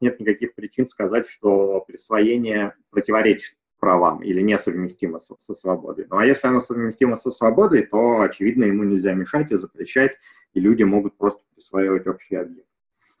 нет 0.00 0.20
никаких 0.20 0.54
причин 0.54 0.86
сказать, 0.86 1.26
что 1.28 1.80
присвоение 1.80 2.74
противоречит 2.90 3.56
правам 3.84 4.22
или 4.22 4.40
несовместимо 4.40 5.18
со, 5.18 5.36
со 5.38 5.52
свободой. 5.52 6.06
Ну 6.08 6.16
а 6.16 6.24
если 6.24 6.48
оно 6.48 6.62
совместимо 6.62 7.16
со 7.16 7.30
свободой, 7.30 7.82
то, 7.82 8.22
очевидно, 8.22 8.64
ему 8.64 8.82
нельзя 8.82 9.12
мешать 9.12 9.52
и 9.52 9.56
запрещать, 9.56 10.16
и 10.54 10.60
люди 10.60 10.84
могут 10.84 11.18
просто 11.18 11.42
присваивать 11.54 12.06
общий 12.06 12.36
объект. 12.36 12.66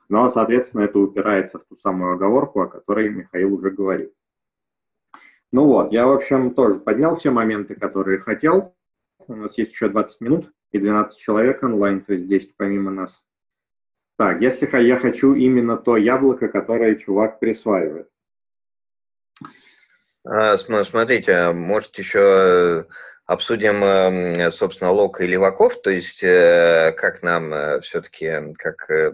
Но, 0.08 0.30
соответственно, 0.30 0.84
это 0.84 0.98
упирается 0.98 1.58
в 1.58 1.64
ту 1.64 1.76
самую 1.76 2.14
оговорку, 2.14 2.62
о 2.62 2.66
которой 2.66 3.10
Михаил 3.10 3.52
уже 3.52 3.70
говорил. 3.70 4.10
Ну 5.52 5.66
вот, 5.66 5.92
я, 5.92 6.06
в 6.06 6.12
общем, 6.12 6.54
тоже 6.54 6.80
поднял 6.80 7.14
все 7.14 7.30
моменты, 7.30 7.74
которые 7.74 8.18
хотел. 8.18 8.74
У 9.28 9.36
нас 9.36 9.58
есть 9.58 9.72
еще 9.72 9.90
20 9.90 10.20
минут 10.22 10.52
и 10.72 10.78
12 10.78 11.18
человек 11.18 11.62
онлайн, 11.62 12.00
то 12.00 12.14
есть 12.14 12.26
10 12.26 12.56
помимо 12.56 12.90
нас. 12.90 13.26
Так, 14.16 14.40
если 14.40 14.66
я 14.82 14.98
хочу 14.98 15.34
именно 15.34 15.76
то 15.76 15.98
яблоко, 15.98 16.48
которое 16.48 16.94
чувак 16.94 17.38
присваивает. 17.38 18.08
А, 20.24 20.56
смотрите, 20.56 21.52
может 21.52 21.98
еще 21.98 22.86
обсудим, 23.26 23.84
эм, 23.84 24.50
собственно, 24.50 24.90
Лока 24.90 25.24
и 25.24 25.26
Леваков, 25.26 25.80
то 25.82 25.90
есть 25.90 26.22
э, 26.22 26.94
как 26.96 27.22
нам 27.22 27.52
э, 27.52 27.80
все-таки, 27.80 28.54
как 28.56 28.90
э, 28.90 29.12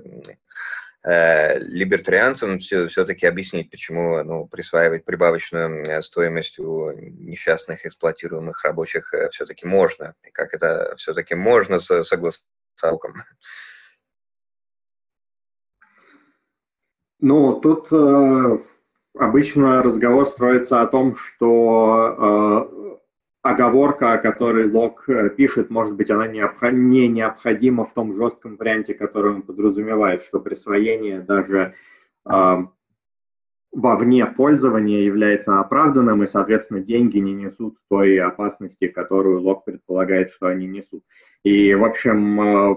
либертарианцам 1.60 2.58
все, 2.58 2.86
все-таки 2.86 3.26
объяснить, 3.26 3.70
почему 3.70 4.22
ну, 4.22 4.46
присваивать 4.46 5.04
прибавочную 5.04 6.02
стоимость 6.02 6.58
у 6.58 6.92
несчастных 6.92 7.86
эксплуатируемых 7.86 8.62
рабочих 8.64 9.14
все-таки 9.30 9.66
можно, 9.66 10.14
и 10.22 10.30
как 10.30 10.54
это 10.54 10.94
все-таки 10.96 11.34
можно 11.34 11.80
согласно 11.80 12.44
Локом. 12.82 13.14
Ну, 17.20 17.60
тут 17.60 17.88
э, 17.92 18.58
обычно 19.18 19.82
разговор 19.82 20.26
строится 20.26 20.80
о 20.80 20.86
том, 20.86 21.14
что 21.14 22.80
оговорка, 23.42 24.18
которой 24.18 24.70
лог 24.70 25.08
э, 25.08 25.30
пишет, 25.30 25.70
может 25.70 25.96
быть, 25.96 26.10
она 26.10 26.26
необход... 26.26 26.72
не 26.72 27.08
необходима 27.08 27.86
в 27.86 27.94
том 27.94 28.12
жестком 28.12 28.56
варианте, 28.56 28.94
который 28.94 29.32
он 29.32 29.42
подразумевает, 29.42 30.22
что 30.22 30.40
присвоение 30.40 31.20
даже 31.20 31.74
э, 32.28 32.56
вовне 33.72 34.26
пользования 34.26 35.00
является 35.00 35.58
оправданным, 35.58 36.22
и, 36.22 36.26
соответственно, 36.26 36.80
деньги 36.80 37.18
не 37.18 37.32
несут 37.32 37.78
той 37.88 38.18
опасности, 38.18 38.88
которую 38.88 39.40
лог 39.40 39.64
предполагает, 39.64 40.30
что 40.30 40.48
они 40.48 40.66
несут. 40.66 41.02
И, 41.42 41.74
в 41.74 41.84
общем, 41.84 42.40
э, 42.40 42.74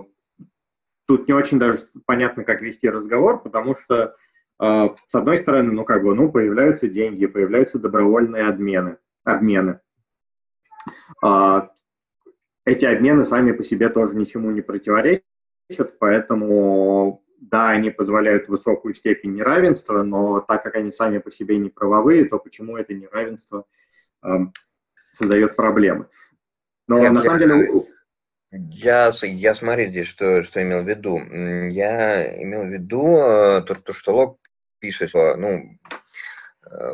тут 1.07 1.27
не 1.27 1.33
очень 1.33 1.59
даже 1.59 1.79
понятно, 2.05 2.45
как 2.45 2.61
вести 2.61 2.89
разговор, 2.89 3.41
потому 3.41 3.75
что, 3.75 3.95
э, 3.95 4.11
с 5.07 5.15
одной 5.15 5.37
стороны, 5.37 5.71
ну, 5.71 5.83
как 5.83 6.03
бы, 6.03 6.15
ну, 6.15 6.31
появляются 6.31 6.87
деньги, 6.87 7.25
появляются 7.25 7.79
добровольные 7.79 8.43
обмены, 8.43 8.97
обмены 9.23 9.79
а, 11.21 11.69
эти 12.65 12.85
обмены 12.85 13.25
сами 13.25 13.51
по 13.51 13.63
себе 13.63 13.89
тоже 13.89 14.15
ничему 14.15 14.51
не 14.51 14.61
противоречат, 14.61 15.23
поэтому 15.99 17.23
да, 17.39 17.69
они 17.69 17.89
позволяют 17.89 18.47
высокую 18.47 18.93
степень 18.93 19.33
неравенства, 19.33 20.03
но 20.03 20.39
так 20.39 20.63
как 20.63 20.75
они 20.75 20.91
сами 20.91 21.17
по 21.17 21.29
себе 21.29 21.57
не 21.57 21.69
правовые, 21.69 22.25
то 22.25 22.39
почему 22.39 22.77
это 22.77 22.93
неравенство 22.93 23.65
э, 24.23 24.29
создает 25.11 25.55
проблемы? 25.55 26.07
Но 26.87 26.99
я, 26.99 27.11
на 27.11 27.21
самом 27.21 27.39
деле... 27.39 27.67
Я, 28.51 29.11
я 29.23 29.55
смотри 29.55 29.87
здесь, 29.87 30.07
что, 30.07 30.43
что 30.43 30.61
имел 30.61 30.83
в 30.83 30.87
виду. 30.87 31.17
Я 31.17 32.41
имел 32.43 32.63
в 32.63 32.67
виду 32.67 33.17
э, 33.17 33.61
то, 33.63 33.75
то 33.75 33.93
что 33.93 34.37
пишет, 34.83 35.11
что 35.11 35.37
ну, 35.37 35.79
э, 36.69 36.93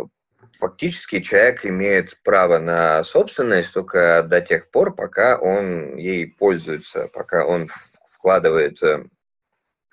фактически 0.60 1.22
человек 1.22 1.66
имеет 1.66 2.22
право 2.22 2.60
на 2.60 3.04
собственность 3.04 3.74
только 3.74 4.22
до 4.22 4.42
тех 4.42 4.70
пор, 4.70 4.94
пока 4.94 5.40
он 5.40 5.98
ей 5.98 6.28
пользуется, 6.28 7.10
пока 7.12 7.48
он 7.48 7.68
вкладывает 8.06 8.84
э, 8.84 9.06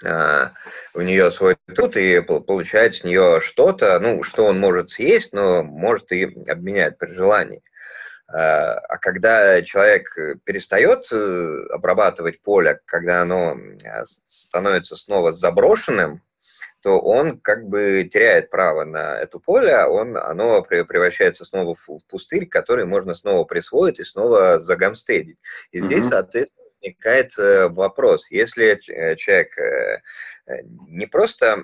а, 0.04 0.52
в 0.92 1.02
нее 1.02 1.30
свой 1.30 1.56
труд 1.74 1.96
и 1.96 2.20
получает 2.20 2.96
с 2.96 3.02
нее 3.02 3.40
что-то, 3.40 3.98
ну, 3.98 4.22
что 4.22 4.44
он 4.44 4.60
может 4.60 4.90
съесть, 4.90 5.32
но 5.32 5.62
может 5.62 6.12
и 6.12 6.24
обменять 6.46 6.98
при 6.98 7.10
желании. 7.10 7.62
А, 8.28 8.74
а 8.74 8.98
когда 8.98 9.62
человек 9.62 10.14
перестает 10.44 11.10
э, 11.12 11.66
обрабатывать 11.70 12.42
поле, 12.42 12.78
когда 12.84 13.22
оно 13.22 13.56
становится 14.26 14.96
снова 14.96 15.32
заброшенным, 15.32 16.20
то 16.86 17.00
он 17.00 17.40
как 17.40 17.66
бы 17.66 18.08
теряет 18.12 18.48
право 18.48 18.84
на 18.84 19.18
это 19.18 19.40
поле, 19.40 19.72
а 19.72 19.88
он, 19.88 20.16
оно 20.16 20.62
превращается 20.62 21.44
снова 21.44 21.74
в, 21.74 21.88
в 21.88 22.06
пустырь, 22.06 22.46
который 22.46 22.84
можно 22.84 23.12
снова 23.16 23.42
присвоить 23.42 23.98
и 23.98 24.04
снова 24.04 24.60
загамстедить. 24.60 25.36
И 25.72 25.80
здесь, 25.80 26.04
mm-hmm. 26.04 26.10
соответственно, 26.10 26.68
возникает 26.80 27.36
э, 27.38 27.68
вопрос, 27.70 28.28
если 28.30 28.78
э, 28.88 29.16
человек 29.16 29.50
не 30.86 31.06
просто 31.06 31.56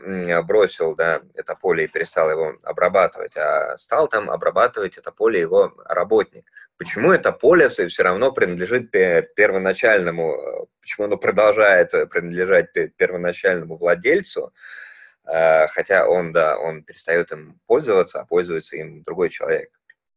бросил 0.45 0.97
да, 0.97 1.20
это 1.37 1.55
поле 1.55 1.85
и 1.85 1.87
перестал 1.87 2.29
его 2.29 2.55
обрабатывать, 2.64 3.37
а 3.37 3.77
стал 3.79 4.09
там 4.09 4.29
обрабатывать 4.29 4.99
это 4.99 5.12
поле 5.12 5.39
его 5.39 5.73
работник, 5.85 6.51
почему 6.79 7.12
это 7.12 7.31
поле 7.31 7.68
все, 7.68 7.87
равно 8.03 8.33
принадлежит 8.33 8.91
первоначальному, 8.91 10.68
почему 10.81 11.07
оно 11.07 11.16
продолжает 11.16 11.93
принадлежать 12.11 12.73
первоначальному 12.97 13.77
владельцу, 13.77 14.53
Э, 14.53 14.91
хотя 15.25 16.09
он, 16.09 16.33
да, 16.33 16.59
он 16.59 16.83
перестает 16.83 17.33
им 17.33 17.61
пользоваться, 17.66 18.20
а 18.20 18.27
пользуется 18.27 18.77
им 18.77 19.03
другой 19.03 19.31
человек. 19.31 19.70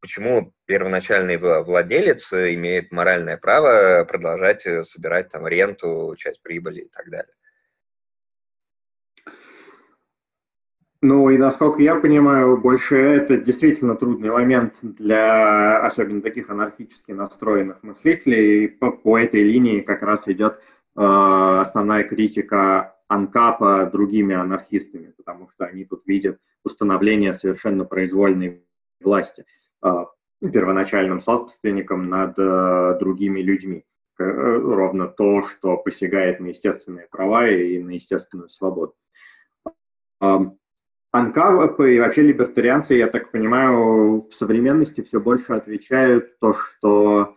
Почему 0.05 0.53
первоначальный 0.65 1.37
владелец 1.37 2.31
имеет 2.31 2.91
моральное 2.91 3.37
право 3.37 4.03
продолжать 4.05 4.63
э, 4.67 4.83
собирать 4.83 5.29
там 5.29 5.47
ренту, 5.47 6.13
часть 6.15 6.43
прибыли 6.43 6.81
и 6.81 6.89
так 6.89 7.09
далее? 7.09 7.33
Ну 11.01 11.31
и 11.31 11.39
насколько 11.39 11.81
я 11.81 11.95
понимаю, 11.95 12.57
больше 12.57 12.97
это 12.97 13.37
действительно 13.37 13.95
трудный 13.95 14.29
момент 14.29 14.77
для 14.81 15.79
особенно 15.79 16.21
таких 16.21 16.51
анархически 16.51 17.11
настроенных 17.11 17.81
мыслителей. 17.81 18.67
По, 18.67 18.91
по 18.91 19.17
этой 19.17 19.41
линии 19.41 19.81
как 19.81 20.03
раз 20.03 20.27
идет 20.27 20.59
э, 20.95 21.01
основная 21.01 22.03
критика 22.03 22.94
анкапа 23.07 23.89
другими 23.91 24.35
анархистами, 24.35 25.13
потому 25.17 25.49
что 25.49 25.65
они 25.65 25.85
тут 25.85 26.05
видят 26.05 26.39
установление 26.63 27.33
совершенно 27.33 27.85
произвольной 27.85 28.63
власти 28.99 29.45
а, 29.81 30.07
первоначальным 30.39 31.21
собственником 31.21 32.09
над 32.09 32.37
э, 32.37 32.97
другими 32.99 33.41
людьми. 33.41 33.85
Э, 34.17 34.23
ровно 34.23 35.07
то, 35.07 35.41
что 35.41 35.77
посягает 35.77 36.39
на 36.39 36.47
естественные 36.47 37.07
права 37.09 37.47
и 37.47 37.79
на 37.79 37.91
естественную 37.91 38.49
свободу. 38.49 38.95
Анкапы 41.11 41.95
и 41.95 41.99
вообще 41.99 42.23
либертарианцы, 42.23 42.95
я 42.95 43.07
так 43.07 43.31
понимаю, 43.31 44.19
в 44.19 44.33
современности 44.33 45.01
все 45.01 45.21
больше 45.21 45.53
отвечают 45.53 46.37
то, 46.39 46.53
что 46.53 47.35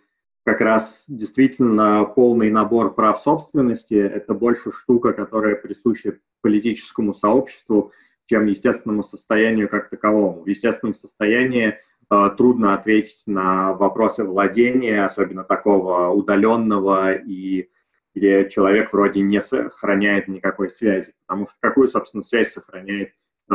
как 0.49 0.63
раз 0.63 1.05
действительно 1.09 2.07
полный 2.07 2.51
набор 2.51 2.95
прав 2.95 3.21
собственности– 3.21 3.93
это 3.95 4.33
больше 4.33 4.73
штука, 4.73 5.13
которая 5.13 5.57
присуща 5.57 6.21
политическому 6.41 7.13
сообществу, 7.13 7.93
чем 8.25 8.47
естественному 8.47 9.03
состоянию 9.03 9.69
как 9.69 9.91
таковому. 9.91 10.43
В 10.43 10.47
естественном 10.47 10.95
состоянии 10.95 11.77
э, 12.11 12.31
трудно 12.39 12.73
ответить 12.73 13.25
на 13.27 13.75
вопросы 13.75 14.25
владения, 14.25 15.05
особенно 15.05 15.45
такого 15.45 16.09
удаленного 16.09 17.13
и 17.13 17.69
где 18.15 18.49
человек 18.49 18.95
вроде 18.95 19.21
не 19.21 19.43
сохраняет 19.43 20.29
никакой 20.29 20.71
связи. 20.71 21.13
Потому 21.27 21.47
что 21.47 21.57
какую, 21.61 21.89
собственно, 21.89 22.23
связь 22.23 22.53
сохраняет 22.53 23.11
э, 23.53 23.55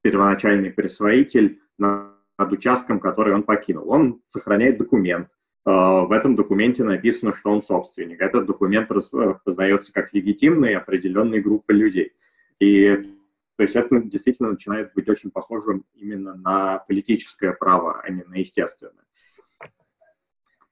первоначальный 0.00 0.72
присвоитель 0.72 1.60
над 1.78 2.10
участком, 2.50 2.98
который 2.98 3.32
он 3.32 3.44
покинул? 3.44 3.88
Он 3.88 4.20
сохраняет 4.26 4.78
документ, 4.78 5.28
в 5.64 6.12
этом 6.12 6.34
документе 6.34 6.82
написано, 6.82 7.32
что 7.32 7.50
он 7.50 7.62
собственник. 7.62 8.20
Этот 8.20 8.46
документ 8.46 8.90
распознается 8.90 9.92
как 9.92 10.12
легитимный 10.12 10.74
определенной 10.74 11.40
группы 11.40 11.72
людей. 11.72 12.12
И 12.58 13.16
то 13.56 13.62
есть 13.62 13.76
это 13.76 14.00
действительно 14.00 14.50
начинает 14.50 14.92
быть 14.94 15.08
очень 15.08 15.30
похожим 15.30 15.84
именно 15.94 16.34
на 16.34 16.78
политическое 16.78 17.52
право, 17.52 18.00
а 18.00 18.10
не 18.10 18.24
на 18.24 18.34
естественное. 18.34 19.04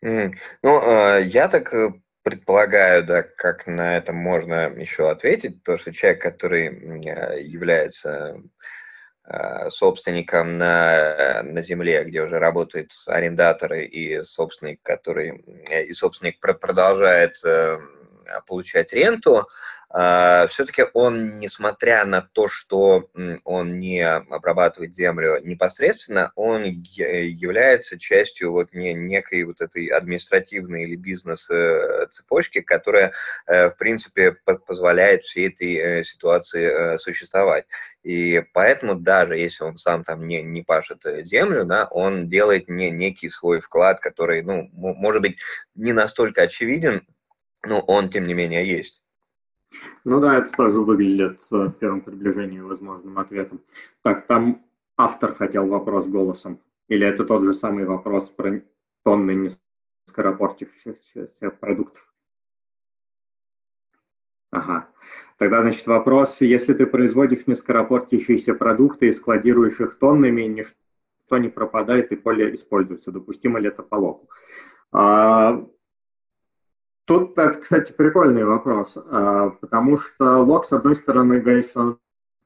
Mm. 0.03 0.33
Ну, 0.63 0.81
а, 0.83 1.19
я 1.19 1.49
так 1.49 1.73
э, 1.75 1.93
предполагаю, 2.23 3.05
да, 3.05 3.23
как 3.23 3.67
на 3.67 3.97
это 3.97 4.13
можно 4.13 4.71
еще 4.71 5.11
ответить, 5.11 5.63
то, 5.63 5.77
что 5.77 5.93
человек, 5.93 6.23
который 6.23 6.65
является 7.43 8.43
Э, 9.27 9.71
собственником 9.71 10.57
на, 10.57 11.43
на 11.43 11.63
земле, 11.63 12.05
где 12.05 12.23
уже 12.23 12.39
работают 12.39 12.93
арендаторы 13.07 13.85
и 13.85 14.23
собственник, 14.23 14.81
который 14.83 15.45
и 15.87 15.93
собственник 15.93 16.41
продолжает 16.41 17.37
э, 17.45 17.79
получать 18.47 18.93
ренту, 18.95 19.47
все-таки 19.93 20.85
он, 20.95 21.39
несмотря 21.39 22.05
на 22.05 22.23
то, 22.23 22.47
что 22.47 23.11
он 23.45 23.81
не 23.81 24.01
обрабатывает 24.03 24.95
землю 24.95 25.41
непосредственно, 25.43 26.31
он 26.37 26.63
является 26.63 27.99
частью 27.99 28.53
вот 28.53 28.69
некой 28.73 29.43
вот 29.43 29.61
этой 29.61 29.87
административной 29.87 30.85
или 30.85 30.97
бизнес-цепочки, 30.97 32.61
которая, 32.61 33.13
э, 33.47 33.71
в 33.71 33.77
принципе, 33.77 34.33
позволяет 34.67 35.25
всей 35.25 35.49
этой 35.49 35.75
э, 35.75 36.05
ситуации 36.05 36.95
э, 36.95 36.99
существовать. 36.99 37.67
И 38.03 38.43
поэтому 38.55 38.95
даже 38.95 39.37
если 39.37 39.65
он 39.65 39.77
сам 39.77 40.05
там 40.05 40.27
не, 40.27 40.43
не 40.43 40.63
пашет 40.63 41.03
землю, 41.25 41.65
да, 41.65 41.87
он 41.91 42.29
делает 42.29 42.69
не, 42.69 42.91
некий 42.91 43.29
свой 43.29 43.61
вклад, 43.61 44.01
который, 44.01 44.43
ну, 44.43 44.69
может 44.73 45.23
быть, 45.23 45.39
не 45.75 45.93
настолько 45.93 46.43
очевиден, 46.43 47.07
но 47.65 47.81
он, 47.81 48.09
тем 48.09 48.27
не 48.27 48.35
менее, 48.35 48.67
есть. 48.67 49.00
Ну 50.05 50.21
да, 50.21 50.39
это 50.39 50.51
тоже 50.53 50.81
выглядит 50.81 51.41
э, 51.53 51.57
в 51.57 51.73
первом 51.73 52.01
приближении 52.01 52.61
возможным 52.61 53.19
ответом. 53.19 53.61
Так, 54.03 54.27
там 54.27 54.63
автор 54.97 55.35
хотел 55.35 55.67
вопрос 55.67 56.07
голосом. 56.07 56.59
Или 56.89 57.07
это 57.07 57.25
тот 57.25 57.45
же 57.45 57.53
самый 57.55 57.85
вопрос 57.85 58.31
про 58.31 58.63
тонны 59.05 59.51
нескоропортившихся 60.07 61.51
продуктов? 61.51 62.11
Ага. 64.51 64.89
Тогда, 65.39 65.63
значит, 65.63 65.87
вопрос, 65.87 66.41
если 66.41 66.75
ты 66.75 66.87
производишь 66.87 67.47
нескоропортящиеся 67.47 68.55
продукты 68.55 69.09
и 69.09 69.13
складируешь 69.13 69.81
их 69.81 69.99
тоннами, 69.99 70.43
ничто 70.43 71.39
не 71.39 71.49
пропадает 71.49 72.11
и 72.11 72.17
поле 72.17 72.55
используется. 72.55 73.13
Допустимо 73.13 73.59
ли 73.61 73.69
это 73.69 73.83
по 73.83 73.95
локу? 73.97 74.29
А, 74.93 75.65
Тут, 77.07 77.35
кстати, 77.61 77.93
прикольный 77.93 78.45
вопрос, 78.45 78.97
а, 78.97 79.51
потому 79.51 79.99
что 79.99 80.39
лог, 80.39 80.65
с 80.65 80.73
одной 80.73 80.95
стороны, 80.95 81.41
говорит, 81.41 81.67
что 81.67 81.99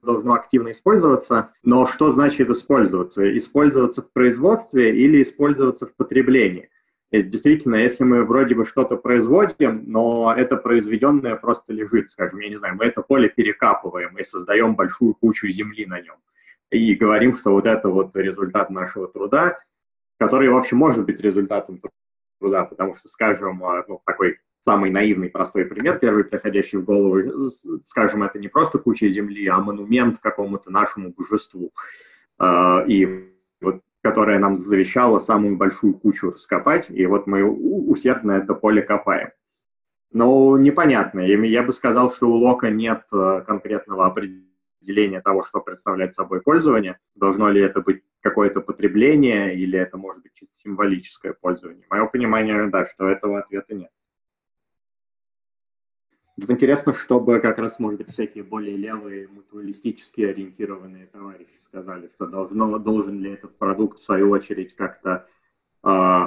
должно 0.03 0.35
активно 0.35 0.73
использоваться, 0.73 1.51
но 1.63 1.87
что 1.87 2.11
значит 2.11 2.49
использоваться? 2.51 3.37
Использоваться 3.37 4.03
в 4.03 4.11
производстве 4.13 4.97
или 4.97 5.23
использоваться 5.23 5.87
в 5.87 5.95
потреблении? 5.95 6.71
И 7.11 7.23
действительно, 7.23 7.77
если 7.77 8.03
мы 8.05 8.25
вроде 8.25 8.55
бы 8.55 8.65
что-то 8.65 8.97
производим, 8.97 9.85
но 9.87 10.35
это 10.37 10.57
произведенное 10.57 11.37
просто 11.37 11.73
лежит, 11.73 12.11
скажем, 12.11 12.41
я 12.41 12.49
не 12.49 12.57
знаю, 12.57 12.75
мы 12.77 12.87
это 12.87 13.03
поле 13.03 13.29
перекапываем 13.29 14.19
и 14.19 14.25
создаем 14.25 14.75
большую 14.75 15.15
кучу 15.15 15.49
земли 15.49 15.87
на 15.87 16.01
нем. 16.01 16.17
И 16.71 16.95
говорим, 16.95 17.35
что 17.35 17.53
вот 17.53 17.67
это 17.67 17.89
вот 17.89 18.17
результат 18.17 18.71
нашего 18.71 19.07
труда, 19.07 19.59
который 20.19 20.49
вообще 20.49 20.75
может 20.75 21.05
быть 21.05 21.21
результатом 21.21 21.81
труда, 22.45 22.65
потому 22.65 22.95
что, 22.95 23.09
скажем, 23.09 23.65
а, 23.65 23.85
ну, 23.89 24.01
такой 24.05 24.39
самый 24.61 24.91
наивный, 24.91 25.31
простой 25.31 25.65
пример, 25.65 25.99
первый 25.99 26.25
приходящий 26.25 26.79
в 26.79 26.85
голову, 26.85 27.51
скажем, 27.83 28.23
это 28.23 28.39
не 28.39 28.49
просто 28.49 28.79
куча 28.79 29.09
земли, 29.09 29.47
а 29.47 29.59
монумент 29.59 30.19
какому-то 30.19 30.71
нашему 30.71 31.15
божеству, 31.17 31.73
э, 32.39 32.85
и 32.87 33.31
вот, 33.61 33.81
которое 34.03 34.39
нам 34.39 34.57
завещало 34.57 35.19
самую 35.19 35.57
большую 35.57 35.95
кучу 35.95 36.31
раскопать, 36.31 36.91
и 36.91 37.07
вот 37.07 37.27
мы 37.27 37.45
усердно 37.45 38.33
это 38.33 38.55
поле 38.55 38.83
копаем. 38.83 39.31
Но 40.13 40.57
непонятно, 40.57 41.21
я 41.21 41.63
бы 41.63 41.73
сказал, 41.73 42.13
что 42.13 42.29
у 42.29 42.35
Лока 42.35 42.71
нет 42.71 43.03
э, 43.13 43.43
конкретного 43.47 44.07
определения 44.07 45.21
того, 45.21 45.43
что 45.43 45.61
представляет 45.61 46.15
собой 46.15 46.41
пользование. 46.41 46.99
Должно 47.15 47.51
ли 47.51 47.61
это 47.61 47.81
быть 47.81 48.03
какое-то 48.25 48.63
потребление, 48.63 49.55
или 49.55 49.79
это 49.79 49.99
может 49.99 50.23
быть 50.23 50.33
чисто 50.33 50.55
символическое 50.55 51.35
пользование. 51.35 51.85
Мое 51.91 52.07
понимание, 52.07 52.67
да, 52.69 52.87
что 52.87 53.07
этого 53.07 53.39
ответа 53.39 53.75
нет. 53.75 53.91
Интересно, 56.39 56.95
чтобы 56.95 57.39
как 57.41 57.59
раз, 57.59 57.79
может 57.79 57.99
быть, 57.99 58.11
всякие 58.11 58.43
более 58.43 58.79
левые, 58.79 59.29
мутуалистически 59.29 60.23
ориентированные 60.23 61.07
товарищи 61.07 61.57
сказали, 61.61 62.09
что 62.09 62.27
должно, 62.27 62.79
должен 62.79 63.21
ли 63.21 63.33
этот 63.33 63.59
продукт, 63.59 63.99
в 63.99 64.05
свою 64.05 64.31
очередь, 64.31 64.75
как-то 64.75 65.29
э, 65.85 66.21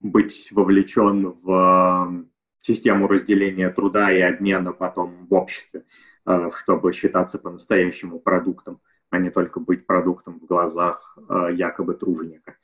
быть 0.00 0.52
вовлечен 0.52 1.30
в 1.42 1.50
э, 1.50 2.24
систему 2.58 3.08
разделения 3.08 3.70
труда 3.70 4.12
и 4.12 4.20
обмена 4.20 4.72
потом 4.72 5.26
в 5.26 5.32
обществе, 5.32 5.84
э, 6.26 6.50
чтобы 6.54 6.92
считаться 6.92 7.38
по-настоящему 7.38 8.20
продуктом, 8.20 8.80
а 9.10 9.18
не 9.18 9.30
только 9.30 9.60
быть 9.60 9.86
продуктом 9.86 10.40
в 10.40 10.46
глазах 10.46 11.18
э, 11.28 11.48
якобы 11.52 11.94
труженика. 11.94 12.56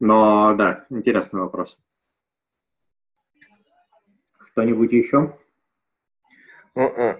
Но 0.00 0.54
да, 0.56 0.84
интересный 0.90 1.40
вопрос. 1.40 1.78
Что-нибудь 4.44 4.92
еще? 4.92 5.38
Ну, 6.74 6.88
э, 6.88 7.16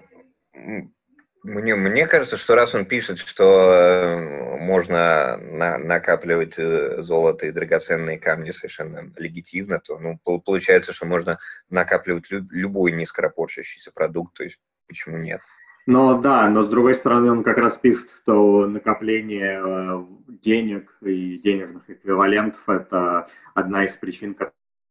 мне, 1.43 1.75
мне 1.75 2.07
кажется, 2.07 2.37
что 2.37 2.55
раз 2.55 2.73
он 2.73 2.85
пишет, 2.85 3.17
что 3.17 3.73
э, 3.73 4.57
можно 4.59 5.37
на, 5.37 5.77
накапливать 5.77 6.53
э, 6.57 7.01
золото 7.01 7.47
и 7.47 7.51
драгоценные 7.51 8.17
камни 8.17 8.51
совершенно 8.51 9.11
легитимно, 9.17 9.79
то 9.79 9.99
ну, 9.99 10.17
получается, 10.39 10.93
что 10.93 11.05
можно 11.05 11.39
накапливать 11.69 12.31
лю, 12.31 12.45
любой 12.49 12.93
низкоропорчащийся 12.93 13.91
продукт, 13.91 14.35
то 14.35 14.43
есть 14.43 14.59
почему 14.87 15.17
нет? 15.17 15.41
Но 15.85 16.19
да, 16.19 16.49
но 16.49 16.63
с 16.63 16.69
другой 16.69 16.93
стороны 16.93 17.31
он 17.31 17.43
как 17.43 17.57
раз 17.57 17.77
пишет, 17.77 18.09
что 18.11 18.67
накопление 18.67 20.07
денег 20.27 20.95
и 21.01 21.37
денежных 21.37 21.89
эквивалентов– 21.89 22.61
это 22.67 23.27
одна 23.53 23.85
из 23.85 23.93
причин, 23.93 24.35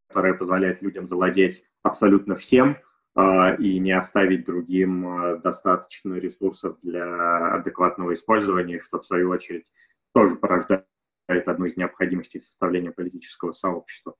которая 0.09 0.35
позволяет 0.35 0.83
людям 0.83 1.07
завладеть 1.07 1.65
абсолютно 1.83 2.35
всем– 2.35 2.77
а, 3.15 3.55
и 3.55 3.79
не 3.79 3.93
оставить 3.93 4.47
другим 4.47 5.07
а, 5.07 5.37
достаточно 5.37 6.15
ресурсов 6.15 6.79
для 6.83 7.55
адекватного 7.57 8.15
использования, 8.15 8.81
что 8.81 9.01
в 9.01 9.05
свою 9.05 9.29
очередь 9.29 9.67
тоже 10.15 10.37
порождает 10.37 10.87
одну 11.29 11.67
из 11.67 11.77
необходимостей 11.77 12.41
составления 12.41 12.91
политического 12.91 13.53
сообщества. 13.53 14.15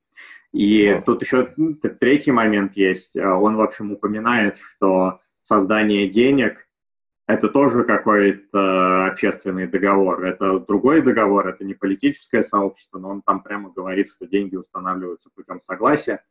И 0.53 1.01
тут 1.07 1.23
еще 1.23 1.55
третий 2.01 2.33
момент 2.33 2.77
есть. 2.77 3.17
Он, 3.17 3.57
в 3.57 3.63
общем, 3.63 3.93
упоминает, 3.93 4.59
что 4.59 5.21
создание 5.43 6.09
денег– 6.09 6.67
это 7.27 7.49
тоже 7.49 7.85
какой-то 7.85 9.07
общественный 9.07 9.67
договор. 9.67 10.25
Это 10.25 10.59
другой 10.59 11.03
договор, 11.03 11.49
это 11.49 11.65
не 11.65 11.75
политическое 11.75 12.43
сообщество, 12.43 12.99
но 12.99 13.11
он 13.11 13.23
там 13.23 13.43
прямо 13.43 13.71
говорит, 13.71 14.09
что 14.11 14.27
деньги 14.27 14.57
устанавливаются 14.57 15.31
путем 15.35 15.61
согласия. 15.61 16.23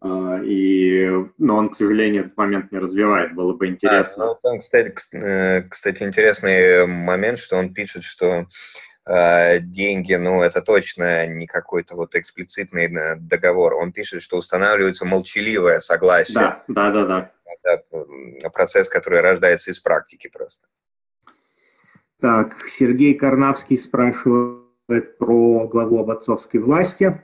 А, 0.00 0.40
и, 0.42 1.08
но 1.38 1.56
он, 1.56 1.68
к 1.68 1.74
сожалению, 1.74 2.24
этот 2.24 2.36
момент 2.36 2.72
не 2.72 2.78
развивает, 2.78 3.34
было 3.34 3.52
бы 3.52 3.68
интересно. 3.68 4.24
А, 4.24 4.26
ну, 4.28 4.38
там, 4.42 4.60
кстати, 4.60 4.94
э, 5.12 5.62
кстати, 5.62 6.02
интересный 6.02 6.86
момент, 6.86 7.38
что 7.38 7.56
он 7.56 7.72
пишет, 7.72 8.02
что 8.02 8.46
э, 9.06 9.60
деньги, 9.60 10.14
ну, 10.14 10.42
это 10.42 10.60
точно 10.60 11.26
не 11.28 11.46
какой-то 11.46 11.94
вот 11.94 12.16
эксплицитный 12.16 12.92
э, 12.92 13.16
договор. 13.16 13.74
Он 13.74 13.92
пишет, 13.92 14.22
что 14.22 14.38
устанавливается 14.38 15.04
молчаливое 15.04 15.78
согласие. 15.78 16.34
Да, 16.34 16.64
да, 16.66 16.90
да, 16.90 17.06
да. 17.06 17.30
Это 17.62 18.50
процесс, 18.50 18.88
который 18.88 19.20
рождается 19.20 19.70
из 19.70 19.78
практики 19.78 20.28
просто. 20.28 20.66
Так, 22.20 22.54
Сергей 22.68 23.14
Карнавский 23.14 23.76
спрашивает 23.76 25.18
про 25.18 25.66
главу 25.66 25.98
об 25.98 26.10
отцовской 26.10 26.58
власти. 26.58 27.20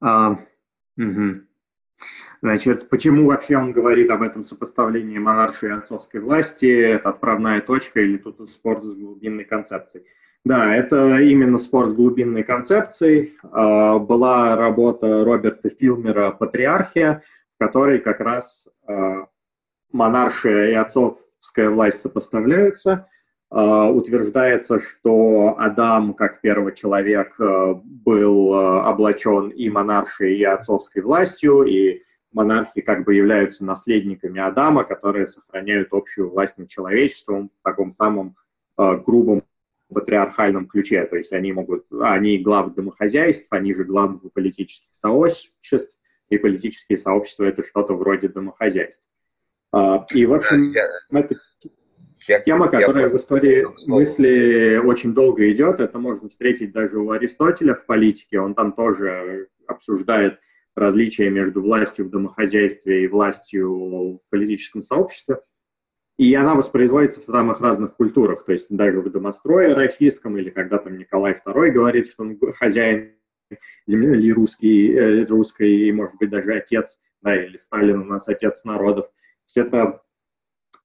А, 0.00 0.38
угу. 0.98 1.40
Значит, 2.42 2.90
почему 2.90 3.26
вообще 3.26 3.56
он 3.56 3.72
говорит 3.72 4.10
об 4.10 4.20
этом 4.20 4.44
сопоставлении 4.44 5.16
монаршей 5.16 5.70
и 5.70 5.72
отцовской 5.72 6.20
власти? 6.20 6.66
Это 6.66 7.08
отправная 7.08 7.62
точка 7.62 8.02
или 8.02 8.18
тут 8.18 8.50
спор 8.50 8.82
с 8.82 8.94
глубинной 8.94 9.44
концепцией? 9.44 10.04
Да, 10.44 10.76
это 10.76 11.20
именно 11.20 11.56
спор 11.56 11.86
с 11.86 11.94
глубинной 11.94 12.42
концепцией. 12.42 13.32
А, 13.44 13.98
была 13.98 14.56
работа 14.56 15.24
Роберта 15.24 15.70
Филмера 15.70 16.32
«Патриархия», 16.32 17.22
в 17.54 17.64
которой 17.64 17.98
как 18.00 18.20
раз 18.20 18.68
а, 18.86 19.26
монаршия 19.92 20.70
и 20.70 20.74
отцовская 20.74 21.70
власть 21.70 22.00
сопоставляются– 22.00 23.08
Э, 23.54 23.88
утверждается, 23.88 24.80
что 24.80 25.54
Адам, 25.58 26.14
как 26.14 26.40
первый 26.40 26.74
человек, 26.74 27.38
э, 27.38 27.74
был 27.84 28.52
э, 28.52 28.80
облачен 28.80 29.50
и 29.50 29.70
монаршей, 29.70 30.36
и 30.36 30.42
отцовской 30.42 31.02
властью, 31.02 31.62
и 31.62 32.02
монархи 32.32 32.80
как 32.80 33.04
бы 33.04 33.14
являются 33.14 33.64
наследниками 33.64 34.40
Адама, 34.40 34.82
которые 34.82 35.28
сохраняют 35.28 35.90
общую 35.92 36.30
власть 36.30 36.58
над 36.58 36.68
человечеством 36.68 37.48
в 37.48 37.62
таком 37.62 37.92
самом 37.92 38.36
грубом 38.76 39.44
патриархальном 39.88 40.66
ключе. 40.66 41.04
То 41.04 41.14
есть 41.14 41.32
они 41.32 41.52
могут, 41.52 41.86
они 42.02 42.38
главы 42.38 42.72
домохозяйств, 42.72 43.46
они 43.50 43.72
же 43.72 43.84
главы 43.84 44.18
политических 44.30 44.92
сообществ, 44.92 45.96
и 46.34 46.38
политические 46.38 46.98
сообщества 46.98 47.44
это 47.44 47.62
что-то 47.62 47.94
вроде 47.94 48.28
домохозяйств. 48.28 49.04
И, 50.12 50.26
в 50.26 50.34
общем, 50.34 50.72
это 51.10 51.36
я, 52.26 52.40
Тема, 52.40 52.68
которая 52.68 53.04
я... 53.04 53.10
в 53.10 53.16
истории 53.16 53.66
мысли 53.86 54.80
очень 54.82 55.12
долго 55.12 55.50
идет, 55.50 55.80
это 55.80 55.98
можно 55.98 56.28
встретить 56.28 56.72
даже 56.72 56.98
у 56.98 57.10
Аристотеля 57.10 57.74
в 57.74 57.84
политике, 57.84 58.40
он 58.40 58.54
там 58.54 58.72
тоже 58.72 59.48
обсуждает 59.66 60.38
различия 60.74 61.28
между 61.28 61.60
властью 61.60 62.06
в 62.06 62.10
домохозяйстве 62.10 63.04
и 63.04 63.08
властью 63.08 63.70
в 63.70 64.20
политическом 64.30 64.82
сообществе. 64.82 65.40
И 66.16 66.32
она 66.34 66.54
воспроизводится 66.54 67.20
в 67.20 67.24
самых 67.24 67.60
разных 67.60 67.94
культурах, 67.96 68.44
то 68.44 68.52
есть 68.52 68.66
даже 68.70 69.00
в 69.00 69.10
домострое 69.10 69.74
российском, 69.74 70.38
или 70.38 70.48
когда 70.48 70.78
там 70.78 70.96
Николай 70.96 71.34
II 71.34 71.70
говорит, 71.70 72.08
что 72.08 72.22
он 72.22 72.38
хозяин 72.52 73.16
земли 73.86 74.32
русский, 74.32 74.92
э, 74.92 75.24
русской, 75.26 75.88
и, 75.88 75.92
может 75.92 76.16
быть, 76.18 76.30
даже 76.30 76.54
отец, 76.54 76.98
да, 77.22 77.42
или 77.42 77.56
Сталин 77.56 78.00
у 78.00 78.04
нас 78.04 78.28
отец 78.28 78.64
народов. 78.64 79.06
То 79.06 79.12
есть 79.46 79.56
это 79.56 80.02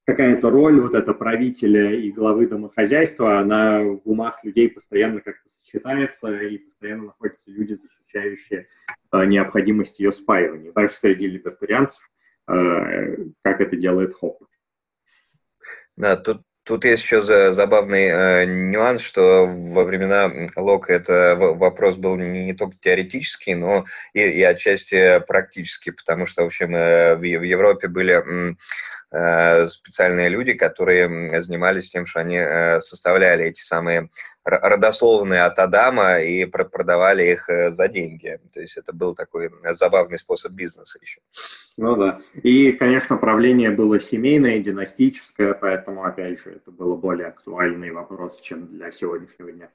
какая-то 0.04 0.50
роль 0.50 0.80
вот 0.80 0.94
это 0.94 1.14
правителя 1.14 1.94
и 1.94 2.10
главы 2.10 2.46
домохозяйства, 2.46 3.38
она 3.38 3.82
в 3.82 4.00
умах 4.04 4.44
людей 4.44 4.68
постоянно 4.68 5.20
как-то 5.20 5.48
сочетается, 5.48 6.36
и 6.36 6.58
постоянно 6.58 7.04
находятся 7.04 7.50
люди, 7.50 7.74
защищающие 7.74 8.68
э, 9.12 9.24
необходимость 9.24 10.00
ее 10.00 10.12
спаивания, 10.12 10.72
даже 10.72 10.94
среди 10.94 11.26
либертарианцев, 11.26 12.10
э, 12.48 13.16
как 13.42 13.60
это 13.60 13.76
делает 13.76 14.14
Хоп. 14.14 14.42
Да, 15.96 16.16
тут 16.16 16.42
Тут 16.70 16.84
есть 16.84 17.02
еще 17.02 17.20
забавный 17.52 18.04
э, 18.04 18.44
нюанс, 18.44 19.02
что 19.02 19.44
во 19.48 19.82
времена 19.82 20.30
Лока 20.54 20.92
это 20.92 21.34
вопрос 21.34 21.96
был 21.96 22.16
не, 22.16 22.44
не 22.44 22.54
только 22.54 22.76
теоретический, 22.80 23.54
но 23.54 23.86
и, 24.14 24.20
и 24.20 24.42
отчасти 24.44 25.20
практический, 25.26 25.90
потому 25.90 26.26
что, 26.26 26.44
в 26.44 26.46
общем, 26.46 26.76
э, 26.76 27.16
в, 27.16 27.18
в 27.18 27.42
Европе 27.42 27.88
были 27.88 28.22
э, 29.10 29.66
специальные 29.66 30.28
люди, 30.28 30.52
которые 30.52 31.42
занимались 31.42 31.90
тем, 31.90 32.06
что 32.06 32.20
они 32.20 32.36
э, 32.36 32.78
составляли 32.78 33.46
эти 33.46 33.62
самые 33.62 34.08
родословные 34.44 35.42
от 35.42 35.58
Адама 35.58 36.20
и 36.20 36.44
продавали 36.46 37.32
их 37.32 37.48
э, 37.48 37.72
за 37.72 37.88
деньги. 37.88 38.38
То 38.52 38.60
есть 38.60 38.76
это 38.76 38.92
был 38.92 39.14
такой 39.14 39.50
забавный 39.72 40.18
способ 40.18 40.52
бизнеса 40.52 40.98
еще. 41.02 41.20
Ну 41.76 41.96
да. 41.96 42.20
И, 42.42 42.72
конечно, 42.72 43.16
правление 43.16 43.70
было 43.70 44.00
семейное, 44.00 44.58
династическое, 44.58 45.54
поэтому, 45.54 46.04
опять 46.04 46.40
же, 46.40 46.52
это 46.52 46.70
было 46.70 46.96
более 46.96 47.28
актуальный 47.28 47.90
вопрос, 47.90 48.40
чем 48.40 48.66
для 48.66 48.90
сегодняшнего 48.90 49.52
дня. 49.52 49.68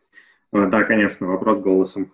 Э, 0.52 0.66
да, 0.68 0.84
конечно, 0.84 1.28
вопрос 1.28 1.60
голосом. 1.60 2.12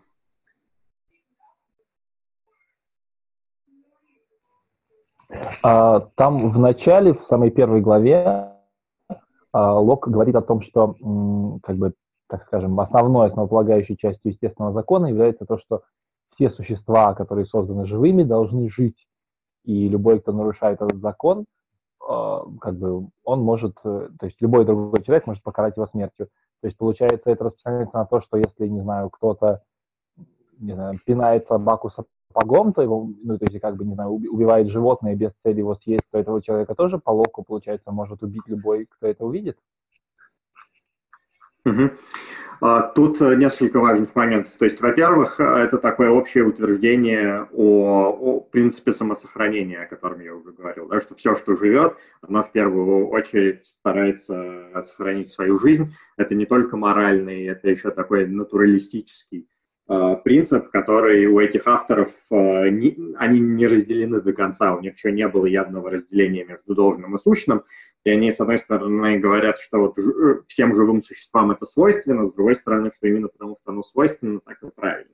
А, 5.64 6.02
там 6.16 6.52
в 6.52 6.60
начале, 6.60 7.14
в 7.14 7.26
самой 7.30 7.52
первой 7.52 7.82
главе, 7.82 8.52
а, 9.54 9.80
Лок 9.80 10.08
говорит 10.10 10.36
о 10.36 10.42
том, 10.42 10.62
что 10.62 10.96
как 11.64 11.78
бы 11.78 11.94
так 12.32 12.46
скажем, 12.46 12.80
основной, 12.80 13.28
основополагающей 13.28 13.98
частью 13.98 14.32
естественного 14.32 14.74
закона 14.74 15.08
является 15.08 15.46
то, 15.46 15.60
что 15.60 15.84
все 16.34 16.50
существа, 16.50 17.14
которые 17.14 17.46
созданы 17.46 17.86
живыми, 17.86 18.24
должны 18.24 18.70
жить. 18.70 19.06
И 19.66 19.90
любой, 19.90 20.22
кто 20.22 20.32
нарушает 20.32 20.82
этот 20.82 21.02
закон, 21.02 21.44
а, 22.08 22.46
как 22.62 22.78
бы 22.78 23.10
он 23.26 23.42
может, 23.42 23.76
э, 23.84 24.08
то 24.18 24.26
есть 24.26 24.38
любой 24.40 24.64
другой 24.64 25.04
человек 25.04 25.28
может 25.28 25.44
покарать 25.44 25.76
его 25.76 25.88
смертью. 25.88 26.30
То 26.62 26.68
есть, 26.68 26.78
получается, 26.78 27.30
это 27.30 27.44
распространяется 27.44 27.98
на 27.98 28.06
то, 28.06 28.22
что 28.22 28.38
если, 28.38 28.66
не 28.66 28.80
знаю, 28.80 29.10
кто-то, 29.10 29.62
не 30.58 30.72
знаю, 30.74 31.00
пинает 31.06 31.48
собаку 31.48 31.92
сапогом, 31.92 32.72
то 32.72 32.82
его, 32.82 33.10
ну, 33.24 33.38
то 33.38 33.46
есть, 33.46 33.60
как 33.60 33.76
бы, 33.76 33.84
не 33.84 33.96
знаю, 33.96 34.12
убивает 34.12 34.70
животное 34.70 35.16
без 35.16 35.32
цели 35.44 35.60
его 35.60 35.76
съесть, 35.76 36.06
то 36.12 36.18
этого 36.18 36.42
человека 36.42 36.76
тоже 36.76 36.98
по 36.98 37.12
локу, 37.12 37.44
получается, 37.44 37.92
может 37.92 38.24
убить 38.24 38.48
любой, 38.48 38.86
кто 38.86 39.08
это 39.08 39.26
увидит. 39.26 39.58
Угу. 41.66 41.92
Тут 42.94 43.20
э, 43.22 43.36
несколько 43.38 43.80
важных 43.80 44.16
моментов. 44.16 44.56
То 44.56 44.66
есть, 44.66 44.80
во-первых, 44.82 45.40
э, 45.40 45.44
это 45.44 45.80
такое 45.80 46.12
общее 46.12 46.44
утверждение 46.44 47.48
о, 47.54 48.10
о 48.12 48.40
принципе 48.40 48.92
самосохранения, 48.92 49.82
о 49.82 49.88
котором 49.88 50.20
я 50.20 50.36
уже 50.36 50.52
говорил, 50.52 50.88
да, 50.88 51.00
что 51.00 51.16
все, 51.16 51.36
что 51.36 51.56
живет, 51.56 51.96
оно 52.22 52.44
в 52.44 52.52
первую 52.52 53.08
очередь 53.08 53.66
старается 53.66 54.70
сохранить 54.84 55.30
свою 55.30 55.58
жизнь. 55.58 55.92
Это 56.18 56.36
не 56.36 56.46
только 56.46 56.78
моральный, 56.78 57.46
это 57.46 57.68
еще 57.68 57.90
такой 57.90 58.28
натуралистический 58.28 59.48
принцип, 60.24 60.70
который 60.70 61.26
у 61.26 61.40
этих 61.40 61.68
авторов, 61.68 62.10
э, 62.32 62.36
они 62.68 63.40
не 63.40 63.68
разделены 63.68 64.22
до 64.22 64.32
конца, 64.32 64.74
у 64.74 64.80
них 64.80 64.96
еще 64.96 65.12
не 65.12 65.28
было 65.28 65.46
явного 65.46 65.90
разделения 65.90 66.46
между 66.46 66.76
должным 66.76 67.16
и 67.16 67.18
сущным, 67.18 67.64
и 68.06 68.10
они, 68.10 68.32
с 68.32 68.40
одной 68.40 68.58
стороны, 68.58 69.20
говорят, 69.20 69.60
что 69.60 69.80
вот 69.80 70.00
э, 70.00 70.42
всем 70.48 70.74
живым 70.76 71.02
существам 71.04 71.52
это 71.52 71.66
свойственно, 71.66 72.28
с 72.28 72.34
другой 72.34 72.56
стороны, 72.56 72.90
что 72.96 73.08
именно 73.08 73.28
потому, 73.28 73.56
что 73.56 73.72
оно 73.72 73.84
свойственно, 73.84 74.40
так 74.40 74.64
и 74.64 74.70
правильно. 74.74 75.12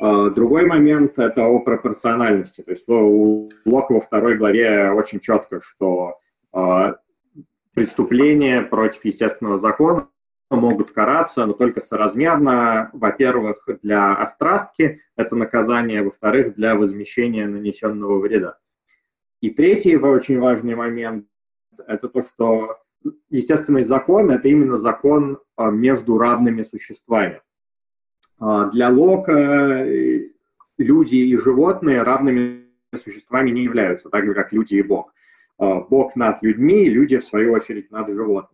Другой 0.00 0.66
момент– 0.66 1.18
это 1.20 1.46
о 1.46 1.60
пропорциональности. 1.60 2.62
То 2.62 2.72
есть 2.72 2.88
у 2.88 3.48
Лока 3.64 3.92
во 3.92 4.00
второй 4.00 4.36
главе 4.36 4.90
очень 4.90 5.20
четко, 5.20 5.60
что 5.60 6.18
преступление 7.74 8.62
против 8.62 9.04
естественного 9.04 9.56
закона 9.56 10.08
могут 10.54 10.92
караться, 10.92 11.46
но 11.46 11.52
только 11.52 11.80
соразмерно, 11.80 12.90
во-первых, 12.92 13.68
для 13.82 14.14
острастки 14.14 15.00
это 15.16 15.36
наказание, 15.36 16.02
во-вторых, 16.02 16.54
для 16.54 16.74
возмещения 16.74 17.46
нанесенного 17.46 18.18
вреда. 18.18 18.58
И 19.40 19.50
третий 19.50 19.96
очень 19.96 20.40
важный 20.40 20.74
момент– 20.74 21.26
это 21.86 22.08
то, 22.08 22.22
что 22.22 22.78
естественный 23.30 23.84
закон– 23.84 24.30
это 24.32 24.48
именно 24.48 24.78
закон 24.78 25.38
а, 25.56 25.70
между 25.70 26.18
равными 26.18 26.62
существами. 26.62 27.42
А, 28.38 28.70
для 28.70 28.88
Лока 28.88 29.32
э, 29.84 30.30
люди 30.78 31.16
и 31.16 31.36
животные 31.36 32.02
равными 32.02 32.64
существами 32.96 33.50
не 33.50 33.62
являются, 33.62 34.08
так 34.08 34.26
же, 34.26 34.34
как 34.34 34.52
люди 34.52 34.76
и 34.76 34.82
Бог. 34.82 35.12
А, 35.58 35.80
Бог 35.80 36.16
над 36.16 36.42
людьми, 36.42 36.88
люди, 36.88 37.18
в 37.18 37.24
свою 37.24 37.52
очередь, 37.52 37.90
над 37.90 38.08
животными. 38.10 38.53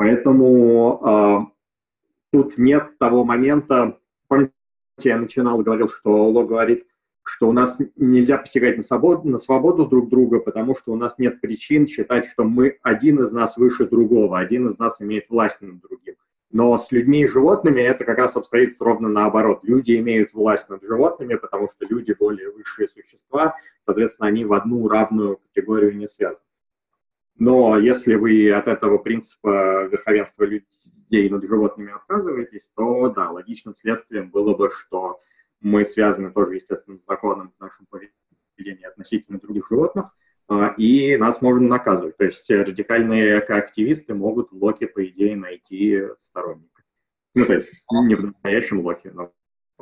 Поэтому 0.00 0.98
э, 1.04 1.38
тут 2.32 2.56
нет 2.56 2.96
того 2.96 3.22
момента, 3.26 3.98
помните, 4.28 4.54
я 5.04 5.18
начинал, 5.18 5.58
говорил, 5.58 5.90
что 5.90 6.30
Ло 6.30 6.42
говорит, 6.46 6.86
что 7.22 7.50
у 7.50 7.52
нас 7.52 7.78
нельзя 7.96 8.38
посягать 8.38 8.78
на 8.78 8.82
свободу, 8.82 9.28
на 9.28 9.36
свободу 9.36 9.84
друг 9.84 10.08
друга, 10.08 10.40
потому 10.40 10.74
что 10.74 10.94
у 10.94 10.96
нас 10.96 11.18
нет 11.18 11.42
причин 11.42 11.86
считать, 11.86 12.24
что 12.24 12.44
мы 12.44 12.78
один 12.82 13.20
из 13.20 13.30
нас 13.32 13.58
выше 13.58 13.86
другого, 13.86 14.38
один 14.38 14.68
из 14.68 14.78
нас 14.78 15.02
имеет 15.02 15.28
власть 15.28 15.60
над 15.60 15.82
другим. 15.82 16.14
Но 16.50 16.78
с 16.78 16.90
людьми 16.90 17.20
и 17.20 17.28
животными 17.28 17.82
это 17.82 18.06
как 18.06 18.16
раз 18.20 18.38
обстоит 18.38 18.80
ровно 18.80 19.10
наоборот. 19.10 19.60
Люди 19.64 19.98
имеют 19.98 20.32
власть 20.32 20.70
над 20.70 20.82
животными, 20.82 21.34
потому 21.34 21.68
что 21.68 21.84
люди 21.84 22.16
более 22.18 22.50
высшие 22.50 22.88
существа, 22.88 23.54
соответственно, 23.84 24.30
они 24.30 24.46
в 24.46 24.54
одну 24.54 24.88
равную 24.88 25.36
категорию 25.36 25.94
не 25.94 26.08
связаны. 26.08 26.46
Но 27.40 27.78
если 27.78 28.16
вы 28.16 28.52
от 28.52 28.68
этого 28.68 28.98
принципа 28.98 29.86
верховенства 29.86 30.44
людей 30.44 31.30
над 31.30 31.42
животными 31.42 31.90
отказываетесь, 31.90 32.68
то 32.76 33.08
да, 33.08 33.30
логичным 33.30 33.74
следствием 33.74 34.30
было 34.30 34.54
бы, 34.54 34.68
что 34.68 35.20
мы 35.62 35.84
связаны 35.84 36.30
тоже 36.32 36.56
естественным 36.56 37.00
законом 37.08 37.54
в 37.56 37.60
нашем 37.62 37.86
поведении 37.86 38.84
относительно 38.84 39.40
других 39.40 39.68
животных, 39.70 40.14
а, 40.48 40.74
и 40.76 41.16
нас 41.16 41.40
можно 41.40 41.66
наказывать. 41.66 42.18
То 42.18 42.24
есть 42.24 42.50
радикальные 42.50 43.38
экоактивисты 43.38 44.12
могут 44.12 44.52
в 44.52 44.62
Локе, 44.62 44.86
по 44.86 45.02
идее, 45.06 45.34
найти 45.34 45.98
сторонника. 46.18 46.82
Ну, 47.34 47.46
то 47.46 47.54
есть 47.54 47.70
не 47.90 48.16
в 48.16 48.22
настоящем 48.22 48.80
Локе, 48.80 49.12
но 49.14 49.32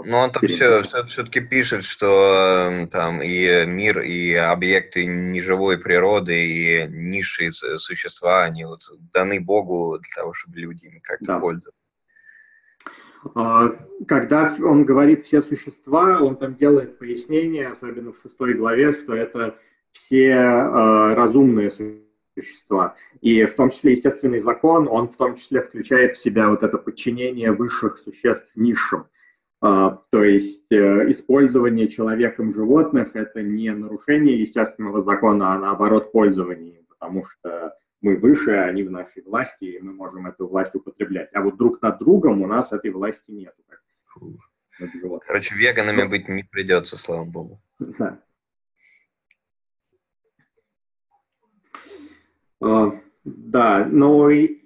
ну, 0.04 0.16
он 0.16 0.30
там 0.30 0.46
все, 0.46 0.82
все, 0.82 1.04
все-таки 1.04 1.40
пишет, 1.40 1.84
что 1.84 2.68
эм, 2.70 2.88
там 2.88 3.22
и 3.22 3.66
мир, 3.66 4.00
и 4.00 4.34
объекты 4.34 5.06
неживой 5.06 5.78
природы, 5.78 6.34
и 6.34 6.86
низшие 6.88 7.52
существа, 7.52 8.44
они 8.44 8.64
вот 8.64 8.82
даны 9.12 9.40
Богу 9.40 9.98
для 9.98 10.22
того, 10.22 10.34
чтобы 10.34 10.58
люди 10.58 10.86
ими 10.86 11.00
как-то 11.00 11.26
да. 11.26 11.38
пользовались. 11.38 11.74
А, 13.34 13.70
когда 14.06 14.54
он 14.60 14.84
говорит 14.84 15.22
«все 15.22 15.42
существа», 15.42 16.18
он 16.20 16.36
там 16.36 16.54
делает 16.54 16.98
пояснение, 16.98 17.68
особенно 17.68 18.12
в 18.12 18.20
шестой 18.20 18.54
главе, 18.54 18.92
что 18.92 19.14
это 19.14 19.56
все 19.92 20.30
э, 20.30 21.14
разумные 21.14 21.70
существа. 21.70 22.94
И 23.20 23.44
в 23.44 23.54
том 23.56 23.70
числе 23.70 23.92
естественный 23.92 24.38
закон, 24.38 24.86
он 24.88 25.08
в 25.08 25.16
том 25.16 25.34
числе 25.36 25.62
включает 25.62 26.16
в 26.16 26.20
себя 26.20 26.48
вот 26.48 26.62
это 26.62 26.78
подчинение 26.78 27.52
высших 27.52 27.98
существ 27.98 28.52
низшим. 28.54 29.06
А, 29.60 30.02
то 30.10 30.22
есть 30.22 30.70
э, 30.70 31.10
использование 31.10 31.88
человеком 31.88 32.54
животных– 32.54 33.10
это 33.14 33.42
не 33.42 33.70
нарушение 33.72 34.38
естественного 34.38 35.00
закона, 35.00 35.52
а 35.52 35.58
наоборот 35.58 36.12
пользование, 36.12 36.84
потому 36.88 37.24
что 37.24 37.76
мы 38.00 38.16
выше, 38.16 38.52
а 38.52 38.66
они 38.66 38.84
в 38.84 38.90
нашей 38.90 39.24
власти, 39.24 39.64
и 39.64 39.80
мы 39.80 39.92
можем 39.92 40.26
эту 40.26 40.46
власть 40.46 40.74
употреблять. 40.76 41.30
А 41.34 41.42
вот 41.42 41.56
друг 41.56 41.82
над 41.82 41.98
другом 41.98 42.42
у 42.42 42.46
нас 42.46 42.72
этой 42.72 42.92
власти 42.92 43.32
нет. 43.32 43.54
Короче, 45.26 45.56
веганами 45.56 46.08
быть 46.08 46.28
не 46.28 46.44
придется, 46.44 46.96
слава 46.96 47.24
богу. 47.24 47.60
Да. 47.80 48.20
Uh, 52.60 52.98
да, 53.24 53.86
но 53.86 54.30
и, 54.30 54.60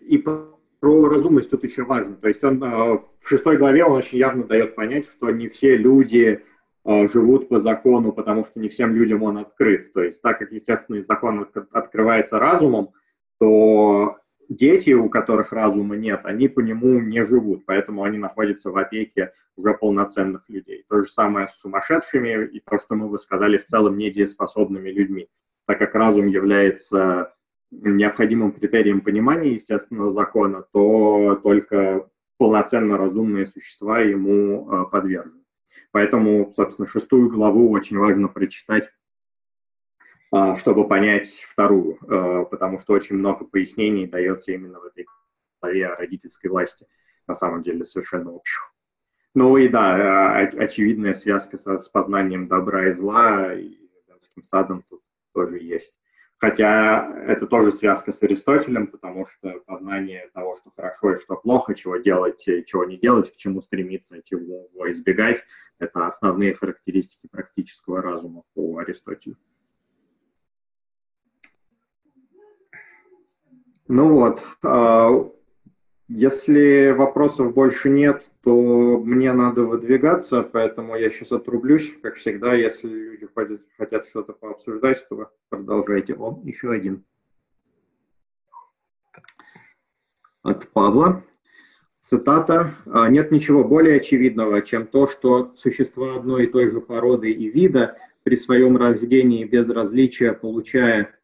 и 0.00 0.16
про 0.84 1.08
разумность 1.08 1.48
тут 1.48 1.64
еще 1.64 1.82
важно. 1.84 2.14
То 2.14 2.28
есть 2.28 2.44
он 2.44 2.62
э, 2.62 2.66
в 2.66 3.26
шестой 3.26 3.56
главе 3.56 3.86
он 3.86 3.92
очень 3.92 4.18
явно 4.18 4.44
дает 4.44 4.74
понять, 4.74 5.06
что 5.06 5.30
не 5.30 5.48
все 5.48 5.78
люди 5.78 6.44
э, 6.84 7.08
живут 7.08 7.48
по 7.48 7.58
закону, 7.58 8.12
потому 8.12 8.44
что 8.44 8.60
не 8.60 8.68
всем 8.68 8.94
людям 8.94 9.22
он 9.22 9.38
открыт. 9.38 9.94
То 9.94 10.02
есть 10.02 10.20
так 10.20 10.40
как 10.40 10.52
естественный 10.52 11.00
закон 11.00 11.48
открывается 11.72 12.38
разумом, 12.38 12.90
то 13.40 14.18
дети, 14.50 14.90
у 14.90 15.08
которых 15.08 15.54
разума 15.54 15.96
нет, 15.96 16.20
они 16.24 16.48
по 16.48 16.60
нему 16.60 17.00
не 17.00 17.24
живут, 17.24 17.64
поэтому 17.64 18.02
они 18.02 18.18
находятся 18.18 18.70
в 18.70 18.76
опеке 18.76 19.32
уже 19.56 19.72
полноценных 19.72 20.44
людей. 20.48 20.84
То 20.90 21.00
же 21.00 21.08
самое 21.08 21.48
с 21.48 21.58
сумасшедшими 21.60 22.44
и 22.44 22.60
то, 22.60 22.78
что 22.78 22.94
мы 22.94 23.08
бы 23.08 23.18
сказали, 23.18 23.56
в 23.56 23.64
целом 23.64 23.96
недееспособными 23.96 24.90
людьми, 24.90 25.28
так 25.66 25.78
как 25.78 25.94
разум 25.94 26.26
является 26.26 27.33
необходимым 27.82 28.52
критерием 28.52 29.00
понимания 29.00 29.52
естественного 29.52 30.10
закона, 30.10 30.64
то 30.72 31.38
только 31.42 32.08
полноценно 32.38 32.98
разумные 32.98 33.46
существа 33.46 34.00
ему 34.00 34.68
э, 34.68 34.90
подвержены. 34.90 35.42
Поэтому, 35.92 36.52
собственно, 36.54 36.88
шестую 36.88 37.30
главу 37.30 37.70
очень 37.70 37.98
важно 37.98 38.28
прочитать, 38.28 38.90
э, 40.34 40.54
чтобы 40.56 40.88
понять 40.88 41.44
вторую, 41.48 41.98
э, 42.02 42.44
потому 42.50 42.78
что 42.78 42.94
очень 42.94 43.16
много 43.16 43.44
пояснений 43.44 44.06
дается 44.06 44.52
именно 44.52 44.80
в 44.80 44.84
этой 44.84 45.06
главе 45.60 45.86
о 45.86 45.96
родительской 45.96 46.50
власти, 46.50 46.86
на 47.26 47.34
самом 47.34 47.62
деле 47.62 47.84
совершенно 47.84 48.32
общих. 48.32 48.60
Ну 49.34 49.56
и 49.56 49.68
да, 49.68 50.36
очевидная 50.38 51.12
связка 51.12 51.58
со, 51.58 51.78
с 51.78 51.88
познанием 51.88 52.46
добра 52.46 52.88
и 52.88 52.92
зла 52.92 53.52
и 53.52 53.84
садом 54.42 54.84
тут 54.88 55.02
тоже 55.32 55.58
есть. 55.58 56.00
Хотя 56.38 57.10
это 57.26 57.46
тоже 57.46 57.72
связка 57.72 58.12
с 58.12 58.22
Аристотелем, 58.22 58.88
потому 58.88 59.26
что 59.26 59.60
познание 59.66 60.30
того, 60.34 60.54
что 60.54 60.70
хорошо 60.76 61.12
и 61.14 61.16
что 61.16 61.36
плохо, 61.36 61.74
чего 61.74 61.96
делать 61.96 62.46
и 62.48 62.64
чего 62.64 62.84
не 62.84 62.96
делать, 62.96 63.32
к 63.32 63.36
чему 63.36 63.62
стремиться, 63.62 64.20
чего 64.24 64.68
избегать, 64.90 65.42
это 65.78 66.06
основные 66.06 66.54
характеристики 66.54 67.28
практического 67.28 68.02
разума 68.02 68.42
по 68.54 68.78
Аристотелю. 68.78 69.36
Ну 73.86 74.08
вот, 74.08 74.42
а, 74.62 75.10
Если 76.16 76.92
вопросов 76.92 77.52
больше 77.54 77.90
нет, 77.90 78.24
то 78.44 79.02
мне 79.04 79.32
надо 79.32 79.64
выдвигаться, 79.64 80.44
поэтому 80.44 80.94
я 80.94 81.10
сейчас 81.10 81.32
отрублюсь. 81.32 81.92
Как 82.02 82.14
всегда, 82.14 82.54
если 82.54 82.86
люди 82.86 83.28
хотят, 83.34 83.60
хотят 83.76 84.06
что-то 84.06 84.32
пообсуждать, 84.32 85.04
то 85.08 85.32
продолжайте. 85.48 86.14
О, 86.14 86.40
еще 86.44 86.70
один. 86.70 87.04
От 90.44 90.68
Павла. 90.68 91.24
Цитата. 91.98 92.76
«А, 92.86 93.08
«Нет 93.08 93.32
ничего 93.32 93.64
более 93.64 93.96
очевидного, 93.96 94.62
чем 94.62 94.86
то, 94.86 95.08
что 95.08 95.52
существа 95.56 96.14
одной 96.14 96.44
и 96.44 96.46
той 96.46 96.70
же 96.70 96.80
породы 96.80 97.32
и 97.32 97.50
вида 97.50 97.98
при 98.22 98.36
своем 98.36 98.76
рождении 98.76 99.42
без 99.42 99.68
различия, 99.68 100.32
получая 100.32 101.18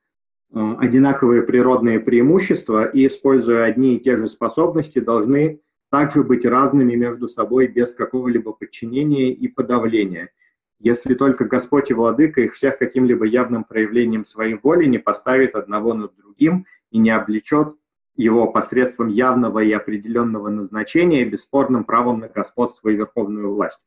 одинаковые 0.53 1.43
природные 1.43 2.01
преимущества 2.01 2.85
и, 2.85 3.07
используя 3.07 3.65
одни 3.65 3.97
и 3.97 4.01
те 4.01 4.17
же 4.17 4.27
способности, 4.27 4.99
должны 4.99 5.61
также 5.91 6.23
быть 6.23 6.45
разными 6.45 6.95
между 6.95 7.29
собой 7.29 7.67
без 7.67 7.95
какого-либо 7.95 8.53
подчинения 8.53 9.33
и 9.33 9.49
подавления, 9.49 10.31
если 10.79 11.15
только 11.15 11.45
Господь 11.45 11.91
и 11.91 11.95
Владыка 11.95 12.41
их 12.41 12.55
всех 12.55 12.79
каким-либо 12.79 13.27
явным 13.27 13.65
проявлением 13.65 14.25
своей 14.25 14.59
воли 14.61 14.87
не 14.87 14.99
поставит 14.99 15.55
одного 15.55 15.95
над 15.95 16.17
другим 16.17 16.67
и 16.91 16.99
не 16.99 17.11
облечет 17.11 17.75
его 18.17 18.51
посредством 18.51 19.09
явного 19.09 19.61
и 19.61 19.73
определенного 19.73 20.49
назначения 20.49 21.25
бесспорным 21.25 21.85
правом 21.85 22.21
на 22.21 22.29
господство 22.29 22.89
и 22.89 22.97
верховную 22.97 23.53
власть. 23.53 23.85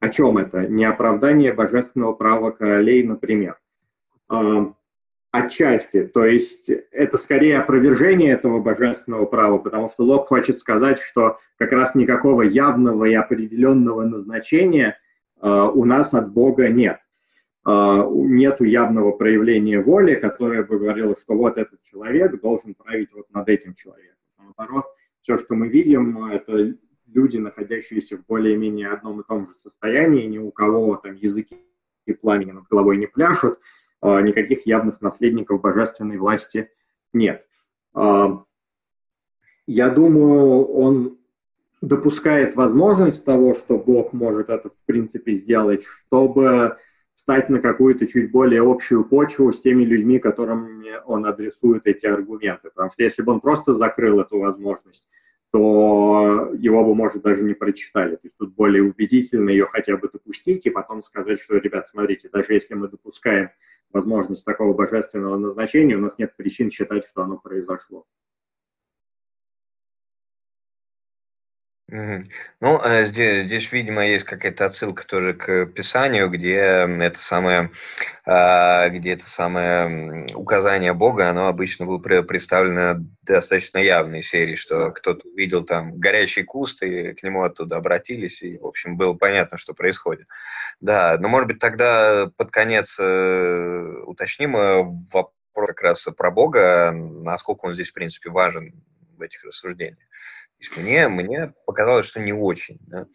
О 0.00 0.08
чем 0.08 0.38
это? 0.38 0.66
Не 0.66 0.84
оправдание 0.84 1.52
божественного 1.52 2.12
права 2.12 2.50
королей, 2.50 3.04
например. 3.04 3.58
Отчасти, 5.32 6.04
то 6.04 6.26
есть 6.26 6.68
это 6.90 7.16
скорее 7.16 7.56
опровержение 7.58 8.32
этого 8.32 8.60
божественного 8.60 9.24
права, 9.24 9.56
потому 9.56 9.88
что 9.88 10.04
Лок 10.04 10.26
хочет 10.26 10.58
сказать, 10.58 10.98
что 10.98 11.38
как 11.56 11.72
раз 11.72 11.94
никакого 11.94 12.42
явного 12.42 13.06
и 13.06 13.14
определенного 13.14 14.02
назначения 14.02 14.98
а, 15.40 15.70
у 15.70 15.86
нас 15.86 16.12
от 16.12 16.30
Бога 16.30 16.68
нет. 16.68 16.98
А, 17.64 18.06
нету 18.06 18.64
явного 18.64 19.12
проявления 19.12 19.80
воли, 19.80 20.16
которое 20.16 20.64
бы 20.64 20.78
говорило, 20.78 21.16
что 21.16 21.34
вот 21.34 21.56
этот 21.56 21.82
человек 21.82 22.38
должен 22.38 22.74
править 22.74 23.08
вот 23.14 23.30
над 23.30 23.48
этим 23.48 23.72
человеком. 23.72 24.18
Наоборот, 24.36 24.84
все, 25.22 25.38
что 25.38 25.54
мы 25.54 25.68
видим, 25.68 26.26
это 26.26 26.74
люди, 27.06 27.38
находящиеся 27.38 28.18
в 28.18 28.26
более-менее 28.26 28.88
одном 28.88 29.22
и 29.22 29.24
том 29.26 29.46
же 29.46 29.52
состоянии, 29.54 30.26
ни 30.26 30.36
у 30.36 30.50
кого 30.50 30.96
там 30.96 31.14
языки 31.14 31.56
и 32.04 32.12
пламени 32.12 32.50
над 32.50 32.64
головой 32.68 32.98
не 32.98 33.06
пляшут, 33.06 33.58
никаких 34.02 34.66
явных 34.66 35.00
наследников 35.00 35.60
божественной 35.60 36.18
власти 36.18 36.70
нет. 37.12 37.46
А, 37.94 38.42
я 39.66 39.90
думаю, 39.90 40.64
он 40.64 41.18
допускает 41.80 42.56
возможность 42.56 43.24
того, 43.24 43.54
что 43.54 43.78
Бог 43.78 44.12
может 44.12 44.48
это 44.48 44.70
в 44.70 44.86
принципе 44.86 45.34
сделать, 45.34 45.84
чтобы 45.84 46.78
встать 47.14 47.48
на 47.48 47.60
какую-то 47.60 48.06
чуть 48.06 48.30
более 48.30 48.62
общую 48.62 49.04
почву 49.04 49.52
с 49.52 49.60
теми 49.60 49.84
людьми, 49.84 50.18
которым 50.18 50.82
он 51.04 51.26
адресует 51.26 51.86
эти 51.86 52.06
аргументы. 52.06 52.70
Потому 52.70 52.90
что 52.90 53.02
если 53.02 53.22
бы 53.22 53.32
он 53.32 53.40
просто 53.40 53.74
закрыл 53.74 54.20
эту 54.20 54.38
возможность, 54.38 55.08
то 55.52 56.50
его 56.58 56.82
бы, 56.82 56.94
может, 56.94 57.22
даже 57.22 57.44
не 57.44 57.52
прочитали. 57.52 58.16
То 58.16 58.22
есть 58.24 58.36
тут 58.38 58.54
более 58.54 58.82
убедительно 58.82 59.50
ее 59.50 59.66
хотя 59.66 59.98
бы 59.98 60.08
допустить 60.10 60.64
и 60.64 60.70
потом 60.70 61.02
сказать, 61.02 61.38
что, 61.38 61.58
ребят, 61.58 61.86
смотрите, 61.86 62.30
даже 62.32 62.54
если 62.54 62.72
мы 62.72 62.88
допускаем 62.88 63.50
возможность 63.90 64.46
такого 64.46 64.72
божественного 64.72 65.36
назначения, 65.36 65.96
у 65.96 66.00
нас 66.00 66.16
нет 66.18 66.34
причин 66.36 66.70
считать, 66.70 67.06
что 67.06 67.22
оно 67.22 67.36
произошло. 67.36 68.06
Ну, 71.94 72.80
э, 72.82 73.04
здесь, 73.04 73.44
здесь, 73.44 73.70
видимо, 73.70 74.06
есть 74.06 74.24
какая-то 74.24 74.64
отсылка 74.64 75.06
тоже 75.06 75.34
к 75.34 75.66
Писанию, 75.66 76.30
где 76.30 76.54
это 76.54 77.18
самое, 77.18 77.70
а, 78.24 78.88
где 78.88 79.12
это 79.12 79.28
самое 79.28 80.26
указание 80.34 80.94
Бога, 80.94 81.28
оно 81.28 81.48
обычно 81.48 81.84
было 81.84 81.98
представлено 81.98 83.04
достаточно 83.24 83.76
явной 83.76 84.22
серии, 84.22 84.54
что 84.54 84.90
кто-то 84.90 85.28
увидел 85.28 85.64
там 85.64 85.98
горящий 85.98 86.44
куст, 86.44 86.82
и 86.82 87.12
к 87.12 87.22
нему 87.22 87.42
оттуда 87.42 87.76
обратились, 87.76 88.40
и, 88.40 88.56
в 88.56 88.64
общем, 88.64 88.96
было 88.96 89.12
понятно, 89.12 89.58
что 89.58 89.74
происходит. 89.74 90.26
Да, 90.80 91.18
но, 91.20 91.28
может 91.28 91.46
быть, 91.46 91.58
тогда 91.58 92.30
под 92.38 92.50
конец 92.50 92.96
э, 92.98 94.02
уточним 94.06 94.56
э, 94.56 94.82
вопрос 95.12 95.34
как 95.54 95.82
раз 95.82 96.08
про 96.16 96.30
Бога, 96.30 96.90
насколько 96.92 97.66
он 97.66 97.72
здесь, 97.72 97.90
в 97.90 97.94
принципе, 97.94 98.30
важен 98.30 98.82
в 99.18 99.20
этих 99.20 99.44
рассуждениях 99.44 99.98
мне, 100.76 101.08
мне 101.08 101.54
показалось, 101.66 102.06
что 102.06 102.20
не 102.20 102.32
очень. 102.32 102.78
Да. 102.86 103.06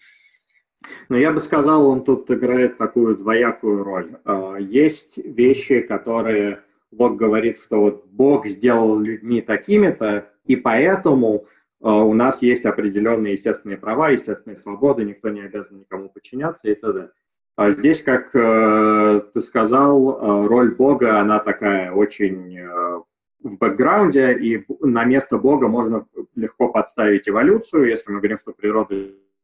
Но 1.10 1.18
я 1.18 1.32
бы 1.32 1.40
сказал, 1.40 1.88
он 1.88 2.04
тут 2.04 2.30
играет 2.32 2.78
такую 2.78 3.18
двоякую 3.18 3.84
роль. 3.84 4.18
А, 4.26 4.58
есть 4.58 5.18
вещи, 5.18 5.82
которые 5.82 6.64
Бог 6.92 7.16
говорит, 7.16 7.60
что 7.60 7.80
вот 7.82 8.06
Бог 8.08 8.48
сделал 8.48 9.00
людьми 9.00 9.42
такими-то, 9.42 10.30
и 10.46 10.56
поэтому 10.56 11.46
а, 11.82 12.04
у 12.04 12.14
нас 12.14 12.42
есть 12.42 12.66
определенные 12.66 13.34
естественные 13.34 13.78
права, 13.78 14.10
естественные 14.10 14.58
свободы, 14.58 15.04
никто 15.04 15.30
не 15.30 15.42
обязан 15.42 15.80
никому 15.80 16.10
подчиняться 16.10 16.70
и 16.70 16.76
т.д. 16.76 17.12
А 17.56 17.72
здесь, 17.72 18.04
как 18.04 18.36
э, 18.36 19.22
ты 19.34 19.42
сказал, 19.42 20.48
роль 20.48 20.76
Бога, 20.76 21.20
она 21.20 21.40
такая 21.40 21.92
очень 21.92 22.56
э, 22.56 23.02
в 23.48 23.58
бэкграунде, 23.58 24.38
и 24.38 24.66
на 24.82 25.06
место 25.06 25.38
Бога 25.38 25.68
можно 25.68 26.06
легко 26.36 26.70
подставить 26.70 27.28
эволюцию. 27.28 27.90
Если 27.90 28.12
мы 28.12 28.20
говорим, 28.20 28.38
что 28.38 28.54
природа 28.54 28.96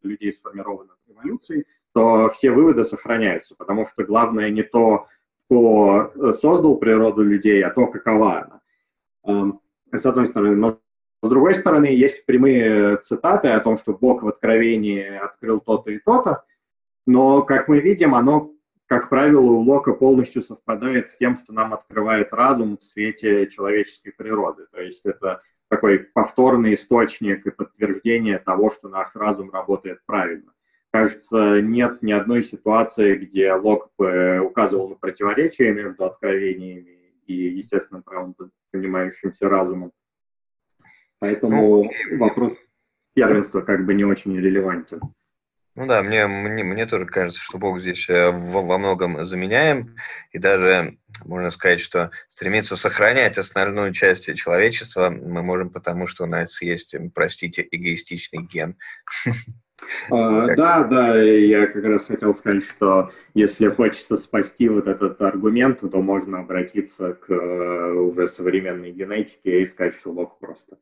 людей 0.04 0.32
сформирована 0.32 0.92
эволюцией, 1.08 1.66
то 1.94 2.30
все 2.30 2.52
выводы 2.52 2.84
сохраняются, 2.84 3.56
потому 3.56 3.86
что 3.86 4.04
главное 4.04 4.50
не 4.50 4.64
то, 4.64 5.08
кто 5.46 6.12
э, 6.16 6.34
создал 6.34 6.78
природу 6.78 7.24
людей, 7.24 7.64
а 7.64 7.70
то, 7.70 7.88
какова 7.88 8.42
она. 8.42 8.62
Эм, 9.26 9.60
с 9.92 10.06
одной 10.06 10.26
стороны. 10.26 10.56
Но 10.56 10.80
с 11.22 11.30
другой 11.30 11.56
стороны, 11.56 11.86
есть 11.86 12.26
прямые 12.26 12.98
цитаты 12.98 13.50
о 13.50 13.60
том, 13.60 13.78
что 13.78 13.94
Бог 13.94 14.24
в 14.24 14.28
Откровении 14.28 15.06
открыл 15.18 15.60
то-то 15.60 15.92
и 15.92 16.00
то-то, 16.00 16.44
но, 17.06 17.44
как 17.44 17.68
мы 17.68 17.80
видим, 17.80 18.16
оно 18.16 18.53
как 18.94 19.10
правило, 19.10 19.50
у 19.50 19.62
Лока 19.62 19.92
полностью 19.92 20.44
совпадает 20.44 21.10
с 21.10 21.18
тем, 21.18 21.36
что 21.36 21.52
нам 21.52 21.74
открывает 21.74 22.32
разум 22.32 22.78
в 22.78 22.84
свете 22.84 23.48
человеческой 23.48 24.12
природы. 24.12 24.68
То 24.72 24.82
есть 24.82 25.04
это 25.08 25.42
такой 25.68 25.98
повторный 25.98 26.76
источник 26.76 27.44
и 27.48 27.50
подтверждение 27.50 28.38
того, 28.38 28.70
что 28.70 28.90
наш 28.90 29.16
разум 29.16 29.50
работает 29.50 30.02
правильно. 30.06 30.54
Кажется, 30.92 31.60
нет 31.60 32.04
ни 32.04 32.12
одной 32.12 32.44
ситуации, 32.44 33.16
где 33.16 33.52
Лок 33.54 33.90
бы 33.98 34.40
указывал 34.42 34.90
на 34.90 34.96
противоречие 34.96 35.74
между 35.74 36.06
откровениями 36.06 37.16
и 37.26 37.34
естественным 37.34 38.04
правом, 38.04 38.36
понимающимся 38.70 39.50
разумом. 39.50 39.92
Поэтому 41.18 41.86
ну, 41.86 42.20
вопрос 42.20 42.54
первенства 43.16 43.62
как 43.62 43.88
бы 43.88 43.96
не 43.96 44.06
очень 44.06 44.38
релевантен. 44.38 45.02
Ну 45.76 45.88
да, 45.88 46.04
мне, 46.04 46.28
мне, 46.28 46.64
мне 46.64 46.86
тоже 46.86 47.06
кажется, 47.08 47.42
что 47.42 47.58
Бог 47.58 47.80
здесь 47.80 48.08
э, 48.08 48.30
во, 48.32 48.62
во 48.62 48.78
многом 48.78 49.26
заменяем, 49.26 49.96
и 50.32 50.38
даже 50.38 50.98
можно 51.26 51.50
сказать, 51.50 51.80
что 51.80 52.12
стремиться 52.30 52.76
сохранять 52.76 53.40
основную 53.40 53.92
часть 53.92 54.34
человечества 54.36 55.10
мы 55.10 55.42
можем, 55.42 55.72
потому 55.72 56.06
что 56.06 56.26
у 56.26 56.28
нас 56.28 56.62
есть, 56.62 56.96
простите, 57.16 57.68
эгоистичный 57.70 58.44
ген. 58.44 58.78
А, 60.10 60.56
да, 60.56 60.84
да, 60.84 61.22
я 61.22 61.68
как 61.68 61.84
раз 61.84 62.06
хотел 62.06 62.34
сказать, 62.34 62.64
что 62.64 63.12
если 63.34 63.68
хочется 63.68 64.18
спасти 64.18 64.70
вот 64.70 64.88
этот 64.88 65.22
аргумент, 65.22 65.82
то 65.82 66.02
можно 66.02 66.40
обратиться 66.40 67.14
к 67.14 67.30
э, 67.30 67.92
уже 67.92 68.30
современной 68.30 68.92
генетике 68.92 69.62
и 69.62 69.66
сказать, 69.66 69.96
что 69.96 70.14
Бог 70.14 70.40
просто 70.40 70.78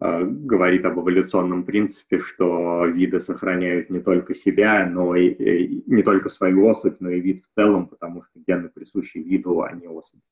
говорит 0.00 0.84
об 0.84 0.98
эволюционном 0.98 1.64
принципе, 1.64 2.18
что 2.18 2.86
виды 2.86 3.20
сохраняют 3.20 3.88
не 3.90 4.00
только 4.00 4.34
себя, 4.34 4.84
но 4.86 5.14
и, 5.14 5.28
и 5.28 5.82
не 5.86 6.02
только 6.02 6.28
свою 6.28 6.66
особь, 6.66 6.96
но 7.00 7.10
и 7.10 7.20
вид 7.20 7.44
в 7.44 7.54
целом, 7.54 7.86
потому 7.86 8.22
что 8.22 8.40
гены 8.46 8.68
присущи 8.68 9.18
виду, 9.18 9.62
а 9.62 9.72
не 9.72 9.86
особи. 9.86 10.22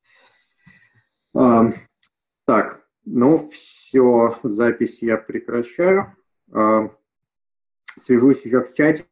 А, 1.35 1.73
так, 2.47 2.85
ну 3.05 3.37
все, 3.37 4.37
запись 4.43 5.03
я 5.03 5.17
прекращаю. 5.17 6.17
А, 6.53 6.91
свяжусь 7.99 8.45
еще 8.45 8.63
в 8.63 8.75
чате 8.75 9.05